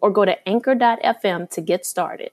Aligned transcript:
or 0.00 0.10
go 0.10 0.24
to 0.24 0.48
anchor.fm 0.48 1.50
to 1.50 1.60
get 1.60 1.86
started. 1.86 2.30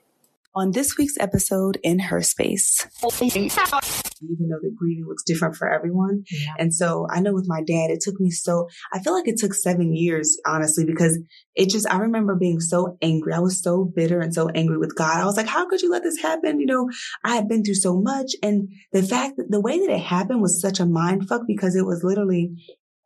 On 0.54 0.70
this 0.70 0.96
week's 0.96 1.18
episode 1.18 1.78
in 1.82 1.98
her 1.98 2.22
space, 2.22 2.86
even 3.02 4.48
though 4.48 4.58
the 4.62 4.74
grieving 4.74 5.04
looks 5.06 5.22
different 5.22 5.54
for 5.54 5.70
everyone. 5.70 6.24
Yeah. 6.30 6.54
And 6.58 6.74
so 6.74 7.06
I 7.10 7.20
know 7.20 7.34
with 7.34 7.44
my 7.46 7.60
dad, 7.60 7.90
it 7.90 8.00
took 8.00 8.18
me 8.18 8.30
so, 8.30 8.66
I 8.90 9.00
feel 9.00 9.12
like 9.12 9.28
it 9.28 9.36
took 9.36 9.52
seven 9.52 9.94
years, 9.94 10.40
honestly, 10.46 10.86
because 10.86 11.18
it 11.54 11.68
just, 11.68 11.86
I 11.92 11.98
remember 11.98 12.34
being 12.36 12.60
so 12.60 12.96
angry. 13.02 13.34
I 13.34 13.40
was 13.40 13.62
so 13.62 13.84
bitter 13.84 14.18
and 14.18 14.32
so 14.32 14.48
angry 14.48 14.78
with 14.78 14.96
God. 14.96 15.20
I 15.20 15.26
was 15.26 15.36
like, 15.36 15.46
how 15.46 15.68
could 15.68 15.82
you 15.82 15.90
let 15.90 16.02
this 16.02 16.22
happen? 16.22 16.58
You 16.58 16.64
know, 16.64 16.88
I 17.22 17.34
had 17.34 17.48
been 17.48 17.62
through 17.62 17.74
so 17.74 18.00
much. 18.00 18.32
And 18.42 18.70
the 18.92 19.02
fact 19.02 19.36
that 19.36 19.50
the 19.50 19.60
way 19.60 19.78
that 19.78 19.92
it 19.92 20.00
happened 20.00 20.40
was 20.40 20.58
such 20.58 20.80
a 20.80 20.86
mind 20.86 21.28
fuck 21.28 21.42
because 21.46 21.76
it 21.76 21.84
was 21.84 22.02
literally 22.02 22.52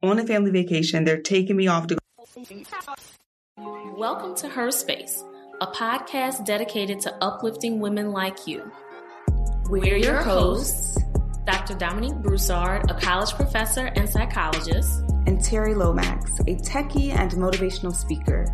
on 0.05 0.21
a 0.21 0.25
family 0.25 0.53
vacation. 0.53 1.05
They're 1.05 1.21
taking 1.21 1.57
me 1.57 1.67
off 1.67 1.89
to 1.89 1.99
Welcome 3.63 4.35
to 4.37 4.49
Her 4.49 4.71
Space, 4.71 5.23
a 5.61 5.67
podcast 5.67 6.47
dedicated 6.47 6.99
to 7.01 7.15
uplifting 7.23 7.79
women 7.79 8.11
like 8.11 8.47
you. 8.47 8.73
We're 9.69 9.99
your 9.99 10.23
hosts, 10.23 10.97
Dr. 11.45 11.75
Dominique 11.75 12.17
Broussard, 12.23 12.91
a 12.91 12.99
college 12.99 13.33
professor 13.33 13.93
and 13.97 14.09
psychologist, 14.09 15.01
and 15.27 15.39
Terri 15.41 15.77
Lomax, 15.77 16.41
a 16.41 16.55
techie 16.57 17.11
and 17.11 17.33
motivational 17.33 17.95
speaker. 17.95 18.47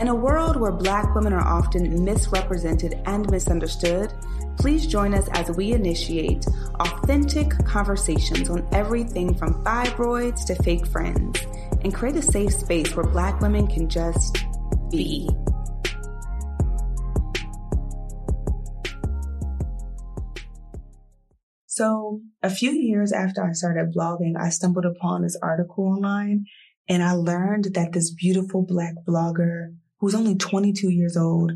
In 0.00 0.08
a 0.08 0.14
world 0.14 0.56
where 0.56 0.72
Black 0.72 1.14
women 1.14 1.34
are 1.34 1.46
often 1.46 2.02
misrepresented 2.02 2.98
and 3.04 3.30
misunderstood, 3.30 4.10
please 4.56 4.86
join 4.86 5.12
us 5.12 5.28
as 5.32 5.54
we 5.54 5.72
initiate 5.72 6.46
authentic 6.80 7.50
conversations 7.66 8.48
on 8.48 8.66
everything 8.72 9.34
from 9.34 9.62
fibroids 9.62 10.46
to 10.46 10.54
fake 10.62 10.86
friends 10.86 11.38
and 11.82 11.94
create 11.94 12.16
a 12.16 12.22
safe 12.22 12.52
space 12.52 12.94
where 12.94 13.06
Black 13.06 13.40
women 13.40 13.66
can 13.66 13.88
just 13.88 14.38
be. 14.90 15.28
So, 21.66 22.20
a 22.42 22.50
few 22.50 22.70
years 22.72 23.12
after 23.12 23.42
I 23.42 23.52
started 23.52 23.94
blogging, 23.94 24.34
I 24.38 24.50
stumbled 24.50 24.84
upon 24.84 25.22
this 25.22 25.38
article 25.42 25.86
online 25.86 26.44
and 26.86 27.02
I 27.02 27.12
learned 27.12 27.68
that 27.74 27.92
this 27.92 28.12
beautiful 28.12 28.62
Black 28.62 28.94
blogger 29.08 29.74
who 29.98 30.06
was 30.06 30.14
only 30.14 30.36
22 30.36 30.90
years 30.90 31.16
old, 31.16 31.52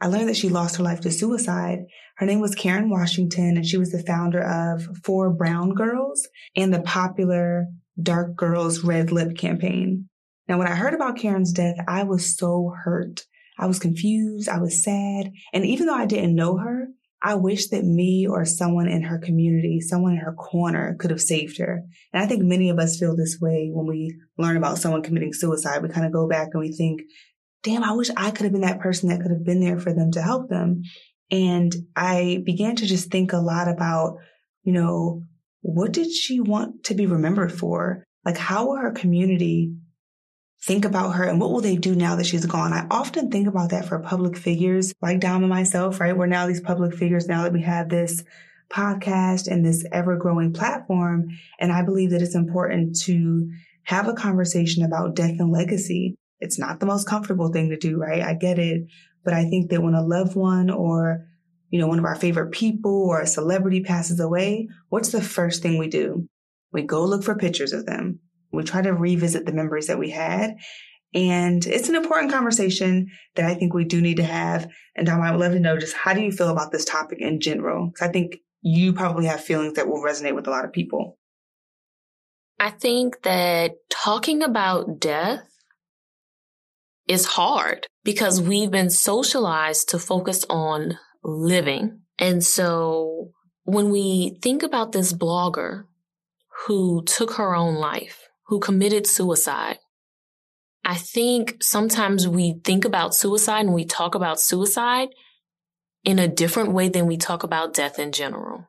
I 0.00 0.06
learned 0.06 0.28
that 0.28 0.36
she 0.36 0.48
lost 0.48 0.76
her 0.76 0.82
life 0.82 1.00
to 1.02 1.10
suicide. 1.10 1.80
Her 2.16 2.26
name 2.26 2.40
was 2.40 2.54
Karyn 2.54 2.88
Washington 2.88 3.56
and 3.56 3.66
she 3.66 3.76
was 3.76 3.92
the 3.92 4.02
founder 4.02 4.42
of 4.42 4.88
For 5.04 5.30
Brown 5.30 5.74
Girls 5.74 6.26
and 6.56 6.72
the 6.72 6.80
popular 6.80 7.66
Dark 8.00 8.36
Girls 8.36 8.84
Red 8.84 9.12
Lip 9.12 9.36
campaign. 9.36 10.08
Now, 10.48 10.58
when 10.58 10.68
I 10.68 10.74
heard 10.74 10.94
about 10.94 11.16
Karyn's 11.16 11.52
death, 11.52 11.76
I 11.88 12.04
was 12.04 12.36
so 12.36 12.72
hurt. 12.84 13.22
I 13.58 13.66
was 13.66 13.78
confused. 13.78 14.48
I 14.48 14.58
was 14.58 14.82
sad. 14.82 15.32
And 15.52 15.64
even 15.64 15.86
though 15.86 15.94
I 15.94 16.06
didn't 16.06 16.34
know 16.34 16.58
her, 16.58 16.88
I 17.22 17.34
wish 17.34 17.68
that 17.68 17.84
me 17.84 18.26
or 18.28 18.44
someone 18.44 18.88
in 18.88 19.02
her 19.02 19.18
community, 19.18 19.80
someone 19.80 20.12
in 20.12 20.18
her 20.18 20.34
corner 20.34 20.94
could 20.98 21.10
have 21.10 21.20
saved 21.20 21.58
her. 21.58 21.82
And 22.12 22.22
I 22.22 22.26
think 22.26 22.42
many 22.42 22.68
of 22.68 22.78
us 22.78 22.98
feel 22.98 23.16
this 23.16 23.38
way 23.40 23.70
when 23.72 23.86
we 23.86 24.14
learn 24.38 24.56
about 24.56 24.78
someone 24.78 25.02
committing 25.02 25.32
suicide. 25.32 25.82
We 25.82 25.88
kind 25.88 26.06
of 26.06 26.12
go 26.12 26.28
back 26.28 26.50
and 26.52 26.60
we 26.60 26.72
think, 26.72 27.00
damn, 27.62 27.82
I 27.82 27.92
wish 27.92 28.10
I 28.16 28.30
could 28.30 28.44
have 28.44 28.52
been 28.52 28.60
that 28.60 28.80
person 28.80 29.08
that 29.08 29.20
could 29.20 29.32
have 29.32 29.44
been 29.44 29.60
there 29.60 29.80
for 29.80 29.92
them 29.92 30.12
to 30.12 30.22
help 30.22 30.48
them. 30.48 30.82
And 31.30 31.74
I 31.96 32.42
began 32.44 32.76
to 32.76 32.86
just 32.86 33.10
think 33.10 33.32
a 33.32 33.38
lot 33.38 33.68
about, 33.68 34.18
you 34.62 34.72
know, 34.72 35.22
what 35.66 35.90
did 35.90 36.12
she 36.12 36.38
want 36.38 36.84
to 36.84 36.94
be 36.94 37.06
remembered 37.06 37.52
for? 37.52 38.04
Like, 38.24 38.36
how 38.36 38.68
will 38.68 38.76
her 38.76 38.92
community 38.92 39.74
think 40.62 40.84
about 40.84 41.16
her 41.16 41.24
and 41.24 41.40
what 41.40 41.50
will 41.50 41.60
they 41.60 41.76
do 41.76 41.96
now 41.96 42.14
that 42.14 42.26
she's 42.26 42.46
gone? 42.46 42.72
I 42.72 42.86
often 42.88 43.32
think 43.32 43.48
about 43.48 43.70
that 43.70 43.86
for 43.86 43.98
public 43.98 44.36
figures 44.36 44.94
like 45.02 45.18
Dom 45.18 45.42
and 45.42 45.50
myself, 45.50 45.98
right? 45.98 46.16
We're 46.16 46.26
now 46.26 46.46
these 46.46 46.60
public 46.60 46.94
figures 46.94 47.26
now 47.26 47.42
that 47.42 47.52
we 47.52 47.62
have 47.62 47.88
this 47.88 48.22
podcast 48.70 49.48
and 49.48 49.66
this 49.66 49.84
ever 49.92 50.16
growing 50.16 50.52
platform. 50.52 51.30
And 51.58 51.72
I 51.72 51.82
believe 51.82 52.10
that 52.10 52.22
it's 52.22 52.36
important 52.36 53.00
to 53.02 53.50
have 53.82 54.06
a 54.06 54.14
conversation 54.14 54.84
about 54.84 55.16
death 55.16 55.34
and 55.40 55.50
legacy. 55.50 56.14
It's 56.38 56.60
not 56.60 56.78
the 56.78 56.86
most 56.86 57.08
comfortable 57.08 57.48
thing 57.52 57.70
to 57.70 57.76
do, 57.76 57.98
right? 57.98 58.22
I 58.22 58.34
get 58.34 58.60
it. 58.60 58.82
But 59.24 59.34
I 59.34 59.46
think 59.46 59.70
that 59.70 59.82
when 59.82 59.94
a 59.94 60.02
loved 60.02 60.36
one 60.36 60.70
or 60.70 61.26
you 61.70 61.78
know, 61.80 61.86
one 61.86 61.98
of 61.98 62.04
our 62.04 62.14
favorite 62.14 62.52
people 62.52 63.08
or 63.08 63.20
a 63.20 63.26
celebrity 63.26 63.82
passes 63.82 64.20
away, 64.20 64.68
what's 64.88 65.10
the 65.10 65.22
first 65.22 65.62
thing 65.62 65.78
we 65.78 65.88
do? 65.88 66.28
We 66.72 66.82
go 66.82 67.04
look 67.04 67.24
for 67.24 67.34
pictures 67.34 67.72
of 67.72 67.86
them. 67.86 68.20
We 68.52 68.62
try 68.62 68.82
to 68.82 68.92
revisit 68.92 69.46
the 69.46 69.52
memories 69.52 69.88
that 69.88 69.98
we 69.98 70.10
had. 70.10 70.56
And 71.14 71.64
it's 71.66 71.88
an 71.88 71.94
important 71.94 72.32
conversation 72.32 73.08
that 73.34 73.46
I 73.46 73.54
think 73.54 73.72
we 73.72 73.84
do 73.84 74.00
need 74.00 74.18
to 74.18 74.24
have. 74.24 74.68
And 74.94 75.06
Dom, 75.06 75.22
I 75.22 75.30
would 75.30 75.40
love 75.40 75.52
to 75.52 75.60
know 75.60 75.78
just 75.78 75.96
how 75.96 76.12
do 76.12 76.20
you 76.20 76.32
feel 76.32 76.50
about 76.50 76.72
this 76.72 76.84
topic 76.84 77.20
in 77.20 77.40
general? 77.40 77.86
Because 77.86 78.08
I 78.08 78.12
think 78.12 78.36
you 78.62 78.92
probably 78.92 79.26
have 79.26 79.40
feelings 79.40 79.74
that 79.74 79.88
will 79.88 80.02
resonate 80.02 80.34
with 80.34 80.46
a 80.46 80.50
lot 80.50 80.64
of 80.64 80.72
people. 80.72 81.18
I 82.58 82.70
think 82.70 83.22
that 83.22 83.72
talking 83.90 84.42
about 84.42 84.98
death 84.98 85.46
is 87.06 87.26
hard 87.26 87.86
because 88.04 88.40
we've 88.40 88.70
been 88.70 88.90
socialized 88.90 89.90
to 89.90 89.98
focus 89.98 90.44
on 90.50 90.98
living. 91.26 92.00
And 92.18 92.42
so 92.42 93.32
when 93.64 93.90
we 93.90 94.38
think 94.42 94.62
about 94.62 94.92
this 94.92 95.12
blogger 95.12 95.84
who 96.66 97.02
took 97.04 97.32
her 97.32 97.54
own 97.54 97.74
life, 97.74 98.28
who 98.46 98.60
committed 98.60 99.06
suicide, 99.06 99.78
I 100.84 100.94
think 100.94 101.56
sometimes 101.62 102.28
we 102.28 102.60
think 102.62 102.84
about 102.84 103.14
suicide 103.14 103.66
and 103.66 103.74
we 103.74 103.84
talk 103.84 104.14
about 104.14 104.40
suicide 104.40 105.08
in 106.04 106.20
a 106.20 106.28
different 106.28 106.72
way 106.72 106.88
than 106.88 107.06
we 107.06 107.16
talk 107.16 107.42
about 107.42 107.74
death 107.74 107.98
in 107.98 108.12
general. 108.12 108.68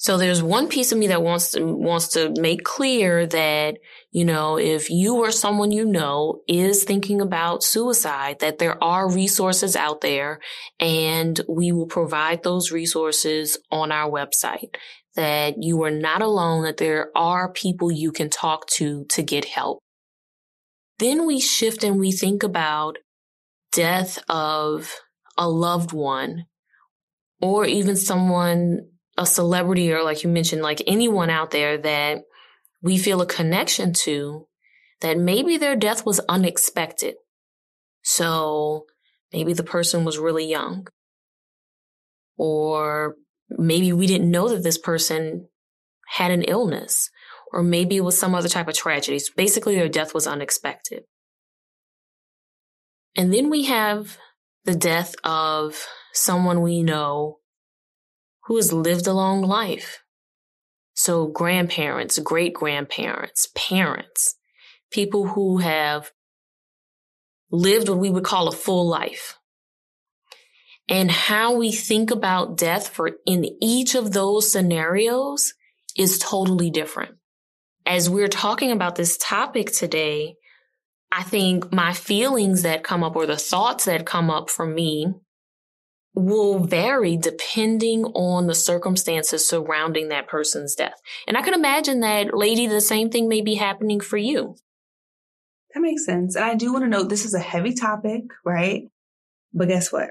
So 0.00 0.16
there's 0.16 0.42
one 0.42 0.68
piece 0.68 0.92
of 0.92 0.98
me 0.98 1.08
that 1.08 1.22
wants 1.22 1.50
to, 1.50 1.62
wants 1.62 2.08
to 2.08 2.32
make 2.40 2.64
clear 2.64 3.26
that, 3.26 3.76
you 4.10 4.24
know, 4.24 4.58
if 4.58 4.88
you 4.88 5.16
or 5.16 5.30
someone 5.30 5.72
you 5.72 5.84
know 5.84 6.40
is 6.48 6.84
thinking 6.84 7.20
about 7.20 7.62
suicide, 7.62 8.38
that 8.38 8.56
there 8.56 8.82
are 8.82 9.12
resources 9.12 9.76
out 9.76 10.00
there 10.00 10.40
and 10.78 11.38
we 11.46 11.70
will 11.70 11.84
provide 11.84 12.42
those 12.42 12.72
resources 12.72 13.58
on 13.70 13.92
our 13.92 14.10
website. 14.10 14.74
That 15.16 15.56
you 15.62 15.82
are 15.82 15.90
not 15.90 16.22
alone, 16.22 16.62
that 16.62 16.78
there 16.78 17.10
are 17.14 17.52
people 17.52 17.92
you 17.92 18.10
can 18.10 18.30
talk 18.30 18.68
to 18.68 19.04
to 19.10 19.22
get 19.22 19.44
help. 19.44 19.80
Then 20.98 21.26
we 21.26 21.40
shift 21.40 21.84
and 21.84 22.00
we 22.00 22.10
think 22.10 22.42
about 22.42 22.96
death 23.70 24.18
of 24.30 24.94
a 25.36 25.46
loved 25.46 25.92
one 25.92 26.46
or 27.42 27.66
even 27.66 27.96
someone 27.96 28.89
a 29.20 29.26
celebrity 29.26 29.92
or 29.92 30.02
like 30.02 30.24
you 30.24 30.30
mentioned, 30.30 30.62
like 30.62 30.82
anyone 30.86 31.28
out 31.28 31.50
there 31.50 31.76
that 31.76 32.22
we 32.82 32.96
feel 32.96 33.20
a 33.20 33.26
connection 33.26 33.92
to 33.92 34.48
that 35.02 35.18
maybe 35.18 35.58
their 35.58 35.76
death 35.76 36.06
was 36.06 36.20
unexpected. 36.20 37.16
So 38.02 38.86
maybe 39.30 39.52
the 39.52 39.62
person 39.62 40.06
was 40.06 40.18
really 40.18 40.46
young 40.46 40.86
or 42.38 43.16
maybe 43.50 43.92
we 43.92 44.06
didn't 44.06 44.30
know 44.30 44.48
that 44.48 44.62
this 44.62 44.78
person 44.78 45.48
had 46.08 46.30
an 46.30 46.42
illness 46.42 47.10
or 47.52 47.62
maybe 47.62 47.98
it 47.98 48.04
was 48.04 48.18
some 48.18 48.34
other 48.34 48.48
type 48.48 48.68
of 48.68 48.74
tragedy. 48.74 49.18
So 49.18 49.34
basically 49.36 49.74
their 49.74 49.88
death 49.90 50.14
was 50.14 50.26
unexpected. 50.26 51.02
And 53.14 53.34
then 53.34 53.50
we 53.50 53.64
have 53.64 54.16
the 54.64 54.74
death 54.74 55.14
of 55.24 55.86
someone 56.14 56.62
we 56.62 56.82
know 56.82 57.39
who 58.50 58.56
has 58.56 58.72
lived 58.72 59.06
a 59.06 59.12
long 59.12 59.42
life. 59.42 60.02
So 60.94 61.28
grandparents, 61.28 62.18
great 62.18 62.52
grandparents, 62.52 63.46
parents, 63.54 64.34
people 64.90 65.28
who 65.28 65.58
have 65.58 66.10
lived 67.52 67.88
what 67.88 67.98
we 67.98 68.10
would 68.10 68.24
call 68.24 68.48
a 68.48 68.52
full 68.52 68.88
life. 68.88 69.38
And 70.88 71.12
how 71.12 71.54
we 71.54 71.70
think 71.70 72.10
about 72.10 72.56
death 72.56 72.88
for 72.88 73.12
in 73.24 73.46
each 73.62 73.94
of 73.94 74.10
those 74.10 74.50
scenarios 74.50 75.54
is 75.96 76.18
totally 76.18 76.70
different. 76.70 77.14
As 77.86 78.10
we're 78.10 78.26
talking 78.26 78.72
about 78.72 78.96
this 78.96 79.16
topic 79.16 79.70
today, 79.70 80.34
I 81.12 81.22
think 81.22 81.72
my 81.72 81.92
feelings 81.92 82.62
that 82.62 82.82
come 82.82 83.04
up 83.04 83.14
or 83.14 83.26
the 83.26 83.36
thoughts 83.36 83.84
that 83.84 84.06
come 84.06 84.28
up 84.28 84.50
for 84.50 84.66
me 84.66 85.14
will 86.14 86.58
vary 86.58 87.16
depending 87.16 88.04
on 88.04 88.46
the 88.46 88.54
circumstances 88.54 89.48
surrounding 89.48 90.08
that 90.08 90.28
person's 90.28 90.74
death. 90.74 91.00
And 91.26 91.36
I 91.36 91.42
can 91.42 91.54
imagine 91.54 92.00
that, 92.00 92.36
lady, 92.36 92.66
the 92.66 92.80
same 92.80 93.10
thing 93.10 93.28
may 93.28 93.40
be 93.40 93.54
happening 93.54 94.00
for 94.00 94.16
you. 94.16 94.56
That 95.74 95.80
makes 95.80 96.04
sense. 96.04 96.34
And 96.34 96.44
I 96.44 96.56
do 96.56 96.72
want 96.72 96.84
to 96.84 96.88
note 96.88 97.08
this 97.08 97.24
is 97.24 97.34
a 97.34 97.38
heavy 97.38 97.74
topic, 97.74 98.22
right? 98.44 98.84
But 99.52 99.68
guess 99.68 99.92
what? 99.92 100.10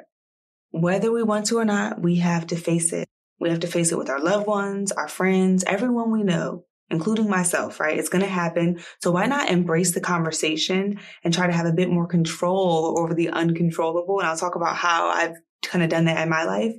Whether 0.71 1.11
we 1.11 1.23
want 1.23 1.47
to 1.47 1.57
or 1.57 1.65
not, 1.65 2.01
we 2.01 2.17
have 2.17 2.47
to 2.47 2.55
face 2.55 2.93
it. 2.93 3.09
We 3.39 3.49
have 3.49 3.61
to 3.61 3.67
face 3.67 3.91
it 3.91 3.97
with 3.97 4.09
our 4.09 4.19
loved 4.19 4.47
ones, 4.47 4.91
our 4.91 5.07
friends, 5.07 5.63
everyone 5.65 6.11
we 6.11 6.23
know, 6.23 6.65
including 6.89 7.29
myself, 7.29 7.79
right? 7.79 7.97
It's 7.97 8.09
going 8.09 8.23
to 8.23 8.29
happen. 8.29 8.79
So 9.01 9.11
why 9.11 9.25
not 9.25 9.49
embrace 9.49 9.93
the 9.93 10.01
conversation 10.01 10.99
and 11.23 11.33
try 11.33 11.47
to 11.47 11.53
have 11.53 11.65
a 11.65 11.73
bit 11.73 11.89
more 11.89 12.07
control 12.07 12.99
over 12.99 13.13
the 13.13 13.29
uncontrollable? 13.29 14.19
And 14.19 14.27
I'll 14.27 14.37
talk 14.37 14.55
about 14.55 14.75
how 14.75 15.09
I've 15.09 15.35
kind 15.63 15.83
of 15.83 15.89
done 15.89 16.05
that 16.05 16.21
in 16.21 16.29
my 16.29 16.43
life. 16.43 16.73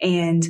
And 0.00 0.44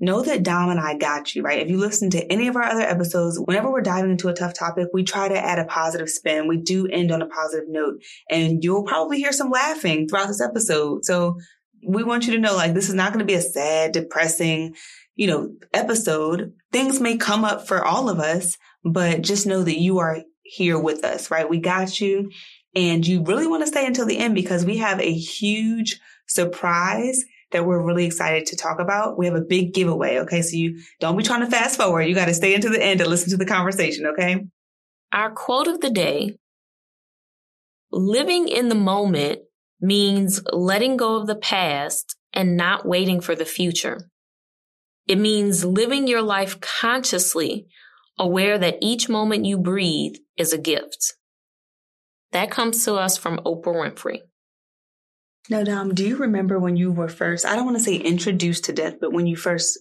know 0.00 0.22
that 0.22 0.42
Dom 0.42 0.70
and 0.70 0.80
I 0.80 0.96
got 0.96 1.34
you, 1.34 1.42
right? 1.42 1.60
If 1.60 1.68
you 1.68 1.78
listen 1.78 2.10
to 2.10 2.32
any 2.32 2.48
of 2.48 2.56
our 2.56 2.64
other 2.64 2.82
episodes, 2.82 3.38
whenever 3.38 3.70
we're 3.70 3.82
diving 3.82 4.10
into 4.10 4.28
a 4.28 4.34
tough 4.34 4.54
topic, 4.54 4.88
we 4.94 5.04
try 5.04 5.28
to 5.28 5.38
add 5.38 5.58
a 5.58 5.66
positive 5.66 6.08
spin. 6.08 6.48
We 6.48 6.56
do 6.56 6.86
end 6.86 7.12
on 7.12 7.20
a 7.20 7.26
positive 7.26 7.68
note 7.68 8.02
and 8.30 8.64
you'll 8.64 8.84
probably 8.84 9.18
hear 9.18 9.32
some 9.32 9.50
laughing 9.50 10.08
throughout 10.08 10.28
this 10.28 10.40
episode. 10.40 11.04
So 11.04 11.38
we 11.86 12.02
want 12.02 12.26
you 12.26 12.32
to 12.32 12.40
know 12.40 12.56
like 12.56 12.72
this 12.72 12.88
is 12.88 12.94
not 12.94 13.12
going 13.12 13.20
to 13.20 13.30
be 13.30 13.34
a 13.34 13.42
sad, 13.42 13.92
depressing, 13.92 14.74
you 15.16 15.26
know, 15.26 15.52
episode. 15.74 16.54
Things 16.72 16.98
may 16.98 17.18
come 17.18 17.44
up 17.44 17.68
for 17.68 17.84
all 17.84 18.08
of 18.08 18.18
us, 18.18 18.56
but 18.82 19.20
just 19.20 19.46
know 19.46 19.62
that 19.62 19.78
you 19.78 19.98
are 19.98 20.22
here 20.42 20.78
with 20.78 21.04
us, 21.04 21.30
right? 21.30 21.48
We 21.48 21.58
got 21.58 22.00
you 22.00 22.30
and 22.74 23.06
you 23.06 23.22
really 23.22 23.46
want 23.46 23.62
to 23.62 23.66
stay 23.66 23.86
until 23.86 24.06
the 24.06 24.18
end 24.18 24.34
because 24.34 24.64
we 24.64 24.78
have 24.78 25.00
a 25.00 25.12
huge 25.12 26.00
surprise 26.30 27.24
that 27.52 27.66
we're 27.66 27.82
really 27.82 28.04
excited 28.04 28.46
to 28.46 28.56
talk 28.56 28.80
about. 28.80 29.18
We 29.18 29.26
have 29.26 29.34
a 29.34 29.40
big 29.40 29.74
giveaway. 29.74 30.18
Okay. 30.20 30.42
So 30.42 30.56
you 30.56 30.80
don't 31.00 31.16
be 31.16 31.24
trying 31.24 31.40
to 31.40 31.50
fast 31.50 31.76
forward. 31.76 32.02
You 32.02 32.14
got 32.14 32.26
to 32.26 32.34
stay 32.34 32.54
into 32.54 32.68
the 32.68 32.82
end 32.82 33.00
and 33.00 33.10
listen 33.10 33.30
to 33.30 33.36
the 33.36 33.46
conversation. 33.46 34.06
Okay. 34.06 34.46
Our 35.12 35.32
quote 35.32 35.66
of 35.66 35.80
the 35.80 35.90
day 35.90 36.36
living 37.90 38.48
in 38.48 38.68
the 38.68 38.74
moment 38.76 39.40
means 39.80 40.40
letting 40.52 40.96
go 40.96 41.16
of 41.16 41.26
the 41.26 41.36
past 41.36 42.16
and 42.32 42.56
not 42.56 42.86
waiting 42.86 43.20
for 43.20 43.34
the 43.34 43.44
future. 43.44 44.08
It 45.08 45.18
means 45.18 45.64
living 45.64 46.06
your 46.06 46.22
life 46.22 46.60
consciously, 46.60 47.66
aware 48.16 48.58
that 48.58 48.78
each 48.80 49.08
moment 49.08 49.44
you 49.44 49.58
breathe 49.58 50.14
is 50.36 50.52
a 50.52 50.58
gift. 50.58 51.14
That 52.30 52.50
comes 52.50 52.84
to 52.84 52.94
us 52.94 53.16
from 53.16 53.38
Oprah 53.38 53.74
Winfrey. 53.74 54.20
Now, 55.48 55.64
Dom, 55.64 55.94
do 55.94 56.06
you 56.06 56.16
remember 56.16 56.58
when 56.58 56.76
you 56.76 56.92
were 56.92 57.08
first, 57.08 57.46
I 57.46 57.56
don't 57.56 57.64
want 57.64 57.78
to 57.78 57.82
say 57.82 57.96
introduced 57.96 58.64
to 58.64 58.72
death, 58.72 58.96
but 59.00 59.12
when 59.12 59.26
you 59.26 59.36
first 59.36 59.78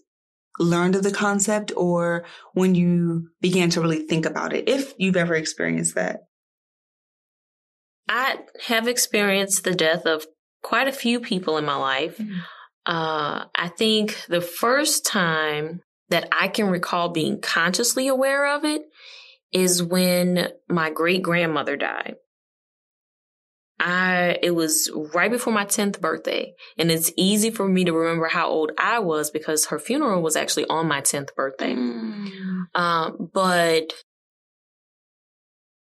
learned 0.58 0.96
of 0.96 1.04
the 1.04 1.12
concept 1.12 1.72
or 1.76 2.26
when 2.54 2.76
you 2.76 3.30
began 3.42 3.70
to 3.72 3.82
really 3.82 4.08
think 4.08 4.26
about 4.26 4.54
it, 4.54 4.68
if 4.70 4.94
you've 4.98 5.18
ever 5.18 5.36
experienced 5.36 5.96
that? 5.96 6.22
I 8.08 8.40
have 8.68 8.88
experienced 8.88 9.64
the 9.64 9.76
death 9.76 10.06
of 10.06 10.26
quite 10.64 10.88
a 10.88 10.94
few 10.94 11.20
people 11.20 11.58
in 11.58 11.66
my 11.66 11.76
life. 11.76 12.18
Mm-hmm. 12.18 12.40
Uh, 12.86 13.46
I 13.56 13.68
think 13.68 14.26
the 14.28 14.42
first 14.42 15.06
time 15.06 15.82
that 16.10 16.28
I 16.38 16.48
can 16.48 16.70
recall 16.70 17.10
being 17.10 17.40
consciously 17.40 18.08
aware 18.08 18.56
of 18.56 18.66
it 18.66 18.82
is 19.52 19.84
when 19.84 20.50
my 20.68 20.90
great 20.90 21.22
grandmother 21.22 21.76
died. 21.76 22.16
I, 23.80 24.38
it 24.44 24.52
was 24.52 24.92
right 25.14 25.32
before 25.32 25.54
my 25.54 25.66
10th 25.66 26.02
birthday. 26.02 26.54
And 26.78 26.92
it's 26.92 27.12
easy 27.16 27.50
for 27.50 27.68
me 27.68 27.86
to 27.86 27.94
remember 27.94 28.28
how 28.28 28.50
old 28.50 28.72
I 28.78 29.00
was 29.00 29.32
because 29.32 29.68
her 29.68 29.80
funeral 29.80 30.22
was 30.22 30.36
actually 30.36 30.66
on 30.68 30.88
my 30.88 31.02
10th 31.02 31.34
birthday. 31.36 31.74
Mm. 31.74 32.66
Um, 32.76 33.30
but, 33.34 33.94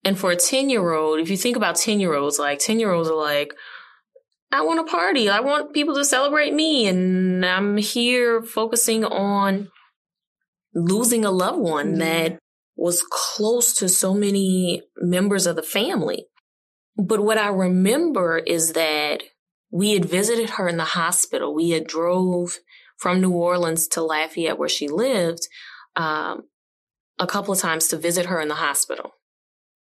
and 0.05 0.17
for 0.17 0.31
a 0.31 0.35
10 0.37 0.69
year 0.69 0.93
old, 0.93 1.19
if 1.19 1.29
you 1.29 1.35
think 1.35 1.57
about 1.57 1.75
10 1.75 1.99
year 1.99 2.13
olds, 2.13 2.39
like 2.39 2.59
10 2.59 2.79
year 2.79 2.91
olds 2.91 3.09
are 3.09 3.15
like, 3.15 3.53
I 4.51 4.61
want 4.61 4.79
a 4.79 4.91
party. 4.91 5.29
I 5.29 5.41
want 5.41 5.73
people 5.73 5.95
to 5.95 6.05
celebrate 6.05 6.53
me. 6.53 6.87
And 6.87 7.45
I'm 7.45 7.75
here 7.77 8.43
focusing 8.43 9.03
on 9.03 9.69
losing 10.73 11.25
a 11.25 11.31
loved 11.31 11.59
one 11.59 11.95
mm. 11.95 11.99
that 11.99 12.39
was 12.75 13.03
close 13.09 13.73
to 13.75 13.89
so 13.89 14.13
many 14.13 14.83
members 14.97 15.47
of 15.47 15.55
the 15.55 15.63
family. 15.63 16.27
But 16.97 17.23
what 17.23 17.37
I 17.37 17.47
remember 17.47 18.37
is 18.37 18.73
that 18.73 19.23
we 19.71 19.93
had 19.93 20.05
visited 20.05 20.51
her 20.51 20.67
in 20.67 20.77
the 20.77 20.83
hospital. 20.83 21.53
We 21.53 21.71
had 21.71 21.87
drove 21.87 22.57
from 22.97 23.21
New 23.21 23.31
Orleans 23.31 23.87
to 23.89 24.03
Lafayette 24.03 24.59
where 24.59 24.69
she 24.69 24.87
lived 24.87 25.47
um, 25.95 26.43
a 27.19 27.27
couple 27.27 27.53
of 27.53 27.59
times 27.59 27.87
to 27.87 27.97
visit 27.97 28.27
her 28.27 28.39
in 28.39 28.47
the 28.47 28.55
hospital. 28.55 29.11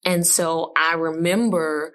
And 0.05 0.27
so 0.27 0.73
I 0.77 0.95
remember 0.95 1.93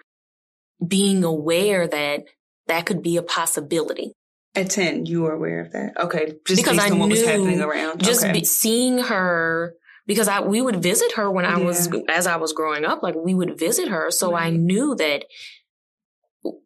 being 0.86 1.24
aware 1.24 1.88
that 1.88 2.24
that 2.68 2.86
could 2.86 3.02
be 3.02 3.18
a 3.18 3.24
possibility. 3.24 4.14
At 4.54 4.70
10, 4.70 5.06
you 5.06 5.22
were 5.22 5.34
aware 5.34 5.62
of 5.62 5.72
that? 5.72 5.98
Okay. 5.98 6.34
Just 6.46 6.64
because 6.64 6.78
I 6.78 6.90
knew 6.90 6.98
what 6.98 7.10
was 7.10 7.26
happening 7.26 7.62
around. 7.62 8.04
Just 8.04 8.24
okay. 8.24 8.34
be, 8.34 8.44
seeing 8.44 9.00
her 9.00 9.76
because 10.12 10.28
I 10.28 10.42
we 10.42 10.62
would 10.62 10.84
visit 10.84 11.14
her 11.14 11.32
when 11.32 11.46
I 11.46 11.58
yeah. 11.58 11.66
was 11.66 11.90
as 12.10 12.28
I 12.28 12.36
was 12.36 12.52
growing 12.52 12.84
up. 12.84 13.02
Like 13.02 13.16
we 13.16 13.34
would 13.34 13.58
visit 13.58 13.88
her, 13.88 14.12
so 14.12 14.34
right. 14.34 14.48
I 14.48 14.50
knew 14.50 14.94
that 14.96 15.24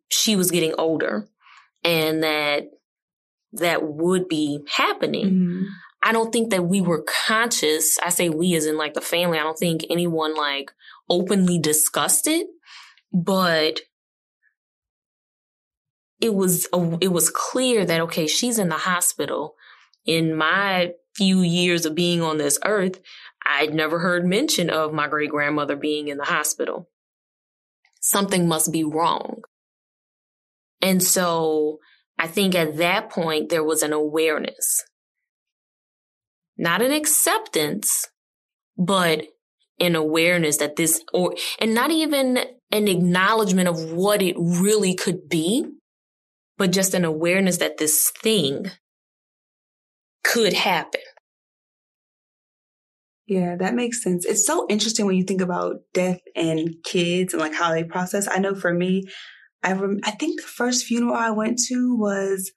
she 0.10 0.36
was 0.36 0.50
getting 0.50 0.74
older, 0.80 1.30
and 1.84 2.24
that 2.24 2.72
that 3.54 3.84
would 3.84 4.28
be 4.28 4.66
happening. 4.68 5.26
Mm-hmm. 5.28 5.64
I 6.02 6.12
don't 6.12 6.34
think 6.34 6.50
that 6.50 6.64
we 6.64 6.82
were 6.82 7.06
conscious. 7.28 8.00
I 8.00 8.10
say 8.10 8.30
we 8.30 8.56
as 8.56 8.66
in 8.66 8.78
like 8.78 8.96
the 8.96 9.02
family. 9.02 9.38
I 9.38 9.44
don't 9.44 9.60
think 9.60 9.86
anyone 9.92 10.34
like 10.34 10.72
openly 11.08 11.60
discussed 11.60 12.26
it, 12.26 12.48
but 13.14 13.82
it 16.20 16.34
was 16.34 16.68
a, 16.74 16.98
it 17.00 17.12
was 17.12 17.30
clear 17.30 17.86
that 17.86 18.02
okay, 18.02 18.26
she's 18.26 18.58
in 18.58 18.70
the 18.70 18.76
hospital. 18.76 19.54
In 20.04 20.36
my 20.36 20.94
few 21.16 21.42
years 21.42 21.86
of 21.86 21.96
being 21.96 22.22
on 22.22 22.38
this 22.38 22.60
earth, 22.66 23.00
I'd 23.46 23.74
never 23.74 24.00
heard 24.00 24.26
mention 24.26 24.70
of 24.70 24.94
my 24.94 25.08
great 25.08 25.30
grandmother 25.30 25.76
being 25.76 26.08
in 26.08 26.18
the 26.18 26.26
hospital. 26.26 26.90
Something 28.02 28.48
must 28.48 28.72
be 28.72 28.84
wrong. 28.84 29.42
And 30.82 31.02
so 31.02 31.80
I 32.18 32.28
think 32.28 32.56
at 32.56 32.78
that 32.78 33.10
point, 33.10 33.50
there 33.50 33.64
was 33.64 33.84
an 33.84 33.94
awareness, 33.94 34.84
not 36.58 36.82
an 36.82 36.92
acceptance, 36.92 38.08
but 38.78 39.24
an 39.80 39.96
awareness 39.96 40.58
that 40.58 40.76
this, 40.76 41.02
or, 41.14 41.36
and 41.60 41.74
not 41.74 41.92
even 41.92 42.40
an 42.72 42.88
acknowledgement 42.88 43.68
of 43.68 43.92
what 43.92 44.22
it 44.22 44.36
really 44.38 44.96
could 44.96 45.28
be, 45.28 45.66
but 46.58 46.72
just 46.72 46.94
an 46.94 47.06
awareness 47.06 47.58
that 47.58 47.78
this 47.78 48.12
thing 48.22 48.72
could 50.24 50.54
happen. 50.54 51.02
Yeah, 53.28 53.56
that 53.56 53.74
makes 53.74 54.04
sense. 54.04 54.26
It's 54.26 54.46
so 54.46 54.68
interesting 54.70 55.06
when 55.06 55.16
you 55.16 55.24
think 55.24 55.42
about 55.42 55.78
death 55.94 56.20
and 56.36 56.76
kids 56.84 57.34
and 57.34 57.42
like 57.42 57.56
how 57.56 57.72
they 57.72 57.84
process. 57.84 58.28
I 58.30 58.38
know 58.38 58.54
for 58.54 58.72
me, 58.72 59.06
I 59.64 59.74
rem- 59.74 60.02
I 60.04 60.12
think 60.12 60.42
the 60.42 60.48
first 60.48 60.86
funeral 60.86 61.16
I 61.16 61.32
went 61.32 61.60
to 61.70 61.98
was 61.98 62.52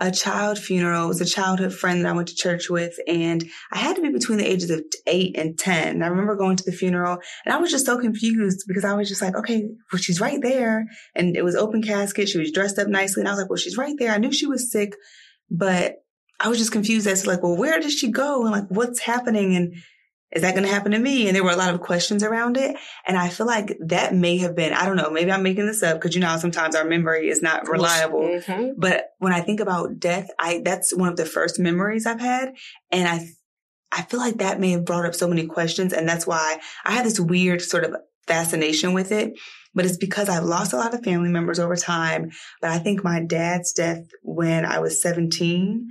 a 0.00 0.10
child 0.10 0.58
funeral. 0.58 1.04
It 1.04 1.08
was 1.08 1.20
a 1.20 1.26
childhood 1.26 1.74
friend 1.74 2.02
that 2.04 2.08
I 2.08 2.16
went 2.16 2.28
to 2.28 2.34
church 2.34 2.70
with, 2.70 2.94
and 3.06 3.44
I 3.72 3.78
had 3.78 3.96
to 3.96 4.02
be 4.02 4.08
between 4.10 4.38
the 4.38 4.50
ages 4.50 4.70
of 4.70 4.82
eight 5.06 5.36
and 5.36 5.58
ten. 5.58 5.88
And 5.88 6.04
I 6.04 6.08
remember 6.08 6.34
going 6.36 6.56
to 6.56 6.64
the 6.64 6.72
funeral, 6.72 7.18
and 7.44 7.54
I 7.54 7.58
was 7.58 7.70
just 7.70 7.84
so 7.84 7.98
confused 7.98 8.64
because 8.66 8.84
I 8.86 8.94
was 8.94 9.08
just 9.08 9.20
like, 9.20 9.36
okay, 9.36 9.68
well, 9.92 10.00
she's 10.00 10.20
right 10.20 10.40
there, 10.40 10.86
and 11.14 11.36
it 11.36 11.44
was 11.44 11.56
open 11.56 11.82
casket. 11.82 12.30
She 12.30 12.38
was 12.38 12.52
dressed 12.52 12.78
up 12.78 12.88
nicely, 12.88 13.20
and 13.20 13.28
I 13.28 13.32
was 13.32 13.40
like, 13.40 13.50
well, 13.50 13.58
she's 13.58 13.76
right 13.76 13.96
there. 13.98 14.12
I 14.12 14.18
knew 14.18 14.32
she 14.32 14.46
was 14.46 14.70
sick, 14.70 14.94
but 15.50 15.96
I 16.40 16.48
was 16.48 16.58
just 16.58 16.72
confused 16.72 17.06
as 17.06 17.22
to 17.22 17.28
like, 17.28 17.42
well, 17.42 17.56
where 17.56 17.80
did 17.80 17.92
she 17.92 18.10
go, 18.10 18.42
and 18.42 18.52
like, 18.52 18.68
what's 18.68 19.00
happening, 19.00 19.56
and 19.56 19.74
is 20.32 20.42
that 20.42 20.54
going 20.54 20.66
to 20.66 20.72
happen 20.72 20.92
to 20.92 20.98
me? 20.98 21.28
And 21.28 21.36
there 21.36 21.44
were 21.44 21.52
a 21.52 21.56
lot 21.56 21.72
of 21.72 21.80
questions 21.80 22.22
around 22.22 22.56
it. 22.56 22.76
And 23.06 23.16
I 23.16 23.28
feel 23.28 23.46
like 23.46 23.76
that 23.86 24.14
may 24.14 24.38
have 24.38 24.56
been, 24.56 24.72
I 24.72 24.84
don't 24.84 24.96
know, 24.96 25.10
maybe 25.10 25.30
I'm 25.30 25.42
making 25.42 25.66
this 25.66 25.82
up 25.82 25.96
because 25.96 26.14
you 26.14 26.20
know 26.20 26.26
how 26.26 26.36
sometimes 26.36 26.74
our 26.74 26.84
memory 26.84 27.28
is 27.28 27.42
not 27.42 27.68
reliable. 27.68 28.20
Mm-hmm. 28.20 28.72
But 28.76 29.10
when 29.18 29.32
I 29.32 29.40
think 29.40 29.60
about 29.60 30.00
death, 30.00 30.28
I, 30.38 30.62
that's 30.64 30.94
one 30.94 31.08
of 31.08 31.16
the 31.16 31.26
first 31.26 31.60
memories 31.60 32.06
I've 32.06 32.20
had. 32.20 32.54
And 32.90 33.08
I, 33.08 33.26
I 33.92 34.02
feel 34.02 34.18
like 34.18 34.38
that 34.38 34.58
may 34.58 34.72
have 34.72 34.84
brought 34.84 35.06
up 35.06 35.14
so 35.14 35.28
many 35.28 35.46
questions. 35.46 35.92
And 35.92 36.08
that's 36.08 36.26
why 36.26 36.58
I 36.84 36.92
had 36.92 37.06
this 37.06 37.20
weird 37.20 37.62
sort 37.62 37.84
of 37.84 37.94
fascination 38.26 38.94
with 38.94 39.12
it. 39.12 39.32
But 39.74 39.84
it's 39.84 39.96
because 39.96 40.28
I've 40.28 40.44
lost 40.44 40.72
a 40.72 40.76
lot 40.76 40.92
of 40.92 41.04
family 41.04 41.28
members 41.28 41.60
over 41.60 41.76
time. 41.76 42.32
But 42.60 42.70
I 42.70 42.78
think 42.78 43.04
my 43.04 43.20
dad's 43.20 43.72
death 43.72 44.08
when 44.22 44.64
I 44.64 44.80
was 44.80 45.00
17, 45.00 45.88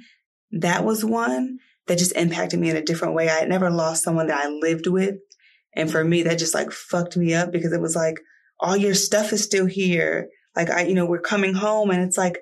that 0.52 0.84
was 0.84 1.06
one 1.06 1.60
that 1.88 1.98
just 1.98 2.16
impacted 2.16 2.60
me 2.60 2.70
in 2.70 2.78
a 2.78 2.82
different 2.82 3.14
way. 3.14 3.30
I 3.30 3.40
had 3.40 3.50
never 3.50 3.70
lost 3.70 4.04
someone 4.04 4.28
that 4.28 4.44
I 4.44 4.50
lived 4.50 4.88
with. 4.88 5.16
And 5.76 5.92
for 5.92 6.04
me, 6.04 6.24
that 6.24 6.40
just 6.40 6.54
like 6.54 6.72
fucked 6.72 7.18
me 7.18 7.34
up 7.34 7.52
because 7.52 7.74
it 7.74 7.82
was 7.82 7.96
like, 7.96 8.20
all 8.60 8.78
your 8.78 8.94
stuff 8.94 9.34
is 9.34 9.44
still 9.44 9.66
here. 9.66 10.30
Like 10.56 10.70
I, 10.70 10.84
you 10.84 10.94
know, 10.94 11.06
we're 11.06 11.20
coming 11.20 11.54
home 11.54 11.92
and 11.92 12.02
it's 12.02 12.18
like, 12.18 12.40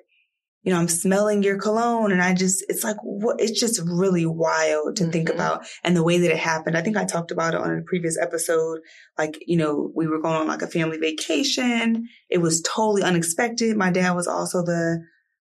you 0.62 0.72
know, 0.72 0.78
I'm 0.78 0.88
smelling 0.88 1.42
your 1.42 1.58
cologne 1.58 2.10
and 2.10 2.22
I 2.22 2.32
just, 2.32 2.64
it's 2.68 2.84
like, 2.84 2.96
what, 3.02 3.38
it's 3.38 3.58
just 3.58 3.82
really 3.84 4.24
wild 4.24 4.96
to 4.96 5.02
mm-hmm. 5.02 5.12
think 5.12 5.28
about 5.28 5.66
and 5.82 5.94
the 5.94 6.02
way 6.02 6.18
that 6.18 6.30
it 6.30 6.38
happened. 6.38 6.76
I 6.76 6.80
think 6.80 6.96
I 6.96 7.04
talked 7.04 7.32
about 7.32 7.52
it 7.52 7.60
on 7.60 7.70
a 7.70 7.82
previous 7.82 8.16
episode. 8.18 8.78
Like, 9.18 9.36
you 9.46 9.58
know, 9.58 9.90
we 9.94 10.06
were 10.06 10.22
going 10.22 10.36
on 10.36 10.46
like 10.46 10.62
a 10.62 10.66
family 10.66 10.96
vacation. 10.96 12.08
It 12.30 12.38
was 12.38 12.62
totally 12.62 13.02
unexpected. 13.02 13.76
My 13.76 13.90
dad 13.90 14.12
was 14.12 14.26
also 14.26 14.62
the, 14.62 15.04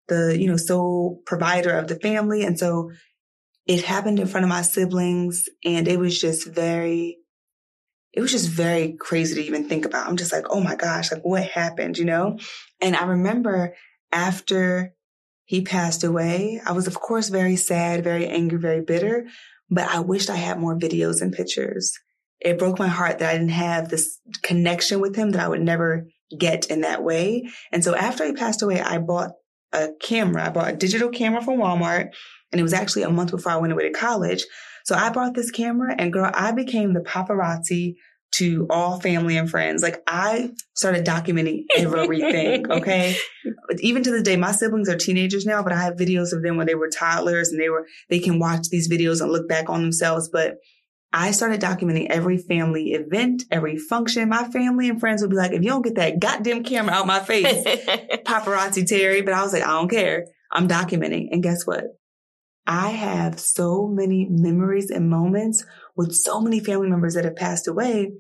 the, 0.08 0.38
you 0.40 0.48
know, 0.48 0.58
sole 0.58 1.22
provider 1.26 1.72
of 1.72 1.88
the 1.88 1.96
family. 1.96 2.44
And 2.44 2.60
so 2.60 2.92
it 3.68 3.84
happened 3.84 4.20
in 4.20 4.28
front 4.28 4.44
of 4.44 4.50
my 4.50 4.62
siblings 4.62 5.50
and 5.64 5.88
it 5.88 6.00
was 6.00 6.20
just 6.20 6.48
very, 6.48 7.18
it 8.14 8.22
was 8.22 8.32
just 8.32 8.50
very 8.50 8.94
crazy 8.94 9.36
to 9.36 9.48
even 9.48 9.68
think 9.68 9.86
about. 9.86 10.08
I'm 10.08 10.18
just 10.18 10.32
like, 10.32 10.46
oh 10.50 10.62
my 10.62 10.76
gosh, 10.76 11.12
like 11.12 11.24
what 11.24 11.44
happened, 11.44 11.98
you 11.98 12.06
know? 12.06 12.40
And 12.82 12.96
I 12.96 13.06
remember 13.06 13.76
after 14.12 14.94
he 15.48 15.62
passed 15.62 16.04
away. 16.04 16.62
I 16.66 16.74
was, 16.74 16.88
of 16.88 17.00
course, 17.00 17.30
very 17.30 17.56
sad, 17.56 18.04
very 18.04 18.28
angry, 18.28 18.60
very 18.60 18.82
bitter, 18.82 19.28
but 19.70 19.88
I 19.88 20.02
wished 20.02 20.30
I 20.30 20.36
had 20.36 20.60
more 20.60 20.78
videos 20.78 21.22
and 21.22 21.34
pictures. 21.34 21.98
It 22.42 22.60
broke 22.60 22.78
my 22.78 22.90
heart 22.90 23.20
that 23.20 23.30
I 23.30 23.38
didn't 23.38 23.50
have 23.50 23.88
this 23.88 24.20
connection 24.44 25.00
with 25.00 25.16
him 25.16 25.32
that 25.32 25.42
I 25.42 25.48
would 25.48 25.62
never 25.62 26.08
get 26.38 26.66
in 26.66 26.82
that 26.82 27.02
way. 27.02 27.48
And 27.72 27.82
so 27.82 27.96
after 27.96 28.26
he 28.26 28.34
passed 28.34 28.62
away, 28.62 28.82
I 28.82 28.98
bought 28.98 29.32
a 29.74 29.90
camera. 30.02 30.46
I 30.46 30.50
bought 30.50 30.74
a 30.74 30.78
digital 30.78 31.10
camera 31.10 31.42
from 31.42 31.60
Walmart 31.60 32.10
and 32.52 32.60
it 32.60 32.64
was 32.64 32.74
actually 32.74 33.04
a 33.04 33.10
month 33.10 33.32
before 33.32 33.52
I 33.52 33.58
went 33.58 33.74
away 33.74 33.84
to 33.84 33.98
college. 33.98 34.46
So 34.86 34.96
I 34.96 35.10
bought 35.10 35.34
this 35.34 35.52
camera 35.52 35.96
and 35.98 36.14
girl, 36.14 36.32
I 36.34 36.52
became 36.52 36.94
the 36.94 37.02
paparazzi 37.02 37.96
to 38.34 38.68
all 38.70 39.00
family 39.00 39.38
and 39.38 39.50
friends. 39.50 39.82
Like 39.82 40.02
I 40.06 40.52
started 40.76 41.06
documenting 41.06 41.66
everything. 41.78 42.70
okay. 42.72 43.16
Even 43.80 44.04
to 44.04 44.12
this 44.12 44.24
day, 44.24 44.36
my 44.36 44.52
siblings 44.52 44.90
are 44.90 44.98
teenagers 44.98 45.46
now, 45.46 45.64
but 45.64 45.74
I 45.74 45.82
have 45.82 45.96
videos 45.96 46.34
of 46.34 46.44
them 46.44 46.58
when 46.58 46.68
they 46.68 46.76
were 46.76 46.90
toddlers 46.90 47.50
and 47.50 47.60
they 47.60 47.70
were, 47.70 47.88
they 48.10 48.20
can 48.20 48.40
watch 48.40 48.70
these 48.70 48.90
videos 48.90 49.22
and 49.22 49.32
look 49.32 49.48
back 49.48 49.70
on 49.70 49.82
themselves. 49.82 50.30
But 50.30 50.58
I 51.14 51.32
started 51.32 51.62
documenting 51.62 52.08
every 52.10 52.38
family 52.38 52.92
event, 52.92 53.44
every 53.50 53.78
function. 53.78 54.30
My 54.30 54.48
family 54.50 54.90
and 54.90 55.00
friends 55.00 55.22
would 55.22 55.32
be 55.32 55.38
like, 55.38 55.52
if 55.52 55.64
you 55.64 55.70
don't 55.70 55.82
get 55.82 55.96
that 55.96 56.20
goddamn 56.20 56.64
camera 56.64 56.94
out 56.94 57.08
my 57.08 57.20
face, 57.20 57.64
paparazzi 58.26 58.84
Terri. 58.84 59.24
But 59.24 59.34
I 59.34 59.42
was 59.44 59.54
like, 59.54 59.64
I 59.64 59.68
don't 59.68 59.90
care. 59.90 60.26
I'm 60.52 60.68
documenting. 60.68 61.30
And 61.32 61.42
guess 61.42 61.66
what? 61.66 61.86
I 62.66 62.90
have 62.90 63.40
so 63.40 63.88
many 63.88 64.28
memories 64.30 64.92
and 64.92 65.10
moments 65.10 65.66
with 65.96 66.14
so 66.14 66.42
many 66.42 66.60
family 66.60 66.90
members 66.90 67.14
that 67.14 67.24
have 67.24 67.38
passed 67.38 67.68
away. 67.68 68.12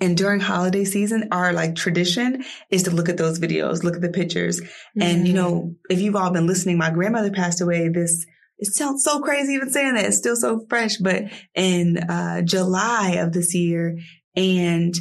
And 0.00 0.16
during 0.16 0.40
holiday 0.40 0.84
season, 0.84 1.28
our 1.30 1.52
like 1.52 1.76
tradition 1.76 2.42
is 2.70 2.84
to 2.84 2.90
look 2.90 3.08
at 3.08 3.18
those 3.18 3.38
videos, 3.38 3.84
look 3.84 3.94
at 3.94 4.00
the 4.00 4.08
pictures. 4.08 4.60
Mm-hmm. 4.60 5.02
And, 5.02 5.28
you 5.28 5.34
know, 5.34 5.52
mm-hmm. 5.52 5.72
if 5.90 6.00
you've 6.00 6.16
all 6.16 6.30
been 6.30 6.46
listening, 6.46 6.78
my 6.78 6.90
grandmother 6.90 7.30
passed 7.30 7.60
away 7.60 7.88
this, 7.88 8.26
it 8.60 8.72
sounds 8.74 9.02
so 9.02 9.20
crazy 9.20 9.54
even 9.54 9.70
saying 9.70 9.94
that. 9.94 10.04
It's 10.04 10.18
still 10.18 10.36
so 10.36 10.64
fresh, 10.68 10.96
but 10.98 11.24
in, 11.54 11.98
uh, 11.98 12.42
July 12.42 13.16
of 13.18 13.32
this 13.32 13.54
year. 13.54 13.98
And 14.36 14.94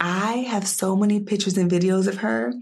I 0.00 0.38
have 0.48 0.66
so 0.66 0.96
many 0.96 1.20
pictures 1.20 1.56
and 1.56 1.70
videos 1.70 2.06
of 2.06 2.18
her 2.18 2.52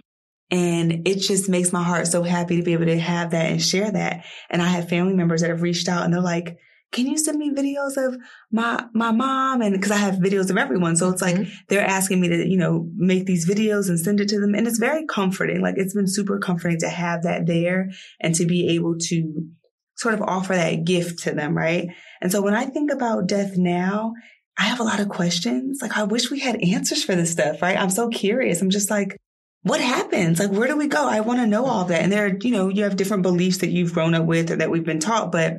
and 0.50 1.06
it 1.06 1.16
just 1.18 1.49
makes 1.49 1.73
my 1.73 1.83
heart 1.83 2.06
so 2.06 2.23
happy 2.23 2.56
to 2.56 2.62
be 2.62 2.73
able 2.73 2.87
to 2.87 2.99
have 2.99 3.30
that 3.33 3.50
and 3.50 3.62
share 3.62 3.90
that. 3.90 4.25
And 4.49 4.62
I 4.62 4.66
have 4.66 4.88
family 4.88 5.14
members 5.14 5.40
that 5.40 5.50
have 5.50 5.62
reached 5.62 5.88
out 5.88 6.04
and 6.04 6.14
they're 6.14 6.21
like, 6.21 6.56
can 6.92 7.06
you 7.06 7.18
send 7.18 7.38
me 7.38 7.52
videos 7.52 7.97
of 7.97 8.16
my, 8.52 8.85
my 8.95 9.11
mom? 9.11 9.61
And 9.61 9.80
cause 9.83 9.90
I 9.90 9.97
have 9.97 10.14
videos 10.14 10.50
of 10.50 10.56
everyone. 10.56 10.95
So 10.97 11.11
it's 11.11 11.21
like, 11.21 11.35
mm-hmm. 11.35 11.50
they're 11.68 11.85
asking 11.85 12.21
me 12.21 12.28
to, 12.28 12.49
you 12.49 12.56
know, 12.56 12.88
make 12.95 13.26
these 13.26 13.49
videos 13.49 13.88
and 13.88 13.99
send 13.99 14.21
it 14.21 14.28
to 14.28 14.40
them. 14.40 14.54
And 14.54 14.68
it's 14.68 14.78
very 14.78 15.04
comforting. 15.04 15.61
Like 15.61 15.75
it's 15.78 15.95
been 15.95 16.06
super 16.06 16.38
comforting 16.38 16.78
to 16.80 16.88
have 16.88 17.25
that 17.25 17.47
there 17.47 17.90
and 18.21 18.35
to 18.37 18.47
be 18.47 18.68
able 18.76 18.97
to 18.99 19.49
sort 19.97 20.15
of 20.15 20.23
offer 20.23 20.55
that 20.55 20.85
gift 20.85 21.25
to 21.25 21.33
them. 21.33 21.57
Right. 21.57 21.88
And 22.21 22.31
so 22.31 22.43
when 22.43 22.55
I 22.55 22.67
think 22.67 22.93
about 22.93 23.26
death 23.26 23.57
now, 23.57 24.15
I 24.59 24.65
have 24.65 24.81
a 24.81 24.85
lot 24.85 25.00
of 25.00 25.09
questions. 25.09 25.81
Like 25.83 25.97
I 25.97 26.05
wish 26.05 26.31
we 26.31 26.41
had 26.41 26.62
answers 26.62 27.05
for 27.05 27.15
this 27.15 27.33
stuff. 27.33 27.61
Right. 27.62 27.79
I'm 27.79 27.91
so 27.91 28.09
curious. 28.09 28.62
I'm 28.62 28.71
just 28.71 28.91
like, 28.91 29.17
what 29.62 29.81
happens? 29.81 30.38
Like, 30.38 30.53
where 30.53 30.69
do 30.69 30.76
we 30.76 30.87
go? 30.87 31.09
I 31.09 31.21
want 31.21 31.41
to 31.41 31.47
know 31.47 31.67
all 31.67 31.87
that. 31.87 32.00
And 32.00 32.12
there, 32.12 32.26
are, 32.26 32.37
you 32.41 32.53
know, 32.53 32.69
you 32.69 32.85
have 32.85 32.95
different 32.95 33.25
beliefs 33.25 33.59
that 33.59 33.71
you've 33.71 33.93
grown 33.93 34.15
up 34.15 34.25
with 34.25 34.53
or 34.53 34.57
that 34.57 34.71
we've 34.71 34.85
been 34.85 35.00
taught, 35.00 35.33
but 35.33 35.59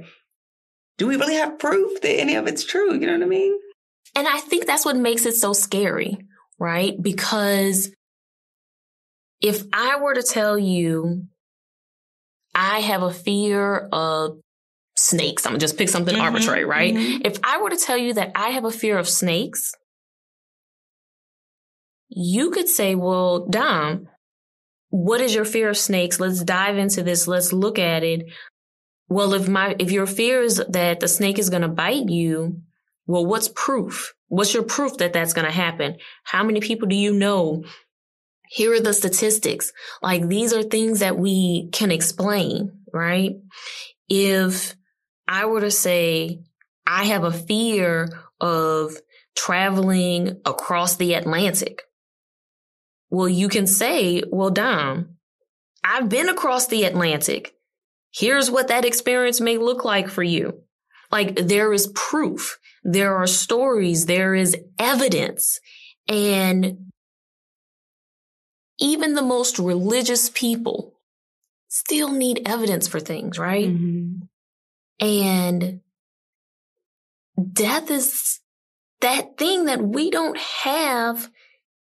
do 0.98 1.08
we 1.08 1.18
really 1.18 1.36
have 1.36 1.60
proof 1.60 2.00
that 2.02 2.20
any 2.20 2.36
of 2.36 2.48
it's 2.48 2.64
true? 2.64 2.94
You 2.94 3.06
know 3.06 3.14
what 3.14 3.24
I 3.24 3.26
mean? 3.26 3.60
And 4.16 4.26
I 4.26 4.40
think 4.40 4.66
that's 4.66 4.86
what 4.86 4.96
makes 4.96 5.26
it 5.26 5.36
so 5.36 5.52
scary, 5.52 6.18
right? 6.58 6.96
Because 7.00 7.92
if 9.42 9.64
I 9.74 10.00
were 10.00 10.14
to 10.14 10.24
tell 10.24 10.58
you 10.58 11.26
I 12.58 12.80
have 12.80 13.04
a 13.04 13.12
fear 13.12 13.88
of 13.92 14.40
snakes, 14.96 15.46
I'm 15.46 15.52
gonna 15.52 15.60
just 15.60 15.78
pick 15.78 15.90
something 15.90 16.16
mm-hmm, 16.16 16.24
arbitrary, 16.24 16.66
right? 16.66 16.94
Mm-hmm. 16.94 17.22
If 17.24 17.38
I 17.44 17.62
were 17.62 17.70
to 17.70 17.78
tell 17.78 17.98
you 17.98 18.16
that 18.16 18.32
I 18.36 18.50
have 18.50 18.66
a 18.66 18.72
fear 18.72 18.98
of 18.98 19.08
snakes, 19.08 19.74
you 22.10 22.50
could 22.50 22.68
say, 22.68 22.96
well, 22.96 23.46
Dom, 23.48 24.08
what 24.90 25.22
is 25.22 25.36
your 25.36 25.46
fear 25.46 25.70
of 25.70 25.78
snakes? 25.78 26.20
Let's 26.20 26.44
dive 26.44 26.78
into 26.78 27.04
this. 27.04 27.28
Let's 27.28 27.54
look 27.54 27.78
at 27.78 28.04
it. 28.04 28.26
Well, 29.10 29.34
if 29.34 29.48
my, 29.48 29.76
if 29.78 29.92
your 29.92 30.08
fear 30.08 30.42
is 30.42 30.62
that 30.70 31.00
the 31.00 31.08
snake 31.08 31.38
is 31.38 31.50
going 31.50 31.62
to 31.62 31.68
bite 31.68 32.10
you, 32.10 32.62
well, 33.06 33.26
what's 33.26 33.50
proof? 33.50 34.14
What's 34.28 34.54
your 34.54 34.64
proof 34.64 34.98
that 34.98 35.14
that's 35.14 35.34
going 35.34 35.46
to 35.46 35.52
happen? 35.52 35.98
How 36.24 36.44
many 36.44 36.60
people 36.60 36.88
do 36.88 36.96
you 36.96 37.14
know? 37.14 37.64
Here 38.50 38.74
are 38.74 38.80
the 38.80 38.94
statistics. 38.94 39.74
Like 40.02 40.28
these 40.28 40.54
are 40.54 40.64
things 40.64 41.00
that 41.00 41.18
we 41.18 41.70
can 41.72 41.92
explain, 41.92 42.72
right? 42.94 43.32
If 44.10 44.76
I 45.28 45.46
were 45.46 45.62
to 45.62 45.72
say, 45.72 46.42
I 46.86 47.06
have 47.06 47.24
a 47.24 47.32
fear 47.32 48.08
of 48.40 48.94
traveling 49.36 50.40
across 50.46 50.96
the 50.96 51.14
Atlantic. 51.14 51.82
Well, 53.10 53.30
you 53.30 53.50
can 53.50 53.68
say, 53.68 54.24
well, 54.30 54.50
Dom, 54.50 55.18
I've 55.84 56.10
been 56.10 56.30
across 56.30 56.68
the 56.68 56.84
Atlantic. 56.84 57.54
Here's 58.14 58.50
what 58.50 58.70
that 58.70 58.86
experience 58.86 59.40
may 59.40 59.58
look 59.58 59.86
like 59.86 60.10
for 60.10 60.24
you. 60.24 60.62
Like 61.12 61.36
there 61.36 61.72
is 61.74 61.92
proof. 61.96 62.58
There 62.84 63.16
are 63.16 63.28
stories. 63.28 64.06
There 64.06 64.34
is 64.34 64.58
evidence. 64.80 65.60
And 66.08 66.87
even 68.80 69.16
the 69.16 69.22
most 69.22 69.60
religious 69.60 70.30
people 70.30 70.94
still 71.68 72.12
need 72.12 72.42
evidence 72.46 72.88
for 72.88 73.00
things, 73.00 73.38
right? 73.38 73.68
Mm-hmm. 73.68 75.06
And 75.06 75.82
death 77.54 77.92
is 77.92 78.40
that 79.02 79.38
thing 79.38 79.66
that 79.66 79.82
we 79.82 80.10
don't 80.10 80.38
have 80.38 81.30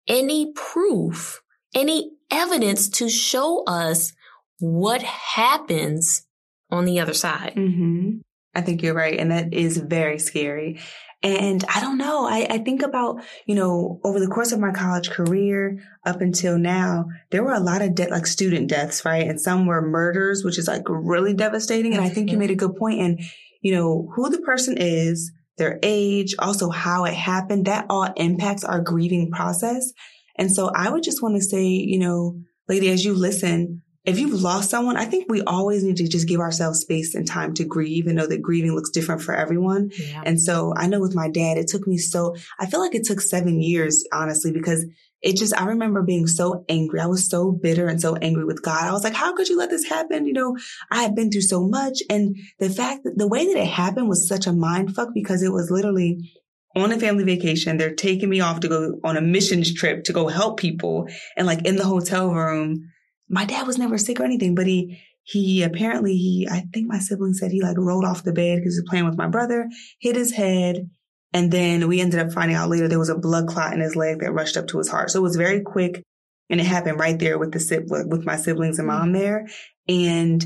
any 0.07 0.53
proof, 0.53 1.43
any 1.75 2.13
evidence 2.31 2.89
to 2.89 3.09
show 3.09 3.65
us 3.65 4.13
what 4.59 5.03
happens 5.03 6.27
on 6.71 6.85
the 6.85 7.01
other 7.01 7.15
side. 7.15 7.55
Mm-hmm. 7.57 8.19
I 8.55 8.61
think 8.61 8.83
you're 8.83 8.95
right. 8.95 9.19
And 9.19 9.31
that 9.31 9.55
is 9.55 9.77
very 9.79 10.19
scary. 10.19 10.81
And 11.23 11.63
I 11.69 11.81
don't 11.81 11.99
know. 11.99 12.27
I, 12.27 12.47
I 12.49 12.59
think 12.59 12.83
about, 12.83 13.23
you 13.45 13.55
know, 13.55 14.01
over 14.05 14.19
the 14.19 14.27
course 14.27 14.53
of 14.53 14.61
my 14.61 14.73
college 14.73 15.11
career 15.11 15.79
up 16.07 16.23
until 16.23 16.59
now, 16.59 17.07
there 17.31 17.45
were 17.45 17.53
a 17.53 17.61
lot 17.61 17.83
of 17.83 17.95
de- 17.95 18.09
like 18.09 18.27
student 18.27 18.71
deaths, 18.71 19.05
right? 19.05 19.29
And 19.29 19.39
some 19.39 19.67
were 19.67 19.83
murders, 19.83 20.45
which 20.45 20.59
is 20.59 20.67
like 20.67 20.85
really 20.89 21.35
devastating. 21.35 21.93
And 21.93 22.03
I 22.03 22.09
think 22.09 22.31
you 22.31 22.39
made 22.39 22.51
a 22.51 22.57
good 22.57 22.75
point. 22.77 23.01
And, 23.01 23.21
you 23.61 23.75
know, 23.75 24.11
who 24.15 24.31
the 24.31 24.41
person 24.41 24.77
is, 24.79 25.31
their 25.59 25.79
age, 25.83 26.35
also 26.39 26.71
how 26.71 27.05
it 27.05 27.13
happened, 27.13 27.67
that 27.67 27.85
all 27.91 28.09
impacts 28.17 28.65
our 28.65 28.81
grieving 28.81 29.31
process. 29.31 29.93
And 30.37 30.51
so 30.51 30.71
I 30.75 30.89
would 30.89 31.03
just 31.03 31.23
want 31.23 31.37
to 31.37 31.43
say, 31.43 31.65
you 31.65 31.99
know, 31.99 32.41
lady, 32.67 32.89
as 32.89 33.05
you 33.05 33.13
listen, 33.13 33.83
if 34.05 34.19
you've 34.19 34.41
lost 34.41 34.71
someone, 34.71 34.97
I 34.97 35.05
think 35.05 35.27
we 35.29 35.43
always 35.43 35.85
need 35.85 35.97
to 35.99 36.09
just 36.09 36.27
give 36.27 36.41
ourselves 36.41 36.81
space 36.81 37.15
and 37.15 37.27
time 37.27 37.53
to 37.55 37.65
grieve 37.65 38.07
and 38.07 38.17
know 38.17 38.27
that 38.27 38.41
grieving 38.41 38.75
looks 38.75 38.91
different 38.91 39.21
for 39.21 39.35
everyone. 39.35 39.91
Yeah. 39.99 40.23
And 40.25 40.41
so 40.41 40.73
I 40.77 40.87
know 40.87 41.01
with 41.01 41.15
my 41.15 41.29
dad, 41.29 41.59
it 41.59 41.69
took 41.69 41.87
me 41.87 41.99
so, 41.99 42.35
I 42.59 42.67
feel 42.67 42.81
like 42.81 42.95
it 42.95 43.05
took 43.05 43.21
seven 43.21 43.61
years, 43.61 44.05
honestly, 44.13 44.53
because 44.53 44.87
it 45.23 45.37
just, 45.37 45.55
I 45.61 45.67
remember 45.67 46.03
being 46.03 46.27
so 46.27 46.65
angry. 46.71 46.99
I 46.99 47.07
was 47.07 47.29
so 47.29 47.53
bitter 47.53 47.89
and 47.89 48.01
so 48.01 48.17
angry 48.17 48.47
with 48.47 48.63
God. 48.63 48.85
I 48.85 48.93
was 48.93 49.05
like, 49.05 49.13
how 49.13 49.35
could 49.35 49.51
you 49.51 49.59
let 49.59 49.69
this 49.69 49.85
happen? 49.85 50.27
You 50.27 50.33
know, 50.33 50.57
I 50.91 51.03
had 51.03 51.15
been 51.15 51.31
through 51.31 51.43
so 51.43 51.63
much. 51.63 51.99
And 52.09 52.37
the 52.59 52.71
fact 52.71 53.05
that 53.05 53.19
the 53.19 53.29
way 53.29 53.47
that 53.47 53.61
it 53.61 53.69
happened 53.69 54.09
was 54.09 54.27
such 54.27 54.47
a 54.47 54.53
mind 54.53 54.95
fuck 54.95 55.11
because 55.13 55.43
it 55.43 55.53
was 55.53 55.71
literally 55.71 56.33
on 56.75 56.93
a 56.93 56.99
family 56.99 57.25
vacation. 57.25 57.77
They're 57.77 57.95
taking 57.95 58.31
me 58.31 58.41
off 58.41 58.61
to 58.61 58.69
go 58.69 58.99
on 59.05 59.19
a 59.19 59.21
missions 59.21 59.75
trip 59.75 60.05
to 60.05 60.15
go 60.15 60.29
help 60.29 60.59
people. 60.59 61.07
And 61.37 61.47
like 61.47 61.67
in 61.67 61.77
the 61.77 61.85
hotel 61.85 62.33
room, 62.33 62.90
my 63.31 63.45
dad 63.45 63.67
was 63.67 63.79
never 63.79 63.97
sick 63.97 64.21
or 64.21 64.25
anything, 64.25 64.55
but 64.55 64.67
he, 64.67 65.01
he 65.23 65.63
apparently 65.63 66.17
he, 66.17 66.49
I 66.51 66.65
think 66.73 66.89
my 66.89 66.99
sibling 66.99 67.35
said 67.35 67.53
he 67.53 67.63
like 67.63 67.79
rolled 67.79 68.05
off 68.05 68.25
the 68.25 68.33
bed 68.33 68.59
because 68.59 68.75
he 68.75 68.81
was 68.81 68.89
playing 68.91 69.07
with 69.07 69.17
my 69.17 69.29
brother, 69.29 69.69
hit 70.01 70.17
his 70.17 70.33
head, 70.33 70.91
And 71.33 71.51
then 71.53 71.87
we 71.87 72.01
ended 72.01 72.21
up 72.21 72.33
finding 72.33 72.57
out 72.57 72.69
later 72.69 72.89
there 72.89 72.99
was 72.99 73.09
a 73.09 73.17
blood 73.19 73.47
clot 73.47 73.73
in 73.73 73.81
his 73.81 73.95
leg 73.95 74.21
that 74.21 74.33
rushed 74.33 74.57
up 74.57 74.67
to 74.69 74.79
his 74.79 74.89
heart. 74.89 75.11
So 75.11 75.21
it 75.21 75.23
was 75.23 75.37
very 75.37 75.61
quick 75.61 76.03
and 76.49 76.61
it 76.61 76.67
happened 76.67 76.99
right 76.99 77.19
there 77.19 77.39
with 77.39 77.53
the 77.53 78.07
with 78.09 78.27
my 78.27 78.37
siblings 78.37 78.79
and 78.79 78.89
mom 78.89 79.05
mm-hmm. 79.05 79.13
there. 79.13 79.49
And 79.89 80.45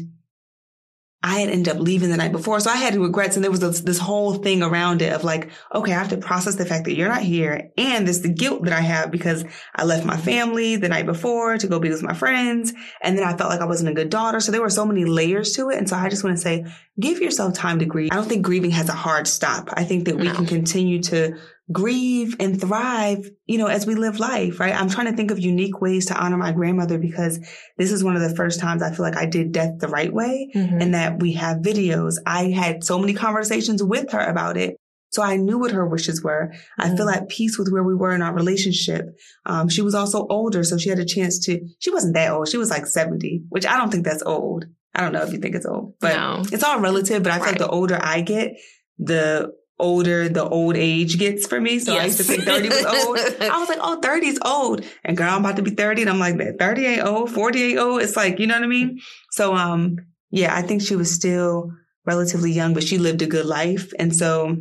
I 1.24 1.40
had 1.40 1.48
ended 1.48 1.74
up 1.74 1.80
leaving 1.80 2.10
the 2.10 2.18
night 2.18 2.32
before. 2.32 2.60
So 2.60 2.70
I 2.70 2.76
had 2.76 2.94
regrets 2.96 3.36
and 3.36 3.42
there 3.42 3.50
was 3.50 3.60
this, 3.60 3.80
this, 3.80 3.98
whole 3.98 4.34
thing 4.34 4.62
around 4.62 5.00
it 5.00 5.10
of 5.10 5.24
like, 5.24 5.50
okay, 5.74 5.92
I 5.92 5.98
have 5.98 6.10
to 6.10 6.18
process 6.18 6.56
the 6.56 6.66
fact 6.66 6.84
that 6.84 6.94
you're 6.94 7.08
not 7.08 7.22
here. 7.22 7.70
And 7.78 8.06
there's 8.06 8.20
the 8.20 8.28
guilt 8.28 8.64
that 8.64 8.74
I 8.74 8.82
have 8.82 9.10
because 9.10 9.42
I 9.74 9.84
left 9.84 10.04
my 10.04 10.18
family 10.18 10.76
the 10.76 10.90
night 10.90 11.06
before 11.06 11.56
to 11.56 11.66
go 11.66 11.80
be 11.80 11.88
with 11.88 12.02
my 12.02 12.12
friends. 12.12 12.74
And 13.00 13.16
then 13.16 13.24
I 13.24 13.34
felt 13.38 13.48
like 13.48 13.62
I 13.62 13.64
wasn't 13.64 13.88
a 13.88 13.94
good 13.94 14.10
daughter. 14.10 14.38
So 14.38 14.52
there 14.52 14.60
were 14.60 14.68
so 14.68 14.84
many 14.84 15.06
layers 15.06 15.52
to 15.52 15.70
it. 15.70 15.78
And 15.78 15.88
so 15.88 15.96
I 15.96 16.10
just 16.10 16.24
want 16.24 16.36
to 16.36 16.42
say, 16.42 16.66
give 17.00 17.20
yourself 17.20 17.54
time 17.54 17.78
to 17.78 17.86
grieve. 17.86 18.10
I 18.12 18.16
don't 18.16 18.28
think 18.28 18.44
grieving 18.44 18.72
has 18.72 18.90
a 18.90 18.94
hard 18.94 19.26
stop. 19.26 19.70
I 19.72 19.84
think 19.84 20.04
that 20.04 20.18
we 20.18 20.24
no. 20.24 20.34
can 20.34 20.44
continue 20.44 21.02
to 21.04 21.38
grieve 21.72 22.36
and 22.40 22.60
thrive, 22.60 23.30
you 23.46 23.56
know, 23.58 23.66
as 23.66 23.86
we 23.86 23.94
live 23.94 24.20
life, 24.20 24.60
right? 24.60 24.74
I'm 24.74 24.90
trying 24.90 25.06
to 25.06 25.16
think 25.16 25.30
of 25.30 25.38
unique 25.38 25.80
ways 25.80 26.06
to 26.06 26.14
honor 26.14 26.36
my 26.36 26.52
grandmother 26.52 26.98
because 26.98 27.38
this 27.78 27.90
is 27.90 28.04
one 28.04 28.16
of 28.16 28.22
the 28.22 28.36
first 28.36 28.60
times 28.60 28.82
I 28.82 28.92
feel 28.92 29.04
like 29.04 29.16
I 29.16 29.26
did 29.26 29.52
death 29.52 29.78
the 29.78 29.88
right 29.88 30.12
way 30.12 30.50
mm-hmm. 30.54 30.80
and 30.80 30.94
that 30.94 31.20
we 31.20 31.32
have 31.34 31.58
videos. 31.58 32.16
I 32.26 32.50
had 32.50 32.84
so 32.84 32.98
many 32.98 33.14
conversations 33.14 33.82
with 33.82 34.12
her 34.12 34.20
about 34.20 34.56
it. 34.56 34.76
So 35.10 35.22
I 35.22 35.36
knew 35.36 35.58
what 35.58 35.70
her 35.70 35.86
wishes 35.86 36.22
were. 36.22 36.50
Mm-hmm. 36.52 36.82
I 36.82 36.96
feel 36.96 37.06
mm-hmm. 37.06 37.22
at 37.22 37.28
peace 37.28 37.58
with 37.58 37.70
where 37.70 37.84
we 37.84 37.94
were 37.94 38.12
in 38.12 38.20
our 38.20 38.34
relationship. 38.34 39.06
Um, 39.46 39.68
she 39.68 39.80
was 39.80 39.94
also 39.94 40.26
older, 40.28 40.64
so 40.64 40.76
she 40.76 40.90
had 40.90 40.98
a 40.98 41.04
chance 41.04 41.38
to, 41.46 41.60
she 41.78 41.90
wasn't 41.90 42.14
that 42.14 42.32
old. 42.32 42.48
She 42.48 42.58
was 42.58 42.68
like 42.68 42.86
70, 42.86 43.44
which 43.48 43.64
I 43.64 43.76
don't 43.76 43.90
think 43.90 44.04
that's 44.04 44.22
old. 44.24 44.66
I 44.94 45.00
don't 45.00 45.12
know 45.12 45.22
if 45.22 45.32
you 45.32 45.38
think 45.38 45.54
it's 45.54 45.66
old, 45.66 45.94
but 46.00 46.14
no. 46.14 46.42
it's 46.52 46.62
all 46.62 46.78
relative. 46.78 47.22
But 47.22 47.32
I 47.32 47.36
feel 47.36 47.46
right. 47.46 47.50
like 47.52 47.58
the 47.58 47.68
older 47.68 47.98
I 48.00 48.20
get, 48.20 48.52
the 48.98 49.52
older 49.84 50.28
the 50.28 50.48
old 50.48 50.76
age 50.76 51.18
gets 51.18 51.46
for 51.46 51.60
me. 51.60 51.78
So 51.78 51.92
yes. 51.92 52.02
I 52.02 52.04
used 52.06 52.16
to 52.18 52.24
think 52.24 52.44
30 52.44 52.68
was 52.70 52.84
old. 52.84 53.18
I 53.18 53.58
was 53.58 53.68
like, 53.68 53.78
oh, 53.80 54.00
30 54.00 54.26
is 54.26 54.38
old. 54.44 54.84
And 55.04 55.16
girl, 55.16 55.30
I'm 55.30 55.44
about 55.44 55.56
to 55.56 55.62
be 55.62 55.70
30. 55.70 56.02
And 56.02 56.10
I'm 56.10 56.18
like, 56.18 56.36
30 56.58 56.86
ain't 56.86 57.06
old, 57.06 57.30
40 57.30 57.62
ain't 57.62 57.78
old. 57.78 58.02
It's 58.02 58.16
like, 58.16 58.38
you 58.38 58.46
know 58.46 58.54
what 58.54 58.64
I 58.64 58.68
mean? 58.68 59.00
So, 59.30 59.54
um, 59.54 59.98
yeah, 60.30 60.54
I 60.54 60.62
think 60.62 60.82
she 60.82 60.96
was 60.96 61.14
still 61.14 61.70
relatively 62.06 62.50
young, 62.50 62.74
but 62.74 62.82
she 62.82 62.98
lived 62.98 63.22
a 63.22 63.26
good 63.26 63.46
life. 63.46 63.92
And 63.98 64.16
so 64.16 64.56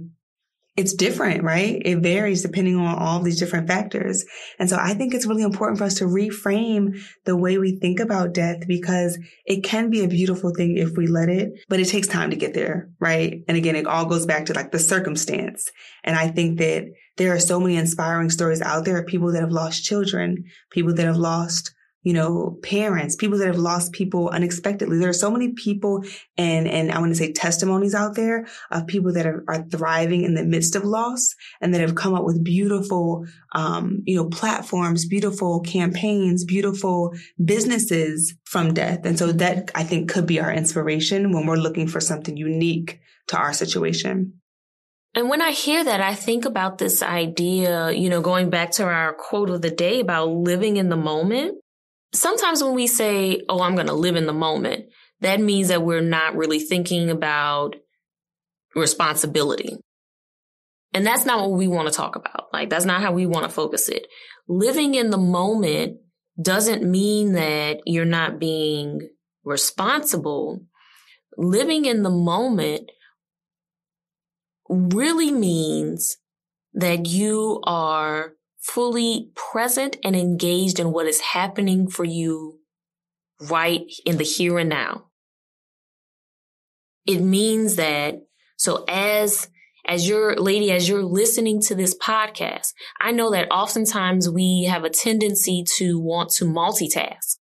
it's 0.75 0.93
different, 0.93 1.43
right? 1.43 1.79
It 1.85 1.99
varies 1.99 2.41
depending 2.41 2.77
on 2.77 2.97
all 2.97 3.21
these 3.21 3.39
different 3.39 3.67
factors. 3.67 4.25
And 4.57 4.67
so 4.67 4.77
I 4.79 4.95
think 4.95 5.13
it's 5.13 5.27
really 5.27 5.43
important 5.43 5.77
for 5.77 5.83
us 5.83 5.95
to 5.95 6.05
reframe 6.05 6.97
the 7.25 7.37
way 7.37 7.59
we 7.59 7.77
think 7.77 7.99
about 7.99 8.33
death 8.33 8.67
because 8.67 9.19
it 9.45 9.63
can 9.63 9.91
be 9.91 10.03
a 10.03 10.07
beautiful 10.07 10.51
thing 10.55 10.77
if 10.77 10.97
we 10.97 11.05
let 11.05 11.29
it, 11.29 11.51
but 11.69 11.79
it 11.79 11.89
takes 11.89 12.07
time 12.07 12.31
to 12.31 12.35
get 12.35 12.55
there, 12.55 12.89
right? 12.99 13.43
And 13.47 13.55
again, 13.55 13.75
it 13.75 13.85
all 13.85 14.05
goes 14.05 14.25
back 14.25 14.47
to 14.47 14.53
like 14.53 14.71
the 14.71 14.79
circumstance. 14.79 15.69
And 16.03 16.15
I 16.15 16.29
think 16.29 16.57
that 16.57 16.85
there 17.17 17.35
are 17.35 17.39
so 17.39 17.59
many 17.59 17.75
inspiring 17.75 18.31
stories 18.31 18.61
out 18.61 18.85
there 18.85 18.97
of 18.97 19.05
people 19.05 19.31
that 19.31 19.41
have 19.41 19.51
lost 19.51 19.83
children, 19.83 20.45
people 20.71 20.95
that 20.95 21.05
have 21.05 21.17
lost 21.17 21.71
you 22.03 22.13
know, 22.13 22.59
parents, 22.61 23.15
people 23.15 23.37
that 23.37 23.47
have 23.47 23.57
lost 23.57 23.93
people 23.93 24.29
unexpectedly. 24.29 24.99
There 24.99 25.09
are 25.09 25.13
so 25.13 25.31
many 25.31 25.53
people 25.53 26.03
and, 26.37 26.67
and 26.67 26.91
I 26.91 26.99
want 26.99 27.11
to 27.11 27.15
say 27.15 27.31
testimonies 27.31 27.95
out 27.95 28.15
there 28.15 28.45
of 28.71 28.87
people 28.87 29.13
that 29.13 29.25
are, 29.25 29.43
are 29.47 29.63
thriving 29.63 30.23
in 30.23 30.33
the 30.33 30.43
midst 30.43 30.75
of 30.75 30.83
loss 30.83 31.33
and 31.61 31.73
that 31.73 31.81
have 31.81 31.95
come 31.95 32.13
up 32.13 32.25
with 32.25 32.43
beautiful, 32.43 33.25
um, 33.53 34.03
you 34.05 34.17
know, 34.17 34.25
platforms, 34.25 35.05
beautiful 35.05 35.61
campaigns, 35.61 36.43
beautiful 36.43 37.13
businesses 37.43 38.35
from 38.43 38.73
death. 38.73 39.05
And 39.05 39.17
so 39.17 39.31
that 39.31 39.71
I 39.73 39.83
think 39.83 40.11
could 40.11 40.27
be 40.27 40.41
our 40.41 40.51
inspiration 40.51 41.31
when 41.31 41.45
we're 41.45 41.55
looking 41.55 41.87
for 41.87 42.01
something 42.01 42.35
unique 42.35 42.99
to 43.27 43.37
our 43.37 43.53
situation. 43.53 44.41
And 45.15 45.29
when 45.29 45.41
I 45.41 45.51
hear 45.51 45.83
that, 45.83 46.01
I 46.01 46.15
think 46.15 46.43
about 46.43 46.79
this 46.79 47.03
idea, 47.03 47.91
you 47.91 48.09
know, 48.09 48.21
going 48.21 48.49
back 48.49 48.71
to 48.71 48.83
our 48.83 49.13
quote 49.13 49.51
of 49.51 49.61
the 49.61 49.69
day 49.69 49.99
about 49.99 50.29
living 50.29 50.77
in 50.77 50.89
the 50.89 50.97
moment 50.97 51.62
sometimes 52.13 52.63
when 52.63 52.73
we 52.73 52.87
say, 52.87 53.41
oh, 53.49 53.61
I'm 53.61 53.75
going 53.75 53.87
to 53.87 53.93
live 53.93 54.15
in 54.15 54.25
the 54.25 54.33
moment, 54.33 54.85
that 55.21 55.39
means 55.39 55.69
that 55.69 55.83
we're 55.83 56.01
not 56.01 56.35
really 56.35 56.59
thinking 56.59 57.09
about 57.09 57.75
responsibility. 58.75 59.77
And 60.93 61.05
that's 61.05 61.25
not 61.25 61.39
what 61.39 61.57
we 61.57 61.67
want 61.67 61.87
to 61.87 61.93
talk 61.93 62.15
about. 62.15 62.47
Like, 62.53 62.69
that's 62.69 62.85
not 62.85 63.01
how 63.01 63.13
we 63.13 63.25
want 63.25 63.45
to 63.45 63.49
focus 63.49 63.89
it. 63.89 64.07
Living 64.47 64.93
in 64.95 65.09
the 65.09 65.17
moment 65.17 65.97
doesn't 66.39 66.83
mean 66.83 67.33
that 67.33 67.79
you're 67.85 68.05
not 68.05 68.39
being 68.39 69.09
responsible. 69.43 70.61
Living 71.37 71.85
in 71.85 72.03
the 72.03 72.11
moment 72.11 72.91
really 74.69 75.31
means 75.31 76.17
that 76.73 77.07
you 77.07 77.61
are 77.63 78.33
fully 78.63 79.29
present 79.35 79.97
and 80.03 80.15
engaged 80.15 80.79
in 80.79 80.91
what 80.91 81.05
is 81.05 81.19
happening 81.19 81.87
for 81.87 82.05
you 82.05 82.59
right 83.49 83.85
in 84.05 84.17
the 84.17 84.23
here 84.23 84.57
and 84.57 84.69
now. 84.69 85.05
It 87.05 87.19
means 87.19 87.75
that, 87.75 88.21
so 88.55 88.85
as, 88.87 89.49
as 89.85 90.07
your 90.07 90.37
lady, 90.37 90.71
as 90.71 90.87
you're 90.87 91.03
listening 91.03 91.59
to 91.63 91.75
this 91.75 91.93
podcast, 91.97 92.71
I 93.01 93.11
know 93.11 93.31
that 93.31 93.51
oftentimes 93.51 94.29
we 94.29 94.63
have 94.69 94.85
a 94.85 94.89
tendency 94.89 95.65
to 95.75 95.99
want 95.99 96.29
to 96.35 96.45
multitask, 96.45 97.35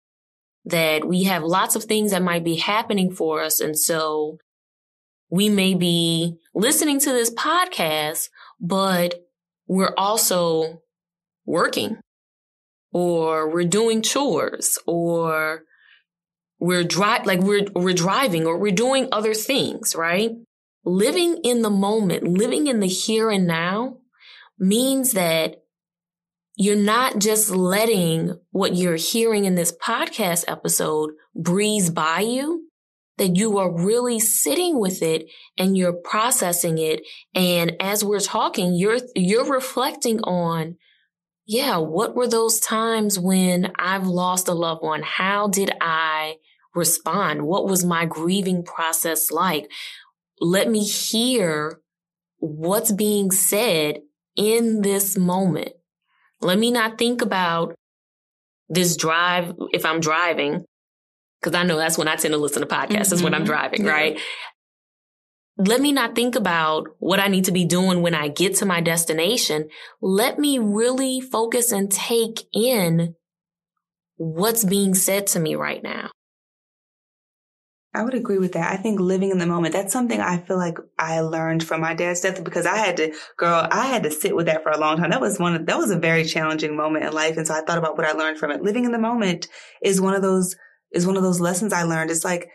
that 0.67 1.05
we 1.05 1.25
have 1.25 1.43
lots 1.43 1.75
of 1.75 1.85
things 1.85 2.13
that 2.13 2.23
might 2.23 2.45
be 2.45 2.57
happening 2.57 3.13
for 3.13 3.43
us. 3.43 3.61
And 3.61 3.77
so 3.77 4.39
we 5.31 5.49
may 5.49 5.75
be 5.75 6.37
listening 6.55 7.01
to 7.01 7.13
this 7.13 7.35
podcast, 7.35 8.29
but 8.61 9.15
we're 9.67 9.95
also 9.99 10.83
working 11.49 11.99
or 12.93 13.51
we're 13.51 13.65
doing 13.65 14.03
chores 14.03 14.79
or 14.87 15.63
we're 16.61 16.85
dri- 16.85 17.25
like 17.25 17.41
we're 17.41 17.67
we're 17.75 17.95
driving 17.95 18.47
or 18.47 18.59
we're 18.59 18.73
doing 18.73 19.09
other 19.13 19.35
things, 19.35 19.95
right? 19.97 20.31
Living 20.85 21.39
in 21.45 21.63
the 21.63 21.71
moment, 21.71 22.25
living 22.25 22.67
in 22.67 22.81
the 22.81 22.87
here 22.87 23.31
and 23.31 23.47
now 23.47 23.99
means 24.59 25.13
that 25.13 25.63
you're 26.57 26.77
not 26.77 27.21
just 27.21 27.51
letting 27.51 28.37
what 28.51 28.75
you're 28.75 28.97
hearing 28.97 29.45
in 29.45 29.55
this 29.55 29.73
podcast 29.73 30.45
episode 30.49 31.11
breeze 31.35 31.89
by 31.89 32.21
you, 32.21 32.69
that 33.17 33.37
you 33.37 33.59
are 33.59 33.71
really 33.71 34.19
sitting 34.19 34.81
with 34.81 35.01
it 35.01 35.27
and 35.57 35.77
you're 35.77 35.93
processing 35.93 36.79
it. 36.79 37.03
And 37.33 37.77
as 37.79 38.05
we're 38.05 38.19
talking, 38.19 38.75
you're, 38.75 38.99
you're 39.15 39.49
reflecting 39.49 40.21
on 40.23 40.77
yeah, 41.49 41.79
what 41.79 42.15
were 42.15 42.29
those 42.29 42.61
times 42.61 43.19
when 43.19 43.73
I've 43.79 44.07
lost 44.07 44.49
a 44.49 44.53
loved 44.53 44.83
one? 44.83 45.03
How 45.03 45.49
did 45.49 45.71
I 45.81 46.37
respond? 46.75 47.41
What 47.43 47.67
was 47.67 47.87
my 47.87 48.05
grieving 48.05 48.63
process 48.63 49.31
like? 49.31 49.73
Let 50.41 50.69
me 50.69 50.85
hear 50.85 51.81
what's 52.37 52.93
being 52.93 53.31
said 53.31 54.01
in 54.37 54.83
this 54.83 55.17
moment. 55.17 55.71
Let 56.43 56.59
me 56.59 56.71
not 56.71 56.99
think 56.99 57.23
about 57.23 57.75
this 58.69 58.95
drive 58.95 59.55
if 59.73 59.87
I'm 59.87 60.01
driving, 60.01 60.67
because 61.41 61.59
I 61.59 61.63
know 61.63 61.79
that's 61.79 61.97
when 61.97 62.09
I 62.09 62.17
tend 62.17 62.33
to 62.33 62.39
listen 62.39 62.61
to 62.61 62.69
podcasts, 62.69 62.91
mm-hmm. 62.91 63.15
is 63.15 63.23
when 63.23 63.33
I'm 63.33 63.41
mm-hmm. 63.41 63.47
driving, 63.47 63.85
yeah. 63.87 63.91
right? 63.91 64.21
Let 65.59 65.81
me 65.81 65.91
not 65.91 66.15
think 66.15 66.37
about 66.37 66.87
what 67.01 67.19
I 67.19 67.27
need 67.27 67.47
to 67.47 67.53
be 67.53 67.65
doing 67.65 68.01
when 68.01 68.15
I 68.15 68.29
get 68.29 68.55
to 68.57 68.67
my 68.67 68.81
destination. 68.81 69.69
Let 70.01 70.39
me 70.39 70.59
really 70.59 71.21
focus 71.21 71.73
and 71.73 71.91
take 71.91 72.45
in 72.53 73.17
what's 74.17 74.65
being 74.65 74.95
said 74.95 75.27
to 75.29 75.41
me 75.41 75.57
right 75.57 75.83
now. 75.83 76.11
I 77.93 78.05
would 78.05 78.15
agree 78.15 78.39
with 78.39 78.53
that. 78.53 78.71
I 78.71 78.77
think 78.77 79.01
living 79.01 79.31
in 79.31 79.39
the 79.39 79.47
moment, 79.47 79.73
that's 79.73 79.93
something 79.93 80.21
I 80.21 80.39
feel 80.39 80.59
like 80.59 80.79
I 80.97 81.21
learned 81.21 81.65
from 81.65 81.81
my 81.81 81.95
dad's 81.95 82.21
death 82.21 82.45
because 82.45 82.67
I 82.67 82.77
had 82.77 82.97
to, 82.99 83.13
girl, 83.37 83.67
I 83.69 83.87
had 83.87 84.05
to 84.05 84.11
sit 84.13 84.37
with 84.37 84.47
that 84.47 84.63
for 84.63 84.71
a 84.71 84.79
long 84.79 84.99
time. 84.99 85.11
That 85.11 85.21
was 85.21 85.41
one 85.41 85.57
of, 85.57 85.67
that 85.67 85.79
was 85.79 85.91
a 85.91 85.99
very 85.99 86.25
challenging 86.25 86.77
moment 86.77 87.05
in 87.05 87.13
life. 87.13 87.37
And 87.37 87.47
so 87.47 87.55
I 87.55 87.63
thought 87.63 87.79
about 87.79 87.97
what 87.97 88.07
I 88.07 88.13
learned 88.13 88.39
from 88.39 88.53
it. 88.53 88.63
Living 88.63 88.85
in 88.85 88.93
the 88.93 88.99
moment 88.99 89.49
is 89.83 90.01
one 90.01 90.15
of 90.15 90.23
those, 90.23 90.55
is 90.93 91.07
one 91.07 91.17
of 91.17 91.25
those 91.25 91.41
lessons 91.41 91.73
I 91.73 91.83
learned. 91.83 92.13
It's 92.13 92.25
like, 92.25 92.49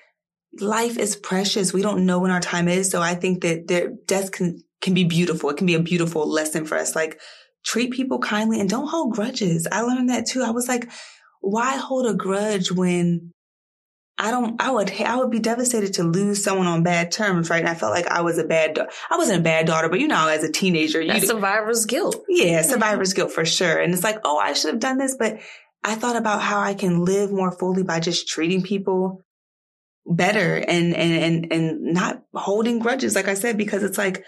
life 0.60 0.98
is 0.98 1.16
precious. 1.16 1.74
We 1.74 1.82
don't 1.82 2.06
know 2.06 2.20
when 2.20 2.32
our 2.32 2.40
time 2.40 2.68
is. 2.68 2.90
So 2.90 3.02
I 3.02 3.16
think 3.16 3.42
that 3.42 3.68
there, 3.68 3.92
death 4.06 4.32
can, 4.32 4.62
can 4.82 4.94
be 4.94 5.04
beautiful. 5.04 5.50
It 5.50 5.58
can 5.58 5.68
be 5.68 5.76
a 5.76 5.80
beautiful 5.80 6.30
lesson 6.30 6.66
for 6.66 6.78
us. 6.78 6.96
Like 6.96 7.20
treat 7.66 7.92
people 7.92 8.20
kindly 8.20 8.60
and 8.60 8.70
don't 8.70 8.88
hold 8.88 9.14
grudges. 9.14 9.68
I 9.72 9.82
learned 9.82 10.10
that 10.10 10.28
too. 10.28 10.44
I 10.44 10.52
was 10.52 10.68
like, 10.68 10.90
why 11.42 11.78
hold 11.78 12.06
a 12.06 12.14
grudge 12.14 12.72
when 12.72 13.32
I 14.18 14.30
don't, 14.30 14.62
I 14.62 14.70
would, 14.70 14.92
I 15.02 15.18
would 15.18 15.32
be 15.32 15.40
devastated 15.40 15.96
to 15.96 16.04
lose 16.04 16.44
someone 16.44 16.68
on 16.68 16.84
bad 16.84 17.12
terms, 17.12 17.50
right? 17.50 17.60
And 17.60 17.68
I 17.68 17.74
felt 17.74 17.94
like 17.94 18.08
I 18.08 18.22
was 18.22 18.38
a 18.38 18.44
bad, 18.44 18.78
I 19.10 19.18
wasn't 19.18 19.40
a 19.40 19.44
bad 19.44 19.66
daughter, 19.66 19.90
but 19.90 20.00
you 20.00 20.08
know, 20.08 20.28
as 20.28 20.44
a 20.44 20.52
teenager, 20.52 21.02
you. 21.02 21.08
That's 21.08 21.28
survivor's 21.28 21.86
guilt. 21.86 22.24
Yeah, 22.30 22.62
mm-hmm. 22.62 22.70
survivor's 22.70 23.14
guilt 23.14 23.32
for 23.32 23.44
sure. 23.44 23.80
And 23.80 23.94
it's 23.94 24.04
like, 24.04 24.20
oh, 24.24 24.38
I 24.38 24.54
should 24.54 24.72
have 24.72 24.80
done 24.80 25.00
this, 25.00 25.16
but 25.18 25.40
I 25.84 25.96
thought 25.96 26.16
about 26.16 26.42
how 26.42 26.62
I 26.62 26.76
can 26.76 27.04
live 27.04 27.32
more 27.32 27.52
fully 27.52 27.84
by 27.84 28.00
just 28.00 28.28
treating 28.28 28.62
people 28.62 29.24
better 30.06 30.56
and, 30.56 30.96
and, 30.96 31.24
and, 31.24 31.54
and 31.54 31.82
not 31.94 32.24
holding 32.34 32.80
grudges, 32.80 33.16
like 33.16 33.28
I 33.28 33.34
said, 33.34 33.58
because 33.58 33.84
it's 33.84 33.98
like, 33.98 34.24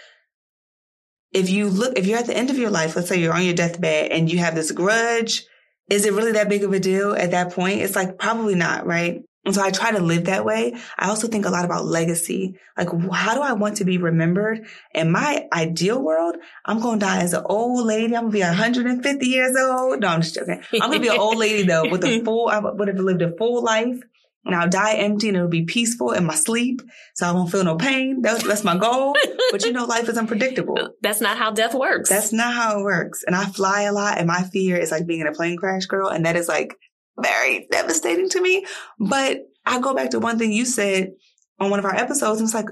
if 1.32 1.50
you 1.50 1.68
look, 1.68 1.98
if 1.98 2.06
you're 2.06 2.18
at 2.18 2.26
the 2.26 2.36
end 2.36 2.50
of 2.50 2.58
your 2.58 2.70
life, 2.70 2.96
let's 2.96 3.08
say 3.08 3.20
you're 3.20 3.34
on 3.34 3.44
your 3.44 3.54
deathbed 3.54 4.10
and 4.10 4.30
you 4.30 4.38
have 4.38 4.54
this 4.54 4.72
grudge, 4.72 5.44
is 5.90 6.06
it 6.06 6.12
really 6.12 6.32
that 6.32 6.48
big 6.48 6.64
of 6.64 6.72
a 6.72 6.80
deal 6.80 7.14
at 7.14 7.32
that 7.32 7.52
point? 7.52 7.80
It's 7.80 7.96
like 7.96 8.18
probably 8.18 8.54
not, 8.54 8.86
right? 8.86 9.22
And 9.44 9.54
so 9.54 9.62
I 9.62 9.70
try 9.70 9.92
to 9.92 10.00
live 10.00 10.24
that 10.24 10.44
way. 10.44 10.74
I 10.98 11.08
also 11.08 11.28
think 11.28 11.46
a 11.46 11.50
lot 11.50 11.64
about 11.64 11.84
legacy. 11.84 12.58
Like, 12.76 12.88
how 13.12 13.34
do 13.34 13.42
I 13.42 13.52
want 13.52 13.76
to 13.76 13.84
be 13.84 13.96
remembered? 13.96 14.66
In 14.92 15.12
my 15.12 15.46
ideal 15.52 16.02
world, 16.02 16.36
I'm 16.64 16.80
going 16.80 16.98
to 16.98 17.06
die 17.06 17.22
as 17.22 17.32
an 17.32 17.44
old 17.44 17.86
lady. 17.86 18.16
I'm 18.16 18.22
going 18.22 18.32
to 18.32 18.38
be 18.38 18.42
150 18.42 19.26
years 19.26 19.56
old. 19.56 20.00
No, 20.00 20.08
I'm 20.08 20.22
just 20.22 20.34
joking. 20.34 20.60
I'm 20.72 20.90
going 20.90 21.00
to 21.00 21.00
be 21.00 21.14
an 21.14 21.20
old 21.20 21.36
lady 21.36 21.62
though 21.62 21.88
with 21.88 22.04
a 22.04 22.20
full, 22.24 22.48
I 22.48 22.58
would 22.58 22.88
have 22.88 22.98
lived 22.98 23.22
a 23.22 23.36
full 23.36 23.62
life 23.62 24.00
and 24.46 24.54
I'll 24.54 24.68
die 24.68 24.94
empty 24.94 25.28
and 25.28 25.36
it'll 25.36 25.48
be 25.48 25.64
peaceful 25.64 26.12
in 26.12 26.24
my 26.24 26.34
sleep. 26.34 26.80
So 27.14 27.26
I 27.26 27.32
won't 27.32 27.50
feel 27.50 27.64
no 27.64 27.76
pain. 27.76 28.22
That's, 28.22 28.46
that's 28.46 28.64
my 28.64 28.76
goal. 28.76 29.16
but 29.50 29.64
you 29.64 29.72
know, 29.72 29.84
life 29.84 30.08
is 30.08 30.16
unpredictable. 30.16 30.78
That's 31.02 31.20
not 31.20 31.36
how 31.36 31.50
death 31.50 31.74
works. 31.74 32.08
That's 32.08 32.32
not 32.32 32.54
how 32.54 32.78
it 32.78 32.82
works. 32.84 33.24
And 33.26 33.34
I 33.34 33.44
fly 33.46 33.82
a 33.82 33.92
lot 33.92 34.18
and 34.18 34.26
my 34.26 34.42
fear 34.44 34.76
is 34.76 34.90
like 34.90 35.06
being 35.06 35.20
in 35.20 35.26
a 35.26 35.32
plane 35.32 35.56
crash 35.56 35.86
girl. 35.86 36.08
And 36.08 36.24
that 36.24 36.36
is 36.36 36.48
like 36.48 36.76
very 37.20 37.66
devastating 37.70 38.28
to 38.30 38.40
me. 38.40 38.64
But 38.98 39.40
I 39.64 39.80
go 39.80 39.94
back 39.94 40.10
to 40.10 40.20
one 40.20 40.38
thing 40.38 40.52
you 40.52 40.64
said 40.64 41.12
on 41.58 41.70
one 41.70 41.78
of 41.78 41.84
our 41.84 41.94
episodes, 41.94 42.40
and 42.40 42.46
it's 42.46 42.54
like, 42.54 42.68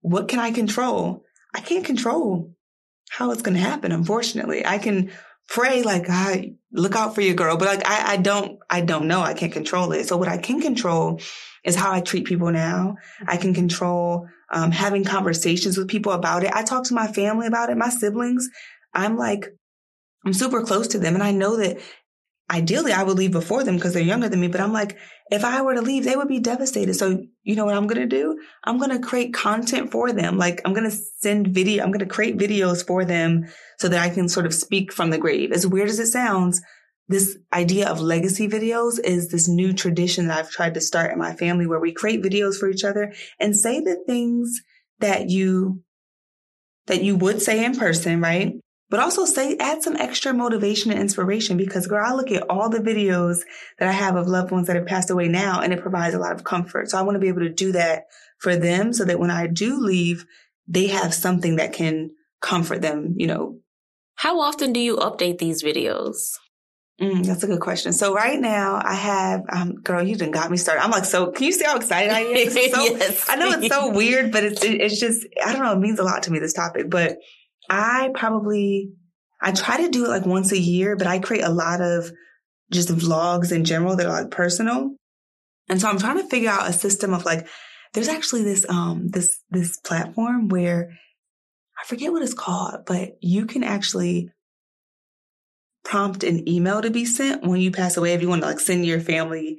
what 0.00 0.28
can 0.28 0.40
I 0.40 0.50
control? 0.50 1.24
I 1.54 1.60
can't 1.60 1.84
control 1.84 2.52
how 3.10 3.30
it's 3.30 3.42
going 3.42 3.54
to 3.54 3.60
happen. 3.60 3.92
Unfortunately, 3.92 4.64
I 4.66 4.78
can 4.78 5.12
pray 5.48 5.82
like, 5.82 6.06
God, 6.06 6.56
look 6.72 6.96
out 6.96 7.14
for 7.14 7.20
your 7.20 7.34
girl, 7.34 7.56
but 7.56 7.68
like, 7.68 7.86
I, 7.86 8.14
I 8.14 8.16
don't, 8.16 8.58
I 8.70 8.80
don't 8.80 9.06
know. 9.06 9.20
I 9.20 9.34
can't 9.34 9.52
control 9.52 9.92
it. 9.92 10.08
So 10.08 10.16
what 10.16 10.28
I 10.28 10.38
can 10.38 10.60
control 10.60 11.20
is 11.64 11.76
how 11.76 11.92
I 11.92 12.00
treat 12.00 12.24
people 12.24 12.50
now. 12.50 12.96
I 13.26 13.36
can 13.36 13.54
control 13.54 14.26
um, 14.50 14.70
having 14.70 15.04
conversations 15.04 15.76
with 15.76 15.88
people 15.88 16.12
about 16.12 16.44
it. 16.44 16.52
I 16.52 16.62
talk 16.62 16.84
to 16.84 16.94
my 16.94 17.06
family 17.06 17.46
about 17.46 17.70
it, 17.70 17.76
my 17.76 17.88
siblings. 17.88 18.48
I'm 18.94 19.16
like, 19.16 19.46
I'm 20.24 20.32
super 20.32 20.62
close 20.62 20.88
to 20.88 20.98
them. 20.98 21.14
And 21.14 21.22
I 21.22 21.32
know 21.32 21.56
that 21.56 21.78
ideally 22.52 22.92
I 22.92 23.02
would 23.02 23.16
leave 23.16 23.32
before 23.32 23.64
them 23.64 23.76
because 23.76 23.94
they're 23.94 24.02
younger 24.02 24.28
than 24.28 24.40
me. 24.40 24.48
But 24.48 24.60
I'm 24.60 24.72
like, 24.72 24.98
if 25.30 25.44
I 25.44 25.62
were 25.62 25.74
to 25.74 25.80
leave, 25.80 26.04
they 26.04 26.16
would 26.16 26.28
be 26.28 26.38
devastated. 26.38 26.94
So 26.94 27.24
you 27.42 27.56
know 27.56 27.64
what 27.64 27.74
I'm 27.74 27.86
going 27.86 28.00
to 28.00 28.06
do? 28.06 28.38
I'm 28.64 28.78
going 28.78 28.90
to 28.90 28.98
create 28.98 29.32
content 29.32 29.90
for 29.90 30.12
them. 30.12 30.36
Like 30.36 30.60
I'm 30.64 30.74
going 30.74 30.88
to 30.88 30.96
send 31.20 31.48
video. 31.48 31.82
I'm 31.82 31.90
going 31.90 32.06
to 32.06 32.14
create 32.14 32.36
videos 32.36 32.86
for 32.86 33.04
them 33.04 33.46
so 33.78 33.88
that 33.88 34.02
I 34.02 34.10
can 34.10 34.28
sort 34.28 34.46
of 34.46 34.54
speak 34.54 34.92
from 34.92 35.10
the 35.10 35.18
grave. 35.18 35.52
As 35.52 35.66
weird 35.66 35.88
as 35.88 35.98
it 35.98 36.08
sounds, 36.08 36.60
this 37.08 37.36
idea 37.52 37.88
of 37.88 38.00
legacy 38.00 38.48
videos 38.48 39.00
is 39.02 39.28
this 39.28 39.48
new 39.48 39.72
tradition 39.72 40.28
that 40.28 40.38
I've 40.38 40.50
tried 40.50 40.74
to 40.74 40.80
start 40.80 41.12
in 41.12 41.18
my 41.18 41.34
family 41.34 41.66
where 41.66 41.80
we 41.80 41.92
create 41.92 42.22
videos 42.22 42.58
for 42.58 42.68
each 42.68 42.84
other 42.84 43.12
and 43.40 43.56
say 43.56 43.80
the 43.80 44.02
things 44.06 44.60
that 45.00 45.30
you 45.30 45.82
that 46.86 47.02
you 47.02 47.16
would 47.16 47.40
say 47.40 47.64
in 47.64 47.76
person, 47.76 48.20
right? 48.20 48.54
But 48.92 49.00
also 49.00 49.24
say, 49.24 49.56
add 49.56 49.82
some 49.82 49.96
extra 49.96 50.34
motivation 50.34 50.90
and 50.90 51.00
inspiration 51.00 51.56
because 51.56 51.86
girl, 51.86 52.04
I 52.06 52.12
look 52.12 52.30
at 52.30 52.50
all 52.50 52.68
the 52.68 52.80
videos 52.80 53.38
that 53.78 53.88
I 53.88 53.92
have 53.92 54.16
of 54.16 54.28
loved 54.28 54.50
ones 54.50 54.66
that 54.66 54.76
have 54.76 54.84
passed 54.84 55.08
away 55.08 55.28
now 55.28 55.62
and 55.62 55.72
it 55.72 55.80
provides 55.80 56.14
a 56.14 56.18
lot 56.18 56.34
of 56.34 56.44
comfort. 56.44 56.90
So 56.90 56.98
I 56.98 57.02
want 57.02 57.16
to 57.16 57.18
be 57.18 57.28
able 57.28 57.40
to 57.40 57.48
do 57.48 57.72
that 57.72 58.02
for 58.36 58.54
them 58.54 58.92
so 58.92 59.06
that 59.06 59.18
when 59.18 59.30
I 59.30 59.46
do 59.46 59.78
leave, 59.80 60.26
they 60.68 60.88
have 60.88 61.14
something 61.14 61.56
that 61.56 61.72
can 61.72 62.10
comfort 62.42 62.82
them, 62.82 63.14
you 63.16 63.26
know. 63.26 63.60
How 64.16 64.42
often 64.42 64.74
do 64.74 64.80
you 64.80 64.98
update 64.98 65.38
these 65.38 65.62
videos? 65.62 66.34
Mm, 67.00 67.24
that's 67.24 67.42
a 67.42 67.46
good 67.46 67.60
question. 67.60 67.94
So 67.94 68.14
right 68.14 68.38
now 68.38 68.78
I 68.84 68.94
have, 68.94 69.40
um, 69.48 69.76
girl, 69.76 70.02
you 70.02 70.16
done 70.16 70.32
got 70.32 70.50
me 70.50 70.58
started. 70.58 70.84
I'm 70.84 70.90
like, 70.90 71.06
so 71.06 71.30
can 71.30 71.46
you 71.46 71.52
see 71.52 71.64
how 71.64 71.78
excited 71.78 72.12
I 72.12 72.20
am? 72.20 72.50
So, 72.50 72.60
yes. 72.60 73.26
I 73.30 73.36
know 73.36 73.52
it's 73.52 73.68
so 73.68 73.88
weird, 73.88 74.32
but 74.32 74.44
it's, 74.44 74.62
it's 74.62 75.00
just, 75.00 75.26
I 75.42 75.54
don't 75.54 75.62
know. 75.62 75.72
It 75.72 75.78
means 75.78 75.98
a 75.98 76.04
lot 76.04 76.24
to 76.24 76.30
me, 76.30 76.40
this 76.40 76.52
topic, 76.52 76.90
but 76.90 77.16
I 77.68 78.10
probably, 78.14 78.92
I 79.40 79.52
try 79.52 79.82
to 79.82 79.88
do 79.88 80.04
it 80.04 80.08
like 80.08 80.26
once 80.26 80.52
a 80.52 80.58
year, 80.58 80.96
but 80.96 81.06
I 81.06 81.18
create 81.18 81.44
a 81.44 81.50
lot 81.50 81.80
of 81.80 82.10
just 82.70 82.88
vlogs 82.88 83.52
in 83.52 83.64
general 83.64 83.96
that 83.96 84.06
are 84.06 84.22
like 84.22 84.30
personal. 84.30 84.94
And 85.68 85.80
so 85.80 85.88
I'm 85.88 85.98
trying 85.98 86.18
to 86.18 86.28
figure 86.28 86.50
out 86.50 86.68
a 86.68 86.72
system 86.72 87.12
of 87.12 87.24
like, 87.24 87.46
there's 87.94 88.08
actually 88.08 88.42
this, 88.44 88.66
um, 88.68 89.08
this, 89.08 89.38
this 89.50 89.78
platform 89.78 90.48
where 90.48 90.90
I 91.80 91.86
forget 91.86 92.12
what 92.12 92.22
it's 92.22 92.34
called, 92.34 92.84
but 92.86 93.16
you 93.20 93.46
can 93.46 93.62
actually 93.64 94.30
prompt 95.84 96.24
an 96.24 96.48
email 96.48 96.80
to 96.80 96.90
be 96.90 97.04
sent 97.04 97.42
when 97.42 97.60
you 97.60 97.70
pass 97.70 97.96
away. 97.96 98.14
If 98.14 98.22
you 98.22 98.28
want 98.28 98.42
to 98.42 98.48
like 98.48 98.60
send 98.60 98.86
your 98.86 99.00
family 99.00 99.58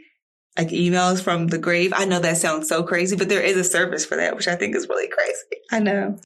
like 0.57 0.69
emails 0.69 1.21
from 1.21 1.47
the 1.47 1.57
grave. 1.57 1.93
I 1.95 2.05
know 2.05 2.19
that 2.19 2.37
sounds 2.37 2.69
so 2.69 2.83
crazy, 2.83 3.15
but 3.15 3.29
there 3.29 3.41
is 3.41 3.57
a 3.57 3.63
service 3.63 4.05
for 4.05 4.17
that, 4.17 4.35
which 4.35 4.47
I 4.47 4.55
think 4.55 4.75
is 4.75 4.87
really 4.87 5.07
crazy. 5.07 5.63
I 5.71 5.79
know. 5.79 6.19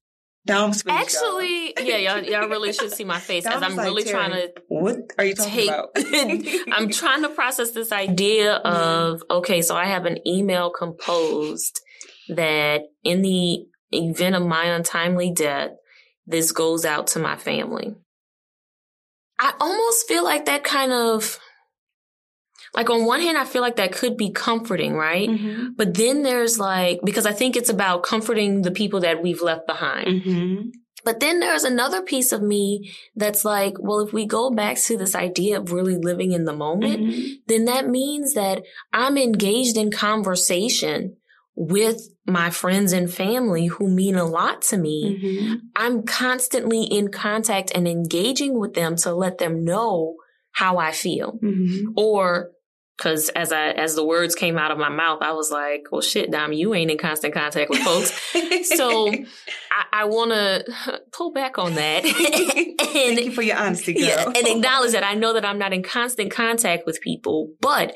Dom 0.48 0.74
speech. 0.74 0.94
Actually, 0.94 1.74
yeah, 1.80 1.98
y'all, 1.98 2.24
y'all 2.24 2.50
really 2.50 2.74
should 2.74 2.92
see 2.94 3.04
my 3.04 3.20
face 3.20 3.46
as 3.46 3.62
I'm 3.62 3.76
like, 3.76 3.86
really 3.86 4.04
trying 4.04 4.32
to. 4.32 4.52
What 4.70 4.98
are 5.20 5.26
you 5.26 5.36
talking 5.36 5.52
take, 5.52 5.70
about? 5.70 5.90
I'm 6.72 6.90
trying 6.90 7.22
to 7.22 7.30
process 7.30 7.72
this 7.72 7.92
idea 7.92 8.60
mm-hmm. 8.60 8.66
of 8.66 9.24
okay, 9.30 9.62
so 9.62 9.76
I 9.76 9.86
have 9.86 10.06
an 10.06 10.26
email 10.28 10.72
composed 10.72 11.80
that 12.30 12.82
in 13.04 13.22
the 13.22 13.66
event 13.92 14.36
of 14.36 14.46
my 14.46 14.66
untimely 14.66 15.32
death, 15.32 15.72
this 16.26 16.52
goes 16.52 16.86
out 16.86 17.08
to 17.08 17.20
my 17.20 17.36
family. 17.36 17.96
I 19.40 19.54
almost 19.60 20.08
feel 20.08 20.24
like 20.24 20.46
that 20.46 20.64
kind 20.64 20.92
of 20.92 21.40
like 22.74 22.90
on 22.90 23.06
one 23.06 23.22
hand, 23.22 23.38
I 23.38 23.46
feel 23.46 23.62
like 23.62 23.78
that 23.78 23.92
could 23.92 24.18
be 24.18 24.32
comforting, 24.32 24.94
right? 24.94 25.30
Mm-hmm. 25.30 25.70
But 25.76 25.94
then 25.96 26.24
there's 26.24 26.60
like, 26.60 27.00
because 27.04 27.26
I 27.26 27.34
think 27.34 27.56
it's 27.56 27.70
about 27.70 28.04
comforting 28.04 28.62
the 28.62 28.72
people 28.72 29.02
that 29.02 29.22
we've 29.22 29.42
left 29.42 29.68
behind. 29.68 30.08
Mm-hmm. 30.08 30.70
But 31.04 31.22
then 31.22 31.40
there's 31.40 31.64
another 31.64 32.02
piece 32.02 32.34
of 32.34 32.42
me 32.42 32.94
that's 33.16 33.46
like, 33.46 33.76
well, 33.80 34.02
if 34.02 34.12
we 34.12 34.26
go 34.26 34.52
back 34.52 34.78
to 34.78 34.98
this 34.98 35.16
idea 35.16 35.60
of 35.60 35.72
really 35.72 35.96
living 35.96 36.34
in 36.34 36.44
the 36.44 36.56
moment, 36.56 37.02
mm-hmm. 37.02 37.34
then 37.48 37.66
that 37.66 37.88
means 37.88 38.34
that 38.34 38.64
I'm 38.92 39.18
engaged 39.18 39.78
in 39.78 39.90
conversation 39.90 41.16
with 41.56 42.10
my 42.26 42.50
friends 42.50 42.92
and 42.92 43.12
family 43.12 43.68
who 43.68 43.90
mean 43.90 44.16
a 44.16 44.26
lot 44.26 44.62
to 44.64 44.78
me. 44.78 45.18
Mm-hmm. 45.18 45.56
I'm 45.76 46.04
constantly 46.04 46.84
in 46.84 47.10
contact 47.10 47.72
and 47.74 47.88
engaging 47.88 48.60
with 48.60 48.74
them 48.74 48.98
to 48.98 49.14
let 49.14 49.38
them 49.38 49.64
know 49.64 50.18
how 50.52 50.78
I 50.78 50.92
feel 50.92 51.40
mm-hmm. 51.42 51.92
or 51.96 52.52
Cause 52.98 53.30
as 53.30 53.52
I, 53.52 53.68
as 53.70 53.94
the 53.94 54.04
words 54.04 54.34
came 54.34 54.58
out 54.58 54.72
of 54.72 54.80
my 54.80 54.90
mouth, 54.90 55.22
I 55.22 55.34
was 55.34 55.52
like, 55.52 55.84
well, 55.92 56.02
shit, 56.02 56.32
Dom, 56.32 56.52
you 56.52 56.74
ain't 56.74 56.90
in 56.90 56.98
constant 56.98 57.32
contact 57.32 57.70
with 57.70 57.80
folks. 57.80 58.12
so 58.76 59.10
I, 59.12 59.86
I 59.94 60.06
want 60.06 60.32
to 60.32 61.02
pull 61.12 61.32
back 61.32 61.60
on 61.60 61.76
that. 61.76 62.04
and, 62.06 62.80
Thank 62.80 63.26
you 63.26 63.32
for 63.32 63.44
your 63.44 63.58
honesty, 63.58 63.94
girl. 63.94 64.08
Yeah, 64.08 64.26
and 64.26 64.48
acknowledge 64.48 64.94
that 64.94 65.04
I 65.06 65.14
know 65.14 65.34
that 65.34 65.46
I'm 65.46 65.60
not 65.60 65.74
in 65.74 65.84
constant 65.84 66.32
contact 66.32 66.88
with 66.88 67.00
people, 67.00 67.54
but 67.62 67.94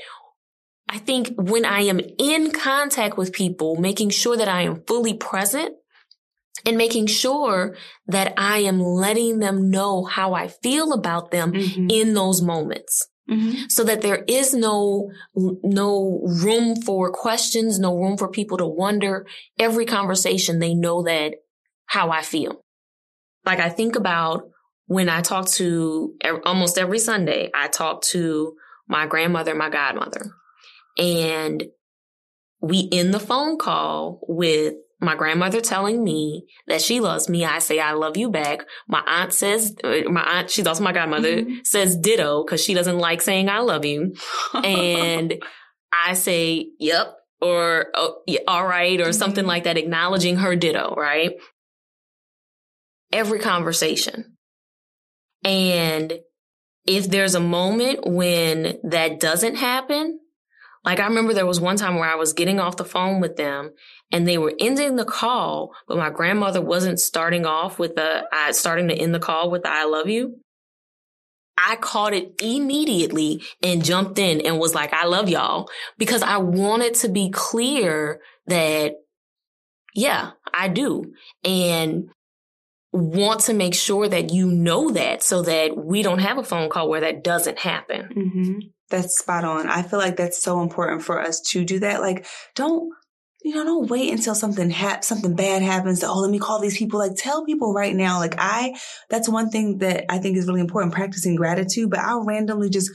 I 0.87 0.99
think 0.99 1.29
when 1.35 1.65
I 1.65 1.81
am 1.81 1.99
in 2.19 2.51
contact 2.51 3.17
with 3.17 3.33
people, 3.33 3.77
making 3.77 4.09
sure 4.09 4.37
that 4.37 4.49
I 4.49 4.63
am 4.63 4.83
fully 4.85 5.13
present 5.13 5.73
and 6.65 6.77
making 6.77 7.07
sure 7.07 7.75
that 8.07 8.33
I 8.37 8.59
am 8.59 8.79
letting 8.79 9.39
them 9.39 9.71
know 9.71 10.03
how 10.03 10.33
I 10.33 10.47
feel 10.47 10.93
about 10.93 11.31
them 11.31 11.53
mm-hmm. 11.53 11.87
in 11.89 12.13
those 12.13 12.41
moments. 12.41 13.07
Mm-hmm. 13.29 13.67
So 13.69 13.83
that 13.83 14.01
there 14.01 14.25
is 14.27 14.53
no, 14.53 15.11
no 15.35 16.21
room 16.43 16.75
for 16.81 17.11
questions, 17.11 17.79
no 17.79 17.95
room 17.95 18.17
for 18.17 18.27
people 18.27 18.57
to 18.57 18.65
wonder. 18.65 19.25
Every 19.57 19.85
conversation, 19.85 20.59
they 20.59 20.73
know 20.73 21.03
that 21.03 21.35
how 21.85 22.09
I 22.09 22.23
feel. 22.23 22.63
Like 23.45 23.59
I 23.59 23.69
think 23.69 23.95
about 23.95 24.49
when 24.87 25.07
I 25.07 25.21
talk 25.21 25.47
to 25.51 26.13
almost 26.45 26.77
every 26.77 26.99
Sunday, 26.99 27.49
I 27.55 27.67
talk 27.67 28.01
to 28.11 28.55
my 28.87 29.07
grandmother, 29.07 29.55
my 29.55 29.69
godmother, 29.69 30.31
and 30.97 31.63
we 32.61 32.89
end 32.91 33.13
the 33.13 33.19
phone 33.19 33.57
call 33.57 34.19
with 34.27 34.75
my 35.01 35.15
grandmother 35.15 35.61
telling 35.61 36.03
me 36.03 36.45
that 36.67 36.81
she 36.81 36.99
loves 36.99 37.27
me. 37.27 37.43
I 37.43 37.59
say, 37.59 37.79
I 37.79 37.93
love 37.93 38.17
you 38.17 38.29
back. 38.29 38.61
My 38.87 39.01
aunt 39.05 39.33
says, 39.33 39.75
uh, 39.83 40.01
my 40.09 40.21
aunt, 40.21 40.51
she's 40.51 40.67
also 40.67 40.83
my 40.83 40.93
godmother, 40.93 41.41
mm-hmm. 41.41 41.55
says 41.63 41.97
ditto 41.97 42.43
because 42.43 42.63
she 42.63 42.75
doesn't 42.75 42.99
like 42.99 43.21
saying 43.21 43.49
I 43.49 43.59
love 43.59 43.83
you. 43.83 44.13
and 44.53 45.43
I 46.07 46.13
say, 46.13 46.67
yep, 46.79 47.15
or 47.41 47.87
oh, 47.95 48.21
yeah, 48.27 48.41
all 48.47 48.65
right, 48.65 48.99
or 49.01 49.05
mm-hmm. 49.05 49.11
something 49.13 49.45
like 49.45 49.63
that, 49.63 49.77
acknowledging 49.77 50.37
her 50.37 50.55
ditto, 50.55 50.93
right? 50.95 51.31
Every 53.11 53.39
conversation. 53.39 54.37
And 55.43 56.19
if 56.85 57.09
there's 57.09 57.35
a 57.35 57.39
moment 57.39 58.01
when 58.05 58.77
that 58.83 59.19
doesn't 59.19 59.55
happen, 59.55 60.19
like 60.85 60.99
I 60.99 61.07
remember 61.07 61.33
there 61.33 61.45
was 61.45 61.59
one 61.59 61.77
time 61.77 61.95
where 61.95 62.09
I 62.09 62.15
was 62.15 62.33
getting 62.33 62.59
off 62.59 62.77
the 62.77 62.85
phone 62.85 63.19
with 63.19 63.35
them 63.35 63.71
and 64.11 64.27
they 64.27 64.37
were 64.37 64.53
ending 64.59 64.95
the 64.95 65.05
call, 65.05 65.71
but 65.87 65.97
my 65.97 66.09
grandmother 66.09 66.61
wasn't 66.61 66.99
starting 66.99 67.45
off 67.45 67.79
with 67.79 67.95
the, 67.95 68.25
uh, 68.31 68.53
starting 68.53 68.87
to 68.89 68.95
end 68.95 69.13
the 69.13 69.19
call 69.19 69.49
with 69.49 69.63
the 69.63 69.71
I 69.71 69.85
love 69.85 70.09
you. 70.09 70.39
I 71.57 71.75
caught 71.75 72.13
it 72.13 72.41
immediately 72.41 73.43
and 73.61 73.85
jumped 73.85 74.17
in 74.17 74.41
and 74.41 74.59
was 74.59 74.73
like, 74.73 74.93
I 74.93 75.05
love 75.05 75.29
y'all 75.29 75.69
because 75.97 76.23
I 76.23 76.37
wanted 76.37 76.95
to 76.95 77.09
be 77.09 77.29
clear 77.29 78.21
that, 78.47 78.95
yeah, 79.93 80.31
I 80.53 80.69
do. 80.69 81.13
And 81.43 82.09
want 82.93 83.41
to 83.41 83.53
make 83.53 83.73
sure 83.73 84.07
that 84.07 84.31
you 84.31 84.47
know 84.47 84.91
that 84.91 85.23
so 85.23 85.41
that 85.43 85.77
we 85.77 86.01
don't 86.03 86.19
have 86.19 86.37
a 86.37 86.43
phone 86.43 86.69
call 86.69 86.89
where 86.89 87.01
that 87.01 87.23
doesn't 87.23 87.59
happen. 87.59 88.09
Mm-hmm. 88.13 88.59
That's 88.89 89.17
spot 89.19 89.45
on. 89.45 89.69
I 89.69 89.83
feel 89.83 89.99
like 89.99 90.17
that's 90.17 90.41
so 90.41 90.61
important 90.61 91.03
for 91.03 91.21
us 91.21 91.39
to 91.51 91.63
do 91.63 91.79
that. 91.79 92.01
Like, 92.01 92.25
don't 92.55 92.91
you 93.43 93.55
know, 93.55 93.63
don't 93.63 93.89
wait 93.89 94.11
until 94.11 94.35
something 94.35 94.69
ha- 94.69 94.99
something 95.01 95.35
bad 95.35 95.61
happens. 95.61 96.01
To, 96.01 96.07
oh, 96.07 96.19
let 96.19 96.31
me 96.31 96.39
call 96.39 96.59
these 96.59 96.77
people. 96.77 96.99
Like, 96.99 97.15
tell 97.15 97.43
people 97.45 97.73
right 97.73 97.95
now. 97.95 98.19
Like, 98.19 98.35
I 98.37 98.75
that's 99.09 99.27
one 99.27 99.49
thing 99.49 99.79
that 99.79 100.05
I 100.09 100.19
think 100.19 100.37
is 100.37 100.47
really 100.47 100.61
important. 100.61 100.93
Practicing 100.93 101.35
gratitude, 101.35 101.89
but 101.89 101.99
I'll 101.99 102.23
randomly 102.23 102.69
just 102.69 102.91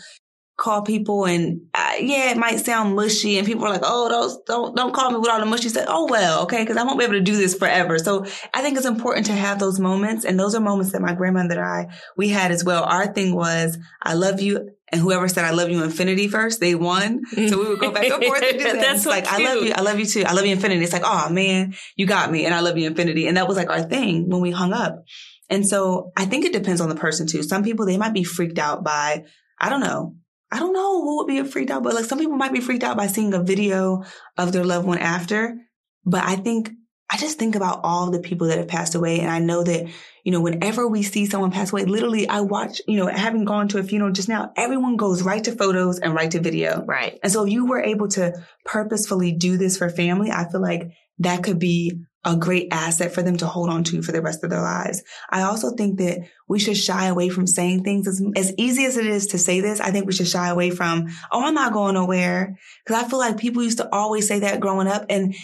call 0.57 0.83
people 0.83 1.27
and 1.27 1.61
uh, 1.75 1.93
yeah, 2.01 2.31
it 2.31 2.37
might 2.39 2.61
sound 2.61 2.97
mushy 2.97 3.37
and 3.37 3.47
people 3.47 3.67
are 3.67 3.71
like, 3.71 3.83
oh, 3.85 4.09
don't, 4.09 4.47
don't, 4.47 4.77
don't 4.77 4.95
call 4.95 5.11
me 5.11 5.19
with 5.19 5.29
all 5.29 5.39
the 5.39 5.47
mushy 5.47 5.69
stuff. 5.69 5.85
Oh, 5.87 6.07
well, 6.09 6.45
okay. 6.45 6.65
Cause 6.65 6.77
I 6.77 6.83
won't 6.85 6.99
be 6.99 7.05
able 7.05 7.15
to 7.15 7.21
do 7.21 7.37
this 7.37 7.55
forever. 7.55 7.99
So 7.99 8.25
I 8.55 8.63
think 8.63 8.77
it's 8.77 8.87
important 8.87 9.27
to 9.27 9.35
have 9.35 9.59
those 9.59 9.79
moments. 9.79 10.25
And 10.25 10.41
those 10.41 10.55
are 10.55 10.61
moments 10.61 10.93
that 10.93 11.03
my 11.03 11.15
grandmother 11.15 11.61
and 11.61 11.91
I, 11.91 11.95
we 12.17 12.29
had 12.29 12.53
as 12.53 12.65
well. 12.65 12.85
Our 12.85 13.07
thing 13.07 13.35
was, 13.35 13.77
I 14.03 14.15
love 14.15 14.41
you. 14.41 14.71
And 14.91 15.01
whoever 15.01 15.29
said 15.29 15.45
I 15.45 15.51
love 15.51 15.69
you 15.69 15.83
infinity 15.83 16.29
first, 16.29 16.61
they 16.61 16.75
won. 16.75 17.27
So 17.27 17.59
we 17.59 17.69
would 17.69 17.81
go 17.81 17.91
back 17.91 18.05
and 18.05 18.25
forth 18.25 18.43
and 18.43 18.59
do 18.59 18.65
that. 18.73 18.75
That's 18.77 19.03
so 19.03 19.11
like, 19.11 19.27
cute. 19.27 19.41
I 19.41 19.55
love 19.55 19.65
you. 19.65 19.73
I 19.77 19.81
love 19.83 19.99
you 19.99 20.07
too. 20.07 20.23
I 20.25 20.33
love 20.33 20.47
you 20.47 20.53
infinity. 20.53 20.83
It's 20.83 20.93
like, 20.93 21.03
oh 21.05 21.29
man, 21.29 21.75
you 21.97 22.07
got 22.07 22.31
me 22.31 22.47
and 22.47 22.55
I 22.55 22.61
love 22.61 22.79
you 22.79 22.87
infinity. 22.87 23.27
And 23.27 23.37
that 23.37 23.49
was 23.49 23.57
like 23.57 23.69
our 23.69 23.83
thing 23.83 24.31
when 24.31 24.41
we 24.41 24.53
hung 24.53 24.73
up. 24.73 25.05
And 25.51 25.67
so 25.67 26.13
I 26.17 26.25
think 26.25 26.45
it 26.45 26.53
depends 26.53 26.81
on 26.81 26.89
the 26.89 26.95
person 26.95 27.27
too. 27.27 27.43
Some 27.43 27.63
people, 27.63 27.85
they 27.85 27.99
might 27.99 28.15
be 28.15 28.25
freaked 28.25 28.59
out 28.59 28.85
by, 28.85 29.25
I 29.61 29.69
don't 29.69 29.81
know, 29.81 30.15
I 30.51 30.59
don't 30.59 30.73
know 30.73 31.03
who 31.03 31.17
would 31.19 31.27
be 31.27 31.43
freaked 31.43 31.71
out, 31.71 31.83
but 31.83 31.95
like 31.95 32.05
some 32.05 32.19
people 32.19 32.37
might 32.37 32.53
be 32.53 32.61
freaked 32.61 32.85
out 32.85 32.97
by 32.97 33.09
seeing 33.09 33.35
a 33.35 33.43
video 33.43 34.05
of 34.39 34.53
their 34.53 34.65
loved 34.65 34.87
one 34.87 34.99
after. 34.99 35.57
But 36.05 36.25
I 36.25 36.37
think, 36.37 36.71
I 37.11 37.17
just 37.17 37.39
think 37.39 37.57
about 37.57 37.81
all 37.83 38.11
the 38.11 38.21
people 38.21 38.47
that 38.49 38.59
have 38.59 38.69
passed 38.69 38.95
away. 38.95 39.21
And 39.21 39.31
I 39.31 39.39
know 39.39 39.63
that, 39.65 39.89
you 40.25 40.33
know, 40.33 40.41
whenever 40.41 40.87
we 40.87 41.03
see 41.03 41.27
someone 41.27 41.51
pass 41.51 41.73
away, 41.73 41.85
literally 41.85 42.29
I 42.29 42.41
watch, 42.41 42.81
you 42.87 42.97
know, 42.97 43.07
having 43.07 43.45
gone 43.45 43.69
to 43.69 43.79
a 43.79 43.83
funeral 43.83 44.13
just 44.13 44.29
now, 44.29 44.53
everyone 44.57 44.97
goes 44.97 45.23
right 45.23 45.43
to 45.45 45.53
photos 45.53 45.99
and 45.99 46.15
right 46.15 46.31
to 46.31 46.41
video. 46.41 46.85
Right. 46.85 47.19
And 47.23 47.33
so 47.33 47.45
if 47.45 47.53
you 47.53 47.67
were 47.67 47.83
able 47.83 48.09
to 48.09 48.33
purposefully 48.65 49.33
do 49.33 49.57
this 49.57 49.79
for 49.79 49.89
family, 49.89 50.31
I 50.31 50.49
feel 50.51 50.63
like 50.63 50.93
that 51.19 51.43
could 51.43 51.59
be 51.59 52.01
a 52.27 52.37
great 52.37 52.69
asset 52.73 53.15
for 53.15 53.23
them 53.23 53.37
to 53.37 53.47
hold 53.47 53.71
on 53.71 53.85
to 53.85 54.03
for 54.03 54.11
the 54.11 54.21
rest 54.21 54.43
of 54.43 54.51
their 54.51 54.61
lives. 54.61 55.03
I 55.31 55.43
also 55.43 55.71
think 55.71 55.99
that 55.99 56.29
we 56.49 56.59
should 56.59 56.77
shy 56.77 57.07
away 57.07 57.29
from 57.29 57.47
saying 57.47 57.85
things 57.85 58.09
as, 58.09 58.21
as 58.35 58.53
easy 58.59 58.85
as 58.85 58.97
it 58.97 59.07
is 59.07 59.29
to 59.29 59.39
say 59.39 59.61
this. 59.61 59.81
I 59.81 59.93
think 59.93 60.07
we 60.07 60.13
should 60.13 60.27
shy 60.27 60.49
away 60.49 60.71
from, 60.71 61.07
oh, 61.31 61.45
I'm 61.45 61.55
not 61.55 61.73
going 61.73 61.95
nowhere. 61.95 62.59
Cause 62.85 63.03
I 63.03 63.09
feel 63.09 63.21
like 63.21 63.39
people 63.39 63.63
used 63.63 63.79
to 63.79 63.89
always 63.95 64.27
say 64.27 64.41
that 64.41 64.59
growing 64.59 64.89
up. 64.89 65.07
And 65.09 65.37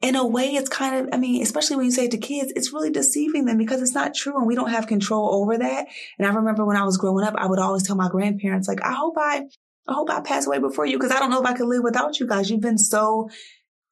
in 0.00 0.14
a 0.14 0.24
way, 0.24 0.50
it's 0.50 0.68
kind 0.68 0.94
of, 0.94 1.12
I 1.12 1.18
mean, 1.18 1.42
especially 1.42 1.76
when 1.76 1.86
you 1.86 1.90
say 1.92 2.04
it 2.04 2.12
to 2.12 2.18
kids, 2.18 2.52
it's 2.54 2.72
really 2.72 2.90
deceiving 2.90 3.44
them 3.44 3.58
because 3.58 3.82
it's 3.82 3.94
not 3.94 4.14
true 4.14 4.36
and 4.38 4.46
we 4.46 4.54
don't 4.54 4.70
have 4.70 4.86
control 4.86 5.42
over 5.42 5.58
that. 5.58 5.88
And 6.18 6.28
I 6.28 6.32
remember 6.32 6.64
when 6.64 6.76
I 6.76 6.84
was 6.84 6.98
growing 6.98 7.26
up, 7.26 7.34
I 7.36 7.46
would 7.46 7.58
always 7.58 7.82
tell 7.82 7.96
my 7.96 8.08
grandparents, 8.08 8.68
like, 8.68 8.84
I 8.84 8.92
hope 8.92 9.16
I, 9.18 9.42
I 9.88 9.94
hope 9.94 10.08
I 10.08 10.20
pass 10.20 10.46
away 10.46 10.60
before 10.60 10.86
you 10.86 10.98
because 10.98 11.10
I 11.10 11.18
don't 11.18 11.30
know 11.30 11.40
if 11.40 11.46
I 11.46 11.54
could 11.54 11.66
live 11.66 11.82
without 11.82 12.20
you 12.20 12.28
guys. 12.28 12.48
You've 12.48 12.60
been 12.60 12.78
so 12.78 13.28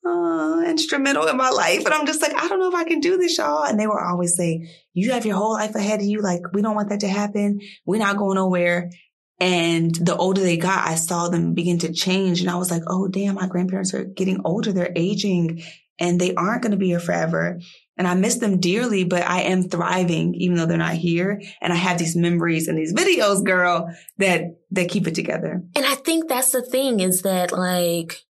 uh, 0.06 0.62
instrumental 0.66 1.26
in 1.26 1.36
my 1.36 1.50
life. 1.50 1.84
And 1.84 1.94
I'm 1.94 2.06
just 2.06 2.22
like, 2.22 2.34
I 2.34 2.48
don't 2.48 2.60
know 2.60 2.68
if 2.68 2.74
I 2.74 2.84
can 2.84 3.00
do 3.00 3.16
this, 3.16 3.36
y'all. 3.38 3.64
And 3.64 3.78
they 3.78 3.86
were 3.86 4.02
always 4.02 4.36
say, 4.36 4.68
you 4.92 5.12
have 5.12 5.26
your 5.26 5.36
whole 5.36 5.54
life 5.54 5.74
ahead 5.74 6.00
of 6.00 6.06
you. 6.06 6.20
Like, 6.20 6.42
we 6.52 6.62
don't 6.62 6.74
want 6.74 6.90
that 6.90 7.00
to 7.00 7.08
happen. 7.08 7.60
We're 7.84 7.98
not 7.98 8.16
going 8.16 8.36
nowhere. 8.36 8.90
And 9.38 9.94
the 9.94 10.16
older 10.16 10.40
they 10.40 10.56
got, 10.56 10.88
I 10.88 10.94
saw 10.94 11.28
them 11.28 11.54
begin 11.54 11.78
to 11.80 11.92
change. 11.92 12.40
And 12.40 12.48
I 12.48 12.56
was 12.56 12.70
like, 12.70 12.82
oh, 12.86 13.08
damn, 13.08 13.34
my 13.34 13.46
grandparents 13.46 13.92
are 13.92 14.04
getting 14.04 14.40
older. 14.44 14.72
They're 14.72 14.92
aging 14.96 15.62
and 15.98 16.20
they 16.20 16.34
aren't 16.34 16.62
going 16.62 16.72
to 16.72 16.78
be 16.78 16.88
here 16.88 17.00
forever. 17.00 17.58
And 17.98 18.06
I 18.06 18.14
miss 18.14 18.36
them 18.36 18.60
dearly, 18.60 19.04
but 19.04 19.22
I 19.22 19.42
am 19.42 19.62
thriving 19.62 20.34
even 20.34 20.56
though 20.56 20.66
they're 20.66 20.76
not 20.76 20.94
here. 20.94 21.40
And 21.62 21.72
I 21.72 21.76
have 21.76 21.98
these 21.98 22.16
memories 22.16 22.68
and 22.68 22.76
these 22.76 22.92
videos, 22.92 23.42
girl, 23.44 23.90
that, 24.18 24.58
that 24.72 24.90
keep 24.90 25.06
it 25.06 25.14
together. 25.14 25.62
And 25.74 25.86
I 25.86 25.94
think 25.94 26.28
that's 26.28 26.52
the 26.52 26.62
thing 26.62 27.00
is 27.00 27.22
that 27.22 27.52
like, 27.52 28.25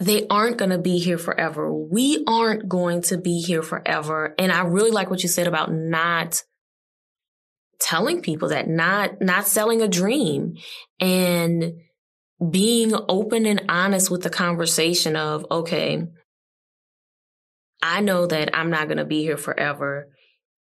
they 0.00 0.26
aren't 0.28 0.56
going 0.56 0.70
to 0.70 0.78
be 0.78 0.98
here 0.98 1.18
forever. 1.18 1.72
We 1.72 2.24
aren't 2.26 2.68
going 2.68 3.02
to 3.02 3.18
be 3.18 3.40
here 3.40 3.62
forever. 3.62 4.34
And 4.38 4.50
I 4.50 4.62
really 4.62 4.90
like 4.90 5.10
what 5.10 5.22
you 5.22 5.28
said 5.28 5.46
about 5.46 5.72
not 5.72 6.42
telling 7.80 8.20
people 8.20 8.48
that, 8.48 8.68
not, 8.68 9.20
not 9.20 9.46
selling 9.46 9.82
a 9.82 9.88
dream 9.88 10.56
and 10.98 11.74
being 12.50 12.92
open 13.08 13.46
and 13.46 13.64
honest 13.68 14.10
with 14.10 14.22
the 14.22 14.30
conversation 14.30 15.14
of, 15.14 15.46
okay, 15.50 16.04
I 17.80 18.00
know 18.00 18.26
that 18.26 18.56
I'm 18.56 18.70
not 18.70 18.88
going 18.88 18.98
to 18.98 19.04
be 19.04 19.22
here 19.22 19.36
forever. 19.36 20.08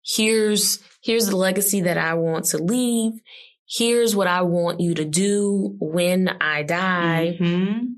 Here's, 0.05 0.81
here's 1.03 1.29
the 1.29 1.37
legacy 1.37 1.83
that 1.83 1.97
I 1.97 2.15
want 2.15 2.47
to 2.47 2.59
leave. 2.59 3.13
Here's 3.67 4.15
what 4.15 4.27
I 4.27 4.43
want 4.43 4.81
you 4.81 4.95
to 4.95 5.05
do 5.07 5.77
when 5.81 6.29
I 6.29 6.65
die. 6.65 7.39
Mm-hmm 7.41 7.93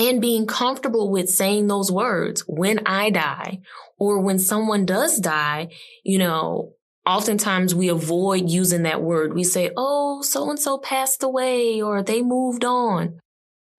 and 0.00 0.20
being 0.20 0.46
comfortable 0.46 1.10
with 1.10 1.28
saying 1.28 1.66
those 1.66 1.92
words 1.92 2.42
when 2.46 2.80
I 2.86 3.10
die 3.10 3.60
or 3.98 4.20
when 4.20 4.38
someone 4.38 4.86
does 4.86 5.20
die, 5.20 5.68
you 6.04 6.18
know, 6.18 6.72
oftentimes 7.06 7.74
we 7.74 7.88
avoid 7.88 8.48
using 8.48 8.84
that 8.84 9.02
word. 9.02 9.34
We 9.34 9.44
say, 9.44 9.70
Oh, 9.76 10.22
so 10.22 10.48
and 10.48 10.58
so 10.58 10.78
passed 10.78 11.22
away 11.22 11.82
or 11.82 12.02
they 12.02 12.22
moved 12.22 12.64
on. 12.64 13.20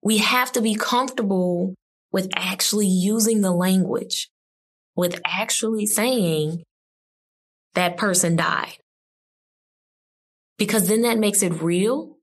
We 0.00 0.18
have 0.18 0.52
to 0.52 0.60
be 0.60 0.74
comfortable 0.74 1.74
with 2.12 2.28
actually 2.36 2.86
using 2.86 3.40
the 3.40 3.52
language, 3.52 4.30
with 4.94 5.20
actually 5.24 5.86
saying 5.86 6.62
that 7.74 7.96
person 7.96 8.36
died. 8.36 8.78
Because 10.56 10.86
then 10.86 11.02
that 11.02 11.18
makes 11.18 11.42
it 11.42 11.62
real. 11.62 12.16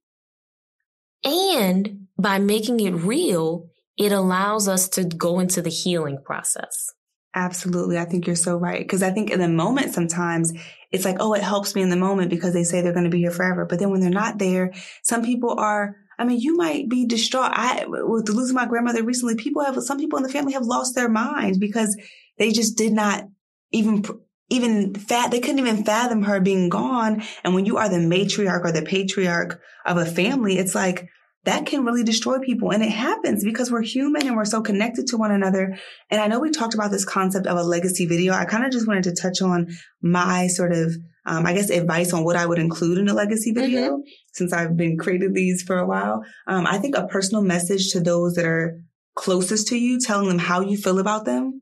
And 1.25 2.07
by 2.17 2.39
making 2.39 2.79
it 2.79 2.91
real, 2.91 3.69
it 3.99 4.13
allows 4.13 4.67
us 4.67 4.88
to 4.88 5.03
go 5.03 5.39
into 5.39 5.62
the 5.62 5.69
healing 5.69 6.17
process. 6.23 6.93
Absolutely. 7.35 7.97
I 7.97 8.05
think 8.05 8.25
you're 8.25 8.35
so 8.35 8.55
right. 8.55 8.88
Cause 8.88 9.03
I 9.03 9.12
think 9.12 9.29
in 9.29 9.39
the 9.39 9.49
moment, 9.49 9.93
sometimes 9.93 10.51
it's 10.91 11.05
like, 11.05 11.17
oh, 11.19 11.33
it 11.33 11.43
helps 11.43 11.75
me 11.75 11.83
in 11.83 11.89
the 11.89 11.95
moment 11.95 12.31
because 12.31 12.53
they 12.53 12.63
say 12.63 12.81
they're 12.81 12.93
going 12.93 13.03
to 13.03 13.12
be 13.12 13.19
here 13.19 13.29
forever. 13.29 13.65
But 13.65 13.77
then 13.77 13.91
when 13.91 13.99
they're 13.99 14.09
not 14.09 14.39
there, 14.39 14.73
some 15.03 15.23
people 15.23 15.59
are, 15.59 15.97
I 16.17 16.23
mean, 16.23 16.39
you 16.39 16.55
might 16.55 16.89
be 16.89 17.05
distraught. 17.05 17.51
I, 17.53 17.85
with 17.88 18.29
losing 18.29 18.55
my 18.55 18.65
grandmother 18.65 19.03
recently, 19.03 19.35
people 19.35 19.63
have, 19.63 19.75
some 19.83 19.99
people 19.99 20.17
in 20.17 20.23
the 20.23 20.31
family 20.31 20.53
have 20.53 20.65
lost 20.65 20.95
their 20.95 21.09
minds 21.09 21.59
because 21.59 21.95
they 22.39 22.51
just 22.51 22.77
did 22.77 22.93
not 22.93 23.25
even, 23.71 24.03
even 24.49 24.95
fat, 24.95 25.29
they 25.29 25.39
couldn't 25.39 25.59
even 25.59 25.83
fathom 25.83 26.23
her 26.23 26.39
being 26.39 26.69
gone. 26.69 27.21
And 27.43 27.53
when 27.53 27.65
you 27.65 27.77
are 27.77 27.89
the 27.89 27.97
matriarch 27.97 28.63
or 28.63 28.71
the 28.71 28.81
patriarch 28.81 29.62
of 29.85 29.97
a 29.97 30.05
family, 30.05 30.57
it's 30.57 30.73
like, 30.73 31.09
that 31.45 31.65
can 31.65 31.86
really 31.86 32.04
destroy 32.04 32.39
people. 32.39 32.71
And 32.71 32.84
it 32.84 32.91
happens 32.91 33.43
because 33.43 33.71
we're 33.71 33.82
human 33.82 34.28
and 34.28 34.36
we're 34.36 34.45
so 34.45 34.62
connected 34.62 35.08
to 35.08 35.17
one 35.17 35.32
another. 35.32 35.78
And 36.10 36.19
I 36.19 36.28
know 36.28 36.39
we 36.39 36.52
talked 36.52 36.73
about 36.73 36.91
this 36.91 37.06
concept 37.06 37.47
of 37.47 37.58
a 37.58 37.63
legacy 37.63 38.06
video. 38.06 38.34
I 38.34 38.45
kind 38.45 38.65
of 38.65 38.71
just 38.71 38.88
wanted 38.88 39.06
to 39.06 39.15
touch 39.15 39.41
on 39.41 39.67
my 40.02 40.47
sort 40.47 40.73
of, 40.73 40.93
um, 41.25 41.45
I 41.45 41.54
guess, 41.54 41.69
advice 41.69 42.13
on 42.13 42.25
what 42.25 42.36
I 42.36 42.45
would 42.45 42.60
include 42.60 42.97
in 42.97 43.08
a 43.08 43.13
legacy 43.13 43.52
video 43.52 43.91
mm-hmm. 43.91 44.02
since 44.34 44.52
I've 44.52 44.75
been 44.75 44.97
creating 44.97 45.34
these 45.34 45.63
for 45.63 45.80
a 45.80 45.88
while. 45.88 46.23
Um, 46.45 46.67
I 46.67 46.78
think 46.78 46.97
a 46.97 47.08
personal 47.08 47.41
message 47.41 47.91
to 47.91 48.02
those 48.02 48.34
that 48.34 48.45
are 48.45 48.82
closest 49.15 49.69
to 49.69 49.78
you, 49.78 49.99
telling 49.99 50.28
them 50.28 50.39
how 50.39 50.62
you 50.62 50.78
feel 50.78 50.99
about 50.99 51.25
them 51.25 51.62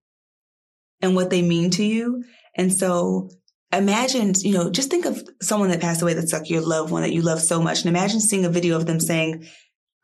and 1.01 1.15
what 1.15 1.29
they 1.29 1.43
mean 1.43 1.69
to 1.71 1.83
you. 1.83 2.23
And 2.55 2.73
so 2.73 3.29
imagine, 3.71 4.33
you 4.39 4.53
know, 4.53 4.71
just 4.71 4.89
think 4.89 5.05
of 5.05 5.21
someone 5.41 5.69
that 5.69 5.81
passed 5.81 6.01
away 6.01 6.13
that's 6.13 6.33
like 6.33 6.49
your 6.49 6.61
loved 6.61 6.91
one 6.91 7.03
that 7.03 7.13
you 7.13 7.21
love 7.21 7.41
so 7.41 7.61
much. 7.61 7.81
And 7.81 7.89
imagine 7.89 8.19
seeing 8.19 8.45
a 8.45 8.49
video 8.49 8.75
of 8.75 8.85
them 8.85 8.99
saying, 8.99 9.45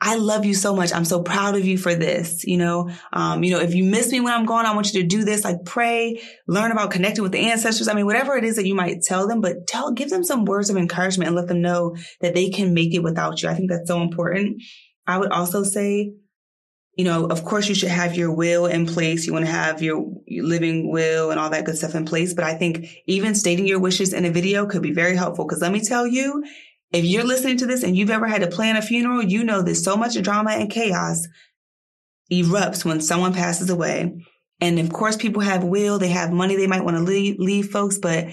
I 0.05 0.15
love 0.15 0.43
you 0.43 0.53
so 0.53 0.75
much. 0.75 0.91
I'm 0.91 1.05
so 1.05 1.23
proud 1.23 1.55
of 1.55 1.63
you 1.63 1.77
for 1.77 1.95
this. 1.95 2.43
You 2.43 2.57
know, 2.57 2.89
um, 3.13 3.41
you 3.41 3.51
know, 3.51 3.61
if 3.61 3.73
you 3.73 3.85
miss 3.85 4.11
me 4.11 4.19
when 4.19 4.33
I'm 4.33 4.45
gone, 4.45 4.65
I 4.65 4.75
want 4.75 4.93
you 4.93 5.01
to 5.01 5.07
do 5.07 5.23
this. 5.23 5.45
Like 5.45 5.63
pray, 5.63 6.21
learn 6.45 6.73
about 6.73 6.91
connecting 6.91 7.23
with 7.23 7.31
the 7.31 7.39
ancestors. 7.39 7.87
I 7.87 7.93
mean, 7.93 8.05
whatever 8.05 8.35
it 8.35 8.43
is 8.43 8.57
that 8.57 8.67
you 8.67 8.75
might 8.75 9.03
tell 9.03 9.29
them, 9.29 9.39
but 9.39 9.65
tell, 9.65 9.93
give 9.93 10.09
them 10.09 10.25
some 10.25 10.43
words 10.43 10.69
of 10.69 10.75
encouragement 10.75 11.27
and 11.27 11.37
let 11.37 11.47
them 11.47 11.61
know 11.61 11.95
that 12.19 12.35
they 12.35 12.49
can 12.49 12.73
make 12.73 12.93
it 12.93 12.99
without 12.99 13.41
you. 13.41 13.47
I 13.47 13.53
think 13.53 13.71
that's 13.71 13.87
so 13.87 14.01
important. 14.01 14.61
I 15.07 15.17
would 15.17 15.31
also 15.31 15.63
say, 15.63 16.11
you 16.97 17.05
know, 17.05 17.25
of 17.25 17.45
course 17.45 17.69
you 17.69 17.75
should 17.75 17.89
have 17.89 18.17
your 18.17 18.33
will 18.33 18.65
in 18.65 18.85
place. 18.85 19.25
You 19.25 19.31
want 19.31 19.45
to 19.45 19.51
have 19.51 19.81
your, 19.81 20.05
living 20.29 20.91
will 20.91 21.31
and 21.31 21.39
all 21.39 21.51
that 21.51 21.63
good 21.63 21.77
stuff 21.77 21.95
in 21.95 22.05
place. 22.05 22.33
But 22.33 22.43
I 22.43 22.55
think 22.55 22.87
even 23.05 23.35
stating 23.35 23.67
your 23.67 23.79
wishes 23.79 24.13
in 24.13 24.25
a 24.25 24.31
video 24.31 24.65
could 24.65 24.81
be 24.81 24.91
very 24.91 25.15
helpful. 25.15 25.45
Cause 25.45 25.61
let 25.61 25.71
me 25.71 25.79
tell 25.79 26.07
you, 26.07 26.43
if 26.93 27.03
you're 27.03 27.25
listening 27.25 27.57
to 27.57 27.65
this 27.65 27.83
and 27.83 27.97
you've 27.97 28.11
ever 28.11 28.27
had 28.27 28.41
to 28.41 28.47
plan 28.47 28.77
a 28.77 28.81
funeral, 28.81 29.23
you 29.23 29.43
know 29.43 29.63
that 29.63 29.75
so 29.75 29.97
much 29.97 30.21
drama 30.21 30.51
and 30.51 30.69
chaos 30.69 31.27
erupts 32.31 32.85
when 32.85 33.01
someone 33.01 33.33
passes 33.33 33.69
away. 33.69 34.23
And 34.61 34.79
of 34.79 34.93
course, 34.93 35.17
people 35.17 35.41
have 35.41 35.63
will, 35.63 35.97
they 35.99 36.09
have 36.09 36.31
money, 36.31 36.55
they 36.55 36.67
might 36.67 36.85
want 36.85 36.95
to 36.95 37.03
leave, 37.03 37.39
leave 37.39 37.71
folks. 37.71 37.97
But 37.97 38.27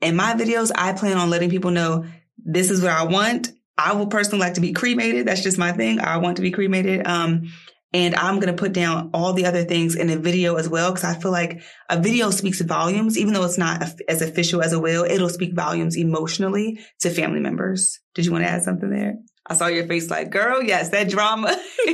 in 0.00 0.16
my 0.16 0.34
videos, 0.34 0.70
I 0.74 0.92
plan 0.92 1.18
on 1.18 1.30
letting 1.30 1.50
people 1.50 1.72
know 1.72 2.06
this 2.38 2.70
is 2.70 2.80
what 2.80 2.92
I 2.92 3.04
want. 3.04 3.50
I 3.76 3.94
will 3.94 4.06
personally 4.06 4.40
like 4.40 4.54
to 4.54 4.60
be 4.60 4.72
cremated. 4.72 5.26
That's 5.26 5.42
just 5.42 5.58
my 5.58 5.72
thing. 5.72 6.00
I 6.00 6.18
want 6.18 6.36
to 6.36 6.42
be 6.42 6.50
cremated. 6.50 7.06
Um, 7.06 7.50
And 7.92 8.14
I'm 8.14 8.36
going 8.36 8.54
to 8.54 8.60
put 8.60 8.72
down 8.72 9.10
all 9.12 9.32
the 9.32 9.46
other 9.46 9.64
things 9.64 9.96
in 9.96 10.10
a 10.10 10.16
video 10.16 10.54
as 10.54 10.68
well, 10.68 10.92
because 10.92 11.04
I 11.04 11.18
feel 11.18 11.32
like 11.32 11.60
a 11.88 12.00
video 12.00 12.30
speaks 12.30 12.60
volumes, 12.60 13.18
even 13.18 13.34
though 13.34 13.44
it's 13.44 13.58
not 13.58 13.82
as 14.08 14.22
official 14.22 14.62
as 14.62 14.72
a 14.72 14.78
will, 14.78 15.04
it'll 15.04 15.28
speak 15.28 15.54
volumes 15.54 15.96
emotionally 15.96 16.78
to 17.00 17.10
family 17.10 17.40
members. 17.40 17.98
Did 18.14 18.26
you 18.26 18.32
want 18.32 18.44
to 18.44 18.50
add 18.50 18.62
something 18.62 18.90
there? 18.90 19.16
I 19.44 19.54
saw 19.56 19.66
your 19.66 19.86
face 19.86 20.08
like, 20.08 20.30
girl, 20.30 20.62
yes, 20.62 20.90
that 20.90 21.08
drama. 21.08 21.48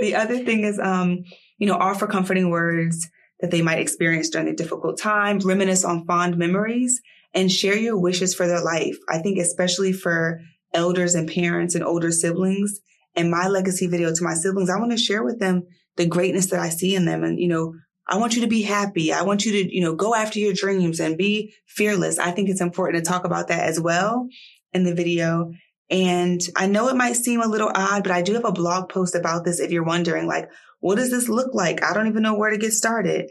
the 0.00 0.14
other 0.16 0.38
thing 0.38 0.64
is, 0.64 0.78
um, 0.78 1.24
you 1.58 1.66
know, 1.66 1.74
offer 1.74 2.06
comforting 2.06 2.48
words 2.48 3.06
that 3.40 3.50
they 3.50 3.60
might 3.60 3.80
experience 3.80 4.30
during 4.30 4.48
a 4.48 4.56
difficult 4.56 4.98
time, 4.98 5.38
reminisce 5.40 5.84
on 5.84 6.06
fond 6.06 6.38
memories, 6.38 7.02
and 7.34 7.52
share 7.52 7.76
your 7.76 7.98
wishes 7.98 8.34
for 8.34 8.46
their 8.46 8.62
life. 8.62 8.96
I 9.08 9.18
think 9.18 9.38
especially 9.38 9.92
for 9.92 10.40
elders 10.72 11.14
and 11.14 11.28
parents 11.28 11.74
and 11.74 11.84
older 11.84 12.10
siblings, 12.10 12.80
and 13.14 13.30
my 13.30 13.48
legacy 13.48 13.86
video 13.86 14.14
to 14.14 14.24
my 14.24 14.34
siblings, 14.34 14.70
I 14.70 14.78
want 14.78 14.92
to 14.92 14.98
share 14.98 15.22
with 15.22 15.38
them 15.38 15.64
the 15.96 16.06
greatness 16.06 16.46
that 16.46 16.60
I 16.60 16.68
see 16.68 16.94
in 16.94 17.04
them. 17.04 17.24
And, 17.24 17.38
you 17.38 17.48
know, 17.48 17.74
I 18.06 18.16
want 18.16 18.34
you 18.36 18.42
to 18.42 18.48
be 18.48 18.62
happy. 18.62 19.12
I 19.12 19.22
want 19.22 19.44
you 19.44 19.52
to, 19.52 19.74
you 19.74 19.82
know, 19.82 19.94
go 19.94 20.14
after 20.14 20.38
your 20.38 20.54
dreams 20.54 21.00
and 21.00 21.18
be 21.18 21.54
fearless. 21.66 22.18
I 22.18 22.30
think 22.30 22.48
it's 22.48 22.60
important 22.60 23.04
to 23.04 23.08
talk 23.08 23.24
about 23.24 23.48
that 23.48 23.68
as 23.68 23.80
well 23.80 24.28
in 24.72 24.84
the 24.84 24.94
video. 24.94 25.52
And 25.90 26.40
I 26.56 26.66
know 26.66 26.88
it 26.88 26.96
might 26.96 27.16
seem 27.16 27.40
a 27.40 27.48
little 27.48 27.70
odd, 27.74 28.02
but 28.02 28.12
I 28.12 28.22
do 28.22 28.34
have 28.34 28.44
a 28.44 28.52
blog 28.52 28.88
post 28.88 29.14
about 29.14 29.44
this 29.44 29.60
if 29.60 29.70
you're 29.70 29.84
wondering, 29.84 30.26
like, 30.26 30.48
what 30.80 30.96
does 30.96 31.10
this 31.10 31.28
look 31.28 31.54
like? 31.54 31.82
I 31.82 31.92
don't 31.92 32.06
even 32.06 32.22
know 32.22 32.34
where 32.34 32.50
to 32.50 32.58
get 32.58 32.72
started. 32.72 33.30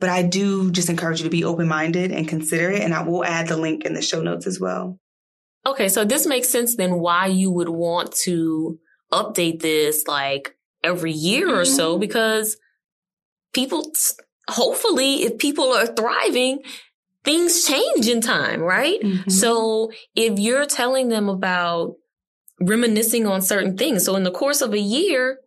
But 0.00 0.08
I 0.10 0.22
do 0.22 0.70
just 0.70 0.90
encourage 0.90 1.20
you 1.20 1.24
to 1.24 1.30
be 1.30 1.44
open 1.44 1.68
minded 1.68 2.10
and 2.10 2.28
consider 2.28 2.70
it. 2.70 2.82
And 2.82 2.92
I 2.92 3.02
will 3.02 3.24
add 3.24 3.48
the 3.48 3.56
link 3.56 3.84
in 3.84 3.94
the 3.94 4.02
show 4.02 4.20
notes 4.20 4.46
as 4.46 4.60
well. 4.60 4.98
Okay, 5.66 5.88
so 5.88 6.04
this 6.04 6.26
makes 6.26 6.48
sense 6.48 6.76
then 6.76 6.98
why 6.98 7.26
you 7.26 7.50
would 7.50 7.68
want 7.68 8.12
to 8.24 8.78
update 9.12 9.60
this 9.60 10.06
like 10.06 10.56
every 10.82 11.12
year 11.12 11.48
mm-hmm. 11.48 11.58
or 11.58 11.64
so 11.64 11.92
mm-hmm. 11.92 12.00
because 12.00 12.56
people 13.52 13.90
hopefully 14.48 15.22
if 15.22 15.38
people 15.38 15.72
are 15.72 15.86
thriving 15.86 16.60
things 17.24 17.64
change 17.64 18.06
in 18.06 18.20
time, 18.20 18.60
right? 18.60 19.00
Mm-hmm. 19.00 19.30
So 19.30 19.90
if 20.14 20.38
you're 20.38 20.66
telling 20.66 21.08
them 21.08 21.28
about 21.28 21.94
reminiscing 22.60 23.26
on 23.26 23.42
certain 23.42 23.76
things, 23.76 24.04
so 24.04 24.14
in 24.14 24.22
the 24.22 24.30
course 24.30 24.60
of 24.60 24.74
a 24.74 24.78
year, 24.78 25.38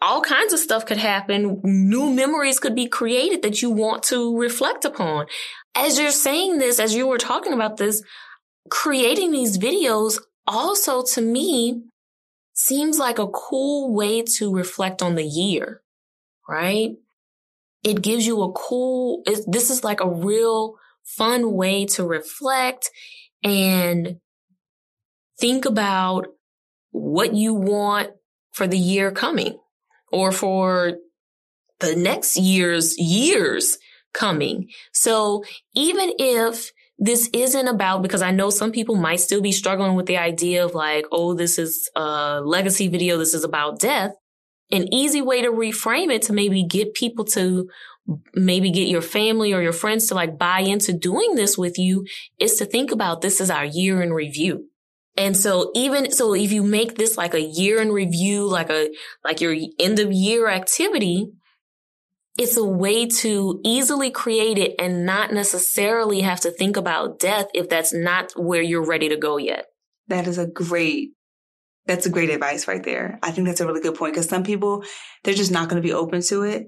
all 0.00 0.20
kinds 0.20 0.52
of 0.52 0.60
stuff 0.60 0.86
could 0.86 0.98
happen. 0.98 1.60
New 1.64 2.12
memories 2.12 2.60
could 2.60 2.74
be 2.74 2.86
created 2.86 3.42
that 3.42 3.62
you 3.62 3.70
want 3.70 4.02
to 4.04 4.38
reflect 4.38 4.84
upon. 4.84 5.26
As 5.74 5.98
you're 5.98 6.10
saying 6.10 6.58
this, 6.58 6.78
as 6.78 6.94
you 6.94 7.06
were 7.06 7.18
talking 7.18 7.52
about 7.52 7.76
this, 7.76 8.02
creating 8.70 9.32
these 9.32 9.58
videos 9.58 10.18
also 10.46 11.02
to 11.02 11.20
me 11.20 11.82
seems 12.54 12.98
like 12.98 13.18
a 13.18 13.28
cool 13.28 13.92
way 13.94 14.22
to 14.22 14.54
reflect 14.54 15.02
on 15.02 15.14
the 15.16 15.24
year, 15.24 15.82
right? 16.48 16.92
It 17.82 18.00
gives 18.00 18.26
you 18.26 18.42
a 18.42 18.52
cool, 18.52 19.22
it, 19.26 19.44
this 19.46 19.70
is 19.70 19.84
like 19.84 20.00
a 20.00 20.08
real 20.08 20.76
fun 21.02 21.52
way 21.52 21.84
to 21.84 22.04
reflect 22.04 22.90
and 23.42 24.16
think 25.38 25.64
about 25.66 26.28
what 26.92 27.34
you 27.34 27.52
want 27.52 28.10
for 28.52 28.66
the 28.66 28.78
year 28.78 29.10
coming 29.10 29.58
or 30.12 30.32
for 30.32 30.94
the 31.80 31.96
next 31.96 32.36
year's 32.36 32.96
years 32.98 33.78
coming. 34.12 34.68
So 34.92 35.44
even 35.74 36.12
if 36.18 36.70
this 36.98 37.28
isn't 37.32 37.68
about 37.68 38.02
because 38.02 38.22
I 38.22 38.30
know 38.30 38.50
some 38.50 38.72
people 38.72 38.94
might 38.94 39.20
still 39.20 39.40
be 39.40 39.52
struggling 39.52 39.94
with 39.94 40.06
the 40.06 40.18
idea 40.18 40.64
of 40.64 40.74
like, 40.74 41.06
oh, 41.10 41.34
this 41.34 41.58
is 41.58 41.90
a 41.96 42.40
legacy 42.44 42.88
video. 42.88 43.18
This 43.18 43.34
is 43.34 43.44
about 43.44 43.80
death. 43.80 44.12
An 44.70 44.92
easy 44.92 45.20
way 45.20 45.42
to 45.42 45.50
reframe 45.50 46.12
it 46.12 46.22
to 46.22 46.32
maybe 46.32 46.64
get 46.64 46.94
people 46.94 47.24
to 47.26 47.68
maybe 48.34 48.70
get 48.70 48.88
your 48.88 49.02
family 49.02 49.52
or 49.52 49.62
your 49.62 49.72
friends 49.72 50.06
to 50.08 50.14
like 50.14 50.38
buy 50.38 50.60
into 50.60 50.92
doing 50.92 51.34
this 51.34 51.56
with 51.56 51.78
you 51.78 52.04
is 52.38 52.56
to 52.56 52.64
think 52.64 52.92
about 52.92 53.20
this 53.22 53.40
as 53.40 53.50
our 53.50 53.64
year 53.64 54.02
in 54.02 54.12
review. 54.12 54.68
And 55.16 55.36
so 55.36 55.70
even, 55.74 56.10
so 56.10 56.34
if 56.34 56.52
you 56.52 56.62
make 56.62 56.96
this 56.96 57.16
like 57.16 57.34
a 57.34 57.40
year 57.40 57.80
in 57.80 57.92
review, 57.92 58.48
like 58.48 58.70
a, 58.70 58.90
like 59.24 59.40
your 59.40 59.56
end 59.78 59.98
of 59.98 60.12
year 60.12 60.48
activity, 60.48 61.30
it's 62.36 62.56
a 62.56 62.64
way 62.64 63.06
to 63.06 63.60
easily 63.64 64.10
create 64.10 64.58
it 64.58 64.74
and 64.78 65.06
not 65.06 65.32
necessarily 65.32 66.20
have 66.22 66.40
to 66.40 66.50
think 66.50 66.76
about 66.76 67.20
death 67.20 67.46
if 67.54 67.68
that's 67.68 67.92
not 67.92 68.32
where 68.36 68.62
you're 68.62 68.84
ready 68.84 69.08
to 69.08 69.16
go 69.16 69.36
yet. 69.36 69.66
That 70.08 70.26
is 70.26 70.38
a 70.38 70.46
great, 70.46 71.12
that's 71.86 72.06
a 72.06 72.10
great 72.10 72.30
advice 72.30 72.66
right 72.66 72.82
there. 72.82 73.18
I 73.22 73.30
think 73.30 73.46
that's 73.46 73.60
a 73.60 73.66
really 73.66 73.80
good 73.80 73.94
point 73.94 74.14
because 74.14 74.28
some 74.28 74.42
people, 74.42 74.84
they're 75.22 75.34
just 75.34 75.52
not 75.52 75.68
going 75.68 75.80
to 75.80 75.86
be 75.86 75.94
open 75.94 76.22
to 76.22 76.42
it. 76.42 76.66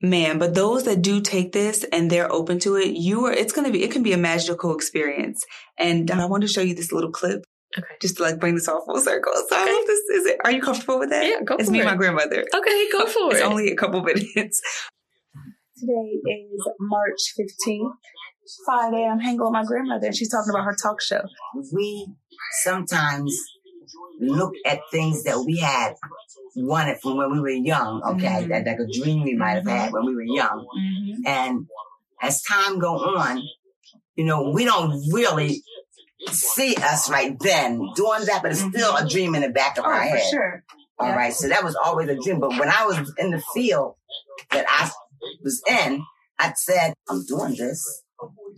Man, 0.00 0.38
but 0.38 0.54
those 0.54 0.84
that 0.84 1.02
do 1.02 1.20
take 1.20 1.50
this 1.50 1.84
and 1.92 2.08
they're 2.08 2.30
open 2.30 2.60
to 2.60 2.76
it, 2.76 2.96
you 2.96 3.26
are, 3.26 3.32
it's 3.32 3.52
going 3.52 3.66
to 3.66 3.72
be, 3.72 3.82
it 3.82 3.90
can 3.90 4.04
be 4.04 4.12
a 4.12 4.18
magical 4.18 4.72
experience. 4.74 5.44
And 5.76 6.08
I 6.08 6.26
want 6.26 6.42
to 6.42 6.48
show 6.48 6.60
you 6.60 6.76
this 6.76 6.92
little 6.92 7.10
clip. 7.10 7.44
Okay. 7.76 7.86
Just 8.00 8.16
to 8.16 8.22
like 8.22 8.40
bring 8.40 8.54
this 8.54 8.68
all 8.68 8.84
full 8.84 9.00
circle. 9.00 9.32
So 9.48 9.62
okay. 9.62 9.84
this 9.86 9.98
is 10.10 10.26
it. 10.26 10.40
Are 10.44 10.50
you 10.50 10.62
comfortable 10.62 10.98
with 10.98 11.10
that? 11.10 11.26
Yeah, 11.26 11.40
go 11.44 11.54
for 11.54 11.60
it. 11.60 11.60
it's 11.60 11.70
me 11.70 11.78
it. 11.78 11.82
and 11.82 11.90
my 11.90 11.96
grandmother. 11.96 12.44
Okay, 12.54 12.88
go 12.90 13.06
for 13.06 13.30
it's 13.30 13.34
it. 13.34 13.36
It's 13.36 13.42
only 13.42 13.70
a 13.70 13.76
couple 13.76 14.02
minutes. 14.02 14.62
Today 15.76 16.18
is 16.24 16.68
March 16.80 17.34
15th. 17.38 17.92
Friday, 18.64 19.04
I'm 19.04 19.20
hanging 19.20 19.40
with 19.40 19.52
my 19.52 19.64
grandmother 19.64 20.06
and 20.06 20.16
she's 20.16 20.30
talking 20.30 20.50
about 20.50 20.64
her 20.64 20.74
talk 20.82 21.02
show. 21.02 21.20
We 21.72 22.08
sometimes 22.62 23.36
look 24.20 24.54
at 24.64 24.80
things 24.90 25.24
that 25.24 25.44
we 25.44 25.58
had 25.58 25.94
wanted 26.56 26.98
from 27.02 27.18
when 27.18 27.30
we 27.30 27.40
were 27.40 27.50
young, 27.50 28.02
okay? 28.04 28.42
Mm-hmm. 28.42 28.48
That 28.48 28.66
like 28.66 28.78
a 28.78 29.00
dream 29.00 29.22
we 29.24 29.34
might 29.34 29.56
have 29.56 29.66
had 29.66 29.92
when 29.92 30.06
we 30.06 30.14
were 30.14 30.22
young. 30.22 30.66
Mm-hmm. 30.78 31.26
And 31.26 31.66
as 32.22 32.42
time 32.42 32.78
go 32.78 32.94
on, 32.94 33.42
you 34.16 34.24
know, 34.24 34.50
we 34.50 34.64
don't 34.64 35.00
really 35.12 35.62
see 36.26 36.76
us 36.76 37.10
right 37.10 37.36
then 37.40 37.78
doing 37.94 38.24
that, 38.26 38.40
but 38.42 38.50
it's 38.50 38.60
mm-hmm. 38.60 38.76
still 38.76 38.96
a 38.96 39.08
dream 39.08 39.34
in 39.34 39.42
the 39.42 39.50
back 39.50 39.78
of 39.78 39.84
oh, 39.84 39.88
our 39.88 40.00
head. 40.00 40.22
sure. 40.30 40.64
All 40.98 41.08
yeah. 41.08 41.16
right. 41.16 41.32
So 41.32 41.48
that 41.48 41.64
was 41.64 41.76
always 41.76 42.08
a 42.08 42.16
dream. 42.16 42.40
But 42.40 42.50
when 42.50 42.68
I 42.68 42.86
was 42.86 43.14
in 43.18 43.30
the 43.30 43.42
field 43.54 43.94
that 44.50 44.66
I 44.68 44.90
was 45.42 45.62
in, 45.68 46.02
I 46.38 46.52
said, 46.56 46.94
I'm 47.08 47.24
doing 47.24 47.54
this. 47.56 48.02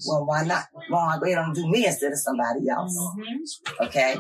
Well, 0.06 0.24
why 0.24 0.44
not? 0.44 0.64
Why 0.88 1.18
ahead 1.22 1.38
and 1.38 1.54
do 1.54 1.68
me 1.68 1.86
instead 1.86 2.12
of 2.12 2.18
somebody 2.18 2.68
else? 2.70 2.96
Mm-hmm. 2.96 3.84
Okay. 3.84 4.16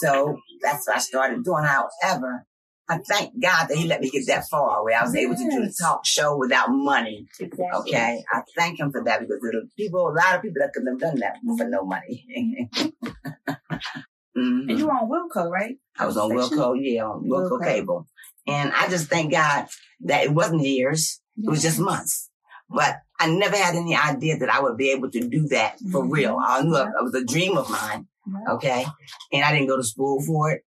So 0.00 0.38
that's 0.60 0.86
what 0.86 0.96
I 0.96 1.00
started 1.00 1.42
doing. 1.42 1.64
However, 1.64 2.44
I 2.88 2.98
thank 2.98 3.40
God 3.40 3.66
that 3.66 3.76
He 3.76 3.86
let 3.86 4.00
me 4.00 4.10
get 4.10 4.26
that 4.28 4.44
far 4.48 4.84
where 4.84 4.98
I 4.98 5.02
was 5.02 5.14
yes. 5.14 5.24
able 5.24 5.34
to 5.34 5.50
do 5.50 5.66
the 5.66 5.74
talk 5.80 6.06
show 6.06 6.36
without 6.36 6.68
money. 6.70 7.26
Exactly. 7.40 7.66
Okay. 7.74 8.22
I 8.32 8.42
thank 8.56 8.78
Him 8.78 8.92
for 8.92 9.02
that 9.04 9.20
because 9.20 9.40
people, 9.76 10.08
a 10.08 10.12
lot 10.12 10.36
of 10.36 10.42
people 10.42 10.60
that 10.60 10.72
could 10.72 10.86
have 10.86 10.98
done 10.98 11.18
that 11.20 11.36
mm-hmm. 11.36 11.56
for 11.56 11.68
no 11.68 11.84
money. 11.84 12.70
mm-hmm. 12.76 14.68
And 14.68 14.78
you 14.78 14.86
were 14.86 14.92
on 14.92 15.10
Wilco, 15.10 15.50
right? 15.50 15.76
I 15.98 16.06
was 16.06 16.16
on 16.16 16.30
Wilco, 16.30 16.76
yeah, 16.80 17.04
on 17.04 17.24
Wilco, 17.24 17.58
Wilco 17.58 17.64
Cable. 17.64 18.06
And 18.46 18.72
I 18.72 18.88
just 18.88 19.08
thank 19.08 19.32
God 19.32 19.66
that 20.02 20.24
it 20.24 20.32
wasn't 20.32 20.62
years. 20.62 21.20
Yes. 21.36 21.46
It 21.46 21.50
was 21.50 21.62
just 21.62 21.80
months. 21.80 22.30
But 22.68 22.98
I 23.18 23.28
never 23.28 23.56
had 23.56 23.74
any 23.74 23.96
idea 23.96 24.38
that 24.38 24.50
I 24.50 24.60
would 24.60 24.76
be 24.76 24.90
able 24.90 25.10
to 25.10 25.28
do 25.28 25.48
that 25.48 25.78
for 25.90 26.02
mm-hmm. 26.02 26.12
real. 26.12 26.38
I 26.40 26.62
knew 26.62 26.76
it 26.76 27.02
was 27.02 27.14
a 27.14 27.24
dream 27.24 27.56
of 27.56 27.68
mine. 27.70 28.06
Okay. 28.48 28.84
And 29.32 29.44
I 29.44 29.52
didn't 29.52 29.68
go 29.68 29.76
to 29.76 29.84
school 29.84 30.22
for 30.22 30.52
it. 30.52 30.62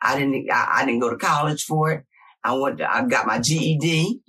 I 0.00 0.18
didn't, 0.18 0.50
I, 0.50 0.80
I, 0.80 0.84
didn't 0.84 1.00
go 1.00 1.10
to 1.10 1.16
college 1.16 1.64
for 1.64 1.92
it. 1.92 2.04
I 2.44 2.54
went, 2.54 2.78
to, 2.78 2.90
I 2.90 3.04
got 3.06 3.26
my 3.26 3.40
GED 3.40 4.20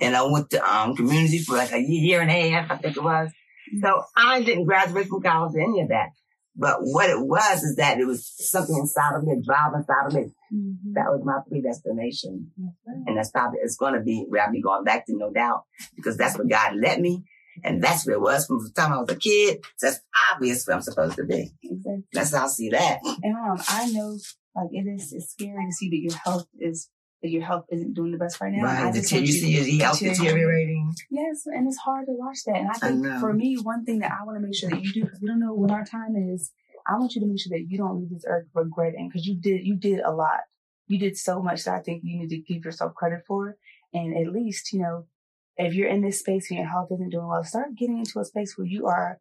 and 0.00 0.16
I 0.16 0.22
went 0.22 0.50
to, 0.50 0.64
um, 0.64 0.94
community 0.94 1.38
for 1.38 1.56
like 1.56 1.72
a 1.72 1.80
year 1.80 2.20
and 2.20 2.30
a 2.30 2.50
half, 2.50 2.70
I 2.70 2.76
think 2.76 2.96
it 2.96 3.02
was. 3.02 3.30
So 3.82 4.02
I 4.16 4.42
didn't 4.42 4.64
graduate 4.64 5.08
from 5.08 5.22
college 5.22 5.54
or 5.54 5.60
any 5.60 5.80
of 5.82 5.88
that. 5.88 6.10
But 6.58 6.78
what 6.80 7.08
it 7.08 7.20
was 7.20 7.62
is 7.62 7.76
that 7.76 8.00
it 8.00 8.06
was 8.06 8.32
something 8.36 8.76
inside 8.76 9.14
of 9.14 9.22
me, 9.22 9.34
a 9.34 9.40
drive 9.40 9.74
inside 9.76 10.06
of 10.06 10.14
me. 10.14 10.32
Mm-hmm. 10.52 10.92
That 10.94 11.06
was 11.06 11.22
my 11.24 11.38
predestination. 11.48 12.50
Right. 12.58 12.96
And 13.06 13.16
that's 13.16 13.30
probably, 13.30 13.60
it's 13.62 13.76
going 13.76 13.94
to 13.94 14.00
be 14.00 14.24
where 14.28 14.42
I'll 14.42 14.52
be 14.52 14.60
going 14.60 14.82
back 14.82 15.06
to, 15.06 15.16
no 15.16 15.30
doubt, 15.30 15.62
because 15.94 16.16
that's 16.16 16.36
what 16.36 16.48
God 16.48 16.74
let 16.76 17.00
me. 17.00 17.22
And 17.62 17.82
that's 17.82 18.06
where 18.06 18.16
it 18.16 18.20
was 18.20 18.46
from 18.46 18.58
the 18.58 18.70
time 18.70 18.92
I 18.92 18.98
was 18.98 19.10
a 19.10 19.16
kid. 19.16 19.58
So 19.76 19.86
that's 19.86 20.00
obvious 20.32 20.66
where 20.66 20.76
I'm 20.76 20.82
supposed 20.82 21.16
to 21.16 21.24
be. 21.24 21.52
Exactly. 21.62 22.04
That's 22.12 22.34
how 22.34 22.44
I 22.44 22.48
see 22.48 22.70
that. 22.70 23.00
And 23.22 23.36
um, 23.36 23.58
I 23.68 23.90
know 23.92 24.18
like 24.60 24.70
it 24.72 24.88
is 24.88 25.12
it's 25.12 25.30
scary 25.30 25.66
to 25.66 25.72
see 25.72 25.90
that 25.90 25.98
your 25.98 26.16
health 26.24 26.46
is 26.58 26.88
that 27.22 27.30
your 27.30 27.42
health 27.42 27.64
isn't 27.70 27.94
doing 27.94 28.12
the 28.12 28.18
best 28.18 28.40
right 28.40 28.52
now. 28.52 28.64
Right. 28.64 28.86
I 28.86 28.92
just 28.92 29.10
you 29.10 29.26
see 29.26 29.72
your 29.72 29.84
health 29.84 29.98
deteriorating. 29.98 30.94
Yes, 31.10 31.42
and 31.46 31.66
it's 31.66 31.78
hard 31.78 32.06
to 32.06 32.12
watch 32.12 32.38
that. 32.46 32.56
And 32.56 32.68
I 32.68 32.74
think 32.74 33.06
I 33.06 33.20
for 33.20 33.32
me, 33.32 33.56
one 33.56 33.84
thing 33.84 33.98
that 34.00 34.12
I 34.12 34.24
want 34.24 34.36
to 34.36 34.46
make 34.46 34.54
sure 34.54 34.70
that 34.70 34.82
you 34.82 34.92
do, 34.92 35.02
because 35.02 35.20
we 35.20 35.28
don't 35.28 35.40
know 35.40 35.52
what 35.52 35.70
our 35.70 35.84
time 35.84 36.14
is, 36.16 36.52
I 36.86 36.96
want 36.98 37.14
you 37.14 37.20
to 37.20 37.26
make 37.26 37.40
sure 37.40 37.56
that 37.56 37.66
you 37.68 37.78
don't 37.78 37.98
leave 37.98 38.10
this 38.10 38.24
earth 38.26 38.46
regretting 38.54 39.08
because 39.08 39.26
you 39.26 39.36
did 39.40 39.66
you 39.66 39.76
did 39.76 40.00
a 40.00 40.12
lot. 40.12 40.40
You 40.86 40.98
did 40.98 41.16
so 41.16 41.42
much 41.42 41.64
that 41.64 41.74
I 41.74 41.80
think 41.80 42.02
you 42.04 42.18
need 42.20 42.30
to 42.30 42.38
give 42.38 42.64
yourself 42.64 42.94
credit 42.94 43.20
for. 43.26 43.56
And 43.92 44.16
at 44.16 44.32
least, 44.32 44.72
you 44.72 44.80
know, 44.80 45.06
if 45.56 45.74
you're 45.74 45.88
in 45.88 46.02
this 46.02 46.20
space 46.20 46.50
and 46.50 46.58
your 46.58 46.68
health 46.68 46.88
isn't 46.92 47.10
doing 47.10 47.26
well, 47.26 47.44
start 47.44 47.76
getting 47.76 47.98
into 47.98 48.20
a 48.20 48.24
space 48.24 48.56
where 48.56 48.66
you 48.66 48.86
are 48.86 49.18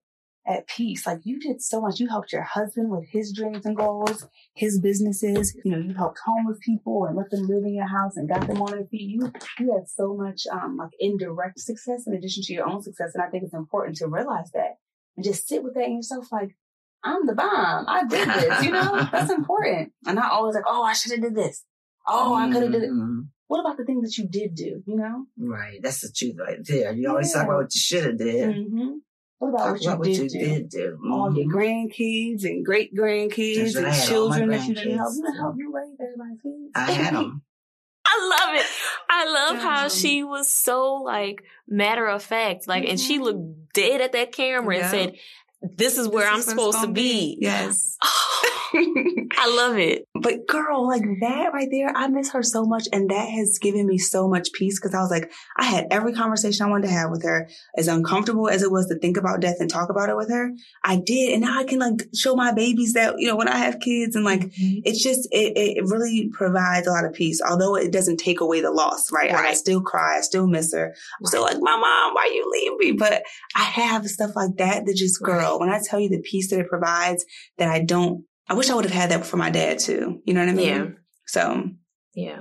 at 0.47 0.67
peace. 0.67 1.05
Like 1.05 1.19
you 1.23 1.39
did 1.39 1.61
so 1.61 1.81
much. 1.81 1.99
You 1.99 2.07
helped 2.07 2.31
your 2.31 2.43
husband 2.43 2.89
with 2.89 3.07
his 3.09 3.33
dreams 3.33 3.65
and 3.65 3.75
goals, 3.75 4.27
his 4.55 4.79
businesses. 4.79 5.55
You 5.63 5.71
know, 5.71 5.77
you 5.77 5.93
helped 5.93 6.19
homeless 6.25 6.59
people 6.61 7.05
and 7.05 7.17
let 7.17 7.29
them 7.29 7.47
live 7.47 7.63
in 7.63 7.75
your 7.75 7.87
house 7.87 8.15
and 8.15 8.29
got 8.29 8.47
them 8.47 8.61
on 8.61 8.71
their 8.71 8.85
feet. 8.85 9.09
You 9.09 9.31
you 9.59 9.73
had 9.73 9.87
so 9.87 10.15
much 10.15 10.43
um 10.51 10.77
like 10.77 10.91
indirect 10.99 11.59
success 11.59 12.07
in 12.07 12.13
addition 12.13 12.43
to 12.43 12.53
your 12.53 12.67
own 12.67 12.81
success. 12.81 13.11
And 13.13 13.23
I 13.23 13.29
think 13.29 13.43
it's 13.43 13.53
important 13.53 13.97
to 13.97 14.07
realize 14.07 14.51
that 14.53 14.77
and 15.17 15.25
just 15.25 15.47
sit 15.47 15.63
with 15.63 15.73
that 15.73 15.85
in 15.85 15.95
yourself 15.97 16.31
like, 16.31 16.55
I'm 17.03 17.25
the 17.25 17.33
bomb. 17.33 17.85
I 17.87 18.05
did 18.07 18.29
this, 18.29 18.63
you 18.63 18.71
know? 18.71 19.07
That's 19.11 19.31
important. 19.31 19.91
And 20.05 20.15
not 20.15 20.31
always 20.31 20.55
like, 20.55 20.63
oh, 20.67 20.83
I 20.83 20.93
should 20.93 21.11
have 21.11 21.21
did 21.21 21.35
this. 21.35 21.63
Oh, 22.07 22.33
I 22.33 22.51
could 22.51 22.63
have 22.63 22.71
did 22.71 22.83
it. 22.83 22.89
Mm-hmm. 22.89 23.21
What 23.47 23.59
about 23.61 23.77
the 23.77 23.85
things 23.85 24.03
that 24.03 24.21
you 24.21 24.27
did 24.27 24.55
do, 24.55 24.83
you 24.85 24.95
know? 24.95 25.25
Right. 25.37 25.79
That's 25.81 26.01
the 26.01 26.11
truth 26.13 26.35
right 26.39 26.59
there. 26.65 26.93
You 26.93 27.09
always 27.09 27.29
yeah. 27.29 27.39
talk 27.39 27.47
about 27.47 27.63
what 27.63 27.75
you 27.75 27.79
should 27.79 28.05
have 28.05 28.17
did. 28.17 28.49
Mm-hmm. 28.49 28.97
What 29.39 29.49
about 29.49 29.99
what 29.99 30.07
you, 30.07 30.15
did, 30.15 30.31
you 30.33 30.39
do? 30.39 30.45
did 30.45 30.69
do? 30.69 30.97
Mm-hmm. 30.99 31.11
All 31.11 31.37
your 31.37 31.45
grandkids 31.45 32.43
and 32.43 32.65
great 32.65 32.95
grandkids 32.95 33.75
and 33.75 33.93
children 34.07 34.49
that 34.49 34.67
you 34.67 34.73
didn't 34.73 34.97
help. 34.97 35.13
You 35.15 35.23
didn't 35.23 35.37
help 35.37 35.55
you 35.57 35.73
raise 35.73 35.95
everybody's 35.99 36.41
kids. 36.41 36.71
I 36.73 36.91
had 36.91 37.13
them. 37.13 37.43
I 38.05 38.29
love 38.39 38.55
it. 38.55 38.65
I 39.09 39.25
love 39.25 39.57
how 39.61 39.89
she 39.89 40.23
was 40.23 40.47
so 40.47 40.95
like 40.95 41.43
matter 41.67 42.07
of 42.07 42.23
fact, 42.23 42.67
like, 42.67 42.83
mm-hmm. 42.83 42.91
and 42.91 42.99
she 42.99 43.15
mm-hmm. 43.15 43.23
looked 43.23 43.73
dead 43.73 44.01
at 44.01 44.13
that 44.13 44.31
camera 44.31 44.77
and 44.77 44.89
said, 44.89 45.15
"This 45.61 45.97
is 45.97 46.07
where 46.07 46.25
this 46.25 46.33
I'm 46.33 46.39
is 46.39 46.45
supposed 46.45 46.81
to 46.81 46.87
be." 46.87 47.35
be. 47.35 47.37
Yes. 47.41 47.97
I 49.37 49.55
love 49.55 49.77
it. 49.77 50.05
But 50.13 50.47
girl, 50.47 50.87
like 50.87 51.03
that 51.21 51.53
right 51.53 51.67
there, 51.71 51.91
I 51.95 52.07
miss 52.07 52.31
her 52.31 52.43
so 52.43 52.65
much. 52.65 52.87
And 52.91 53.09
that 53.09 53.29
has 53.29 53.59
given 53.59 53.87
me 53.87 53.97
so 53.97 54.27
much 54.27 54.51
peace 54.53 54.79
because 54.79 54.93
I 54.93 55.01
was 55.01 55.11
like, 55.11 55.31
I 55.57 55.65
had 55.65 55.87
every 55.91 56.13
conversation 56.13 56.65
I 56.65 56.69
wanted 56.69 56.87
to 56.87 56.93
have 56.93 57.11
with 57.11 57.23
her. 57.23 57.47
As 57.77 57.87
uncomfortable 57.87 58.49
as 58.49 58.63
it 58.63 58.71
was 58.71 58.87
to 58.87 58.99
think 58.99 59.17
about 59.17 59.39
death 59.39 59.57
and 59.59 59.69
talk 59.69 59.89
about 59.89 60.09
it 60.09 60.17
with 60.17 60.29
her, 60.29 60.51
I 60.83 60.97
did. 60.97 61.33
And 61.33 61.41
now 61.43 61.59
I 61.59 61.63
can 61.63 61.79
like 61.79 62.07
show 62.15 62.35
my 62.35 62.53
babies 62.53 62.93
that, 62.93 63.15
you 63.17 63.27
know, 63.27 63.35
when 63.35 63.47
I 63.47 63.57
have 63.57 63.79
kids 63.79 64.15
and 64.15 64.25
like, 64.25 64.41
mm-hmm. 64.41 64.79
it's 64.83 65.03
just, 65.03 65.27
it, 65.31 65.53
it 65.55 65.83
really 65.85 66.29
provides 66.33 66.87
a 66.87 66.91
lot 66.91 67.05
of 67.05 67.13
peace, 67.13 67.41
although 67.41 67.75
it 67.75 67.91
doesn't 67.91 68.17
take 68.17 68.41
away 68.41 68.61
the 68.61 68.71
loss, 68.71 69.11
right? 69.11 69.31
right. 69.31 69.51
I 69.51 69.53
still 69.53 69.81
cry. 69.81 70.17
I 70.17 70.21
still 70.21 70.47
miss 70.47 70.73
her. 70.73 70.93
I'm 71.19 71.25
still 71.25 71.43
like, 71.43 71.57
my 71.59 71.77
mom, 71.77 72.13
why 72.13 72.31
you 72.33 72.49
leave 72.51 72.77
me? 72.79 72.97
But 72.97 73.23
I 73.55 73.63
have 73.63 74.05
stuff 74.07 74.35
like 74.35 74.57
that 74.57 74.85
that 74.85 74.95
just, 74.95 75.21
girl, 75.21 75.51
right. 75.51 75.59
when 75.59 75.69
I 75.69 75.79
tell 75.83 75.99
you 75.99 76.09
the 76.09 76.21
peace 76.21 76.49
that 76.49 76.59
it 76.59 76.69
provides 76.69 77.25
that 77.57 77.69
I 77.69 77.83
don't 77.83 78.25
I 78.49 78.53
wish 78.53 78.69
I 78.69 78.75
would 78.75 78.85
have 78.85 78.93
had 78.93 79.11
that 79.11 79.25
for 79.25 79.37
my 79.37 79.49
dad 79.49 79.79
too. 79.79 80.21
You 80.25 80.33
know 80.33 80.39
what 80.41 80.49
I 80.49 80.53
mean? 80.53 80.67
Yeah. 80.67 80.87
So, 81.25 81.69
yeah. 82.13 82.39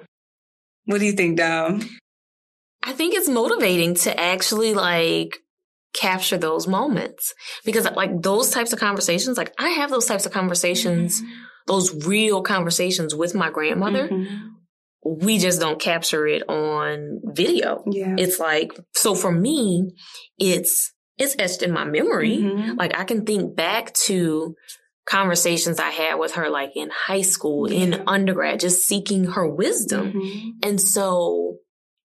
What 0.85 0.99
do 0.99 1.07
you 1.07 1.13
think, 1.13 1.39
Dom? 1.39 1.83
I 2.83 2.93
think 2.93 3.15
it's 3.15 3.29
motivating 3.29 3.95
to 3.97 4.19
actually 4.19 4.73
like 4.75 5.39
capture 5.93 6.37
those 6.37 6.69
moments 6.69 7.35
because 7.65 7.91
like 7.93 8.23
those 8.23 8.51
types 8.51 8.73
of 8.73 8.79
conversations, 8.79 9.37
like 9.37 9.53
I 9.59 9.71
have 9.71 9.91
those 9.91 10.07
types 10.07 10.27
of 10.27 10.33
conversations, 10.33 11.21
mm-hmm. 11.21 11.33
those 11.67 12.07
real 12.07 12.43
conversations 12.43 13.15
with 13.15 13.35
my 13.35 13.51
grandmother. 13.51 14.09
Mm-hmm. 14.09 14.49
We 15.25 15.39
just 15.39 15.61
don't 15.61 15.81
capture 15.81 16.27
it 16.27 16.49
on 16.49 17.21
video. 17.25 17.83
Yeah. 17.91 18.15
It's 18.19 18.39
like, 18.39 18.79
so 18.95 19.15
for 19.15 19.33
me, 19.33 19.91
it's, 20.39 20.93
it's 21.17 21.37
etched 21.39 21.63
in 21.63 21.73
my 21.73 21.85
memory. 21.85 22.39
Mm-hmm. 22.39 22.77
Like 22.77 22.97
I 22.97 23.05
can 23.05 23.25
think 23.25 23.57
back 23.57 23.95
to 24.07 24.55
conversations 25.09 25.79
I 25.79 25.91
had 25.91 26.17
with 26.17 26.33
her, 26.35 26.51
like 26.51 26.77
in 26.77 26.91
high 26.91 27.23
school, 27.23 27.71
yeah. 27.71 27.81
in 27.81 28.03
undergrad, 28.07 28.61
just 28.61 28.87
seeking 28.87 29.25
her 29.25 29.49
wisdom. 29.49 30.13
Mm-hmm. 30.13 30.49
And 30.63 30.81
so 30.81 31.59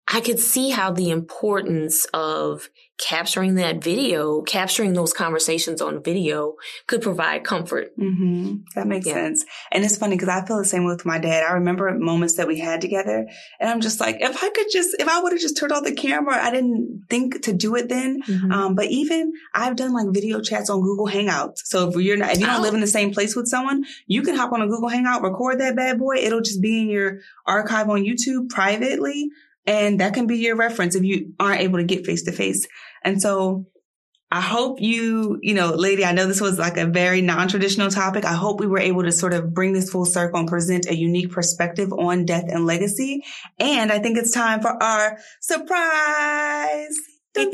I 0.06 0.20
could 0.20 0.38
see 0.38 0.70
how 0.70 0.92
the 0.92 1.10
importance 1.10 2.06
of 2.12 2.68
capturing 3.02 3.56
that 3.56 3.82
video, 3.82 4.42
capturing 4.42 4.92
those 4.92 5.12
conversations 5.12 5.82
on 5.82 6.02
video 6.02 6.54
could 6.86 7.02
provide 7.02 7.42
comfort. 7.44 7.96
Mm-hmm. 7.98 8.58
That 8.76 8.86
makes 8.86 9.06
yeah. 9.06 9.14
sense. 9.14 9.44
And 9.72 9.84
it's 9.84 9.96
funny 9.96 10.16
because 10.16 10.28
I 10.28 10.44
feel 10.44 10.58
the 10.58 10.64
same 10.64 10.84
with 10.84 11.04
my 11.04 11.18
dad. 11.18 11.42
I 11.42 11.54
remember 11.54 11.92
moments 11.98 12.36
that 12.36 12.46
we 12.46 12.60
had 12.60 12.80
together 12.80 13.26
and 13.58 13.68
I'm 13.68 13.80
just 13.80 13.98
like, 13.98 14.18
if 14.20 14.42
I 14.42 14.50
could 14.50 14.66
just, 14.70 14.94
if 15.00 15.08
I 15.08 15.20
would 15.20 15.32
have 15.32 15.40
just 15.40 15.56
turned 15.56 15.72
on 15.72 15.82
the 15.82 15.94
camera, 15.94 16.36
I 16.40 16.50
didn't 16.52 17.06
think 17.10 17.42
to 17.42 17.52
do 17.52 17.74
it 17.74 17.88
then. 17.88 18.22
Mm-hmm. 18.22 18.52
Um, 18.52 18.74
but 18.76 18.86
even 18.86 19.32
I've 19.52 19.76
done 19.76 19.92
like 19.92 20.14
video 20.14 20.40
chats 20.40 20.70
on 20.70 20.80
Google 20.80 21.08
Hangouts. 21.08 21.62
So 21.64 21.88
if 21.88 21.96
you're 21.96 22.16
not, 22.16 22.32
if 22.32 22.40
you 22.40 22.46
don't 22.46 22.60
oh. 22.60 22.62
live 22.62 22.74
in 22.74 22.80
the 22.80 22.86
same 22.86 23.12
place 23.12 23.34
with 23.34 23.48
someone, 23.48 23.84
you 24.06 24.22
can 24.22 24.36
hop 24.36 24.52
on 24.52 24.62
a 24.62 24.68
Google 24.68 24.88
Hangout, 24.88 25.22
record 25.22 25.58
that 25.60 25.74
bad 25.74 25.98
boy. 25.98 26.16
It'll 26.16 26.40
just 26.40 26.62
be 26.62 26.80
in 26.80 26.88
your 26.88 27.18
archive 27.46 27.88
on 27.90 28.04
YouTube 28.04 28.48
privately. 28.48 29.30
And 29.64 30.00
that 30.00 30.14
can 30.14 30.26
be 30.26 30.38
your 30.38 30.56
reference 30.56 30.96
if 30.96 31.04
you 31.04 31.34
aren't 31.38 31.60
able 31.60 31.78
to 31.78 31.84
get 31.84 32.04
face 32.04 32.24
to 32.24 32.32
face. 32.32 32.66
And 33.04 33.20
so 33.20 33.66
I 34.32 34.40
hope 34.40 34.80
you, 34.80 35.38
you 35.42 35.52
know, 35.52 35.74
lady, 35.74 36.06
I 36.06 36.12
know 36.12 36.26
this 36.26 36.40
was 36.40 36.58
like 36.58 36.78
a 36.78 36.86
very 36.86 37.20
non-traditional 37.20 37.90
topic. 37.90 38.24
I 38.24 38.32
hope 38.32 38.60
we 38.60 38.66
were 38.66 38.78
able 38.78 39.02
to 39.02 39.12
sort 39.12 39.34
of 39.34 39.52
bring 39.52 39.74
this 39.74 39.90
full 39.90 40.06
circle 40.06 40.40
and 40.40 40.48
present 40.48 40.86
a 40.86 40.96
unique 40.96 41.30
perspective 41.30 41.92
on 41.92 42.24
death 42.24 42.46
and 42.48 42.64
legacy. 42.64 43.24
And 43.58 43.92
I 43.92 43.98
think 43.98 44.16
it's 44.16 44.32
time 44.32 44.62
for 44.62 44.82
our 44.82 45.18
surprise. 45.40 46.96
burr, 47.34 47.44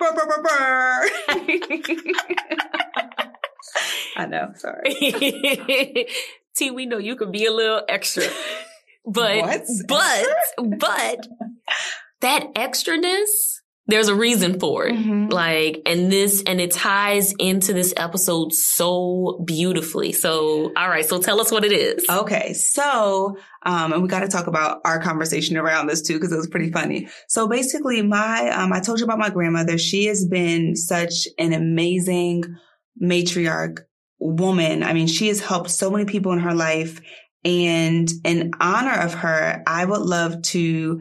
burr, 0.00 0.26
burr, 0.26 0.42
burr. 0.42 1.08
I 4.16 4.26
know, 4.28 4.52
sorry. 4.56 4.94
T, 6.56 6.72
we 6.72 6.86
know 6.86 6.98
you 6.98 7.14
can 7.14 7.30
be 7.30 7.46
a 7.46 7.52
little 7.52 7.82
extra. 7.88 8.24
But 9.06 9.38
what? 9.38 9.62
but 9.88 10.26
but 10.78 11.26
that 12.20 12.54
extraness 12.54 13.60
there's 13.90 14.08
a 14.08 14.14
reason 14.14 14.60
for 14.60 14.86
it. 14.86 14.94
Mm-hmm. 14.94 15.28
Like, 15.30 15.82
and 15.84 16.12
this, 16.12 16.44
and 16.46 16.60
it 16.60 16.70
ties 16.70 17.34
into 17.38 17.72
this 17.72 17.92
episode 17.96 18.54
so 18.54 19.42
beautifully. 19.44 20.12
So, 20.12 20.72
all 20.76 20.88
right. 20.88 21.04
So 21.04 21.20
tell 21.20 21.40
us 21.40 21.50
what 21.50 21.64
it 21.64 21.72
is. 21.72 22.04
Okay. 22.08 22.52
So, 22.52 23.36
um, 23.66 23.92
and 23.92 24.00
we 24.00 24.08
got 24.08 24.20
to 24.20 24.28
talk 24.28 24.46
about 24.46 24.80
our 24.84 25.00
conversation 25.00 25.56
around 25.56 25.88
this 25.88 26.02
too, 26.02 26.14
because 26.14 26.32
it 26.32 26.36
was 26.36 26.46
pretty 26.46 26.70
funny. 26.70 27.08
So 27.26 27.48
basically 27.48 28.00
my, 28.02 28.50
um, 28.50 28.72
I 28.72 28.78
told 28.78 29.00
you 29.00 29.04
about 29.04 29.18
my 29.18 29.30
grandmother. 29.30 29.76
She 29.76 30.06
has 30.06 30.24
been 30.24 30.76
such 30.76 31.26
an 31.36 31.52
amazing 31.52 32.44
matriarch 33.02 33.80
woman. 34.20 34.84
I 34.84 34.92
mean, 34.92 35.08
she 35.08 35.28
has 35.28 35.40
helped 35.40 35.70
so 35.70 35.90
many 35.90 36.04
people 36.04 36.32
in 36.32 36.38
her 36.38 36.54
life 36.54 37.00
and 37.44 38.08
in 38.24 38.52
honor 38.60 39.00
of 39.00 39.14
her, 39.14 39.62
I 39.66 39.84
would 39.84 40.02
love 40.02 40.42
to 40.42 41.00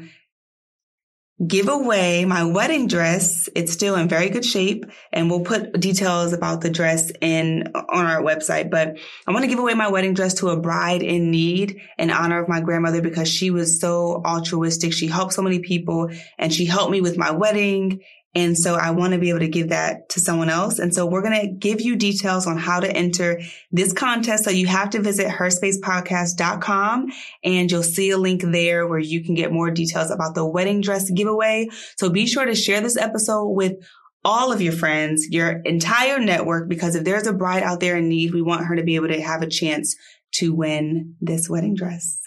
give 1.46 1.70
away 1.70 2.26
my 2.26 2.44
wedding 2.44 2.88
dress. 2.88 3.48
It's 3.56 3.72
still 3.72 3.96
in 3.96 4.10
very 4.10 4.30
good 4.30 4.44
shape 4.44 4.86
and 5.14 5.30
we'll 5.30 5.42
put 5.42 5.80
details 5.80 6.34
about 6.34 6.62
the 6.62 6.70
dress 6.70 7.12
in 7.22 7.72
on 7.74 8.06
our 8.06 8.22
website, 8.22 8.70
but 8.70 8.98
I 9.26 9.32
want 9.32 9.44
to 9.44 9.50
give 9.50 9.60
away 9.60 9.74
my 9.74 9.90
wedding 9.90 10.14
dress 10.14 10.34
to 10.36 10.50
a 10.50 10.60
bride 10.60 11.02
in 11.02 11.32
need 11.32 11.80
in 11.98 12.12
honor 12.12 12.42
of 12.42 12.50
my 12.50 12.60
grandmother 12.60 13.02
because 13.02 13.30
she 13.30 13.52
was 13.52 13.80
so 13.80 14.22
altruistic. 14.26 14.92
She 14.92 15.08
helped 15.08 15.34
so 15.34 15.42
many 15.42 15.60
people 15.60 16.10
and 16.38 16.54
she 16.54 16.66
helped 16.66 16.92
me 16.92 17.00
with 17.00 17.18
my 17.18 17.32
wedding 17.32 18.02
and 18.36 18.56
so 18.56 18.76
I 18.76 18.92
want 18.92 19.14
to 19.14 19.20
be 19.20 19.30
able 19.30 19.40
to 19.40 19.48
give 19.48 19.70
that 19.70 20.10
to 20.10 20.20
someone 20.20 20.50
else. 20.50 20.78
And 20.78 20.94
so 20.94 21.06
we're 21.06 21.24
going 21.24 21.42
to 21.42 21.48
give 21.48 21.82
you 21.82 21.96
details 21.96 22.46
on 22.46 22.58
how 22.58 22.80
to 22.80 22.92
enter 22.92 23.42
this 23.72 23.92
contest. 23.92 24.44
So 24.44 24.52
you 24.52 24.68
have 24.68 24.92
to 24.92 25.02
visit 25.02 25.28
herspacepodcast.com 25.28 27.08
and 27.44 27.72
you'll 27.72 27.84
see 27.84 28.12
a 28.12 28.18
link 28.18 28.42
there 28.44 28.88
where 28.88 29.00
you 29.00 29.24
can 29.24 29.34
get 29.34 29.52
more 29.52 29.72
details 29.72 30.12
about 30.12 30.36
the 30.36 30.46
wedding 30.46 30.82
dress 30.82 31.10
giveaway. 31.10 31.70
So 31.98 32.12
be 32.12 32.28
sure 32.28 32.46
to 32.46 32.54
share 32.54 32.82
this 32.82 32.98
episode 32.98 33.48
with 33.48 33.78
all 34.24 34.52
of 34.52 34.62
your 34.62 34.74
friends, 34.74 35.28
your 35.30 35.62
entire 35.62 36.20
network, 36.20 36.70
because 36.70 36.96
if 36.96 37.06
there's 37.06 37.26
a 37.26 37.34
bride 37.34 37.64
out 37.64 37.80
there 37.80 37.98
in 37.98 38.10
need, 38.10 38.34
we 38.34 38.44
want 38.44 38.66
her 38.66 38.76
to 38.76 38.84
be 38.84 38.96
able 38.96 39.08
to 39.08 39.22
have 39.22 39.42
a 39.42 39.48
chance 39.48 39.96
to 40.34 40.54
win 40.54 41.16
this 41.20 41.50
wedding 41.50 41.74
dress. 41.74 42.20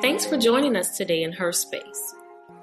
Thanks 0.00 0.26
for 0.26 0.36
joining 0.36 0.76
us 0.76 0.96
today 0.96 1.24
in 1.24 1.32
Her 1.32 1.50
Space. 1.50 2.14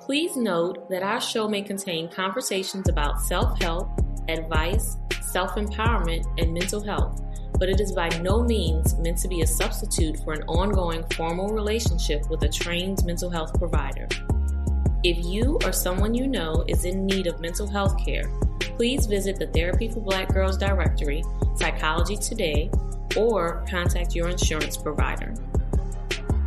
Please 0.06 0.36
note 0.36 0.90
that 0.90 1.02
our 1.02 1.22
show 1.22 1.48
may 1.48 1.62
contain 1.62 2.10
conversations 2.10 2.90
about 2.90 3.22
self 3.22 3.58
help, 3.62 3.88
advice, 4.28 4.98
self 5.22 5.52
empowerment, 5.56 6.26
and 6.38 6.54
mental 6.54 6.84
health, 6.84 7.22
but 7.58 7.70
it 7.70 7.80
is 7.80 7.94
by 7.94 8.10
no 8.22 8.44
means 8.44 8.96
meant 9.00 9.18
to 9.20 9.30
be 9.30 9.44
a 9.44 9.48
substitute 9.48 10.20
for 10.26 10.34
an 10.34 10.44
ongoing 10.44 11.06
formal 11.14 11.54
relationship 11.54 12.30
with 12.30 12.44
a 12.44 12.50
trained 12.50 13.06
mental 13.06 13.30
health 13.30 13.58
provider. 13.58 14.10
If 15.06 15.24
you 15.24 15.58
or 15.64 15.72
someone 15.72 16.14
you 16.14 16.28
know 16.28 16.66
is 16.68 16.84
in 16.84 17.06
need 17.06 17.28
of 17.28 17.40
mental 17.40 17.70
health 17.70 17.98
care, 18.04 18.30
please 18.60 19.06
visit 19.06 19.38
the 19.38 19.48
Therapy 19.48 19.88
for 19.88 20.02
Black 20.02 20.34
Girls 20.34 20.58
directory, 20.58 21.24
Psychology 21.56 22.18
Today, 22.18 22.70
or 23.16 23.66
contact 23.70 24.16
your 24.16 24.28
insurance 24.28 24.76
provider. 24.76 25.34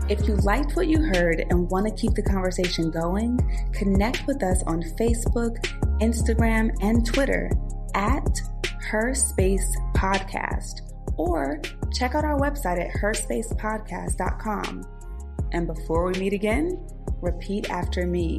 If 0.09 0.29
you 0.29 0.37
liked 0.37 0.77
what 0.77 0.87
you 0.87 1.03
heard 1.03 1.45
and 1.51 1.69
want 1.69 1.87
to 1.87 1.93
keep 1.93 2.15
the 2.15 2.23
conversation 2.23 2.93
going, 2.93 3.41
connect 3.73 4.25
with 4.29 4.41
us 4.41 4.63
on 4.63 4.81
Facebook, 4.83 5.57
Instagram, 6.01 6.71
and 6.81 7.05
Twitter 7.05 7.51
at 7.95 8.41
Her 8.83 9.15
Space 9.15 9.77
Podcast, 9.97 10.83
or 11.17 11.61
check 11.93 12.15
out 12.15 12.25
our 12.25 12.39
website 12.39 12.79
at 12.79 12.95
herspacepodcast.com. 13.01 14.85
And 15.53 15.67
before 15.67 16.07
we 16.07 16.13
meet 16.21 16.33
again, 16.35 16.87
repeat 17.21 17.69
after 17.71 18.07
me. 18.07 18.39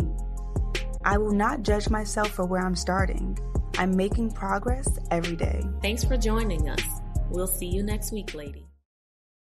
I 1.03 1.17
will 1.17 1.33
not 1.33 1.63
judge 1.63 1.89
myself 1.89 2.29
for 2.29 2.45
where 2.45 2.65
I'm 2.65 2.75
starting. 2.75 3.37
I'm 3.77 3.93
making 3.93 4.31
progress 4.31 4.87
every 5.11 5.35
day. 5.35 5.63
Thanks 5.81 6.05
for 6.05 6.15
joining 6.15 6.69
us. 6.69 6.83
We'll 7.29 7.45
see 7.45 7.67
you 7.67 7.83
next 7.83 8.13
week, 8.13 8.33
ladies. 8.33 8.66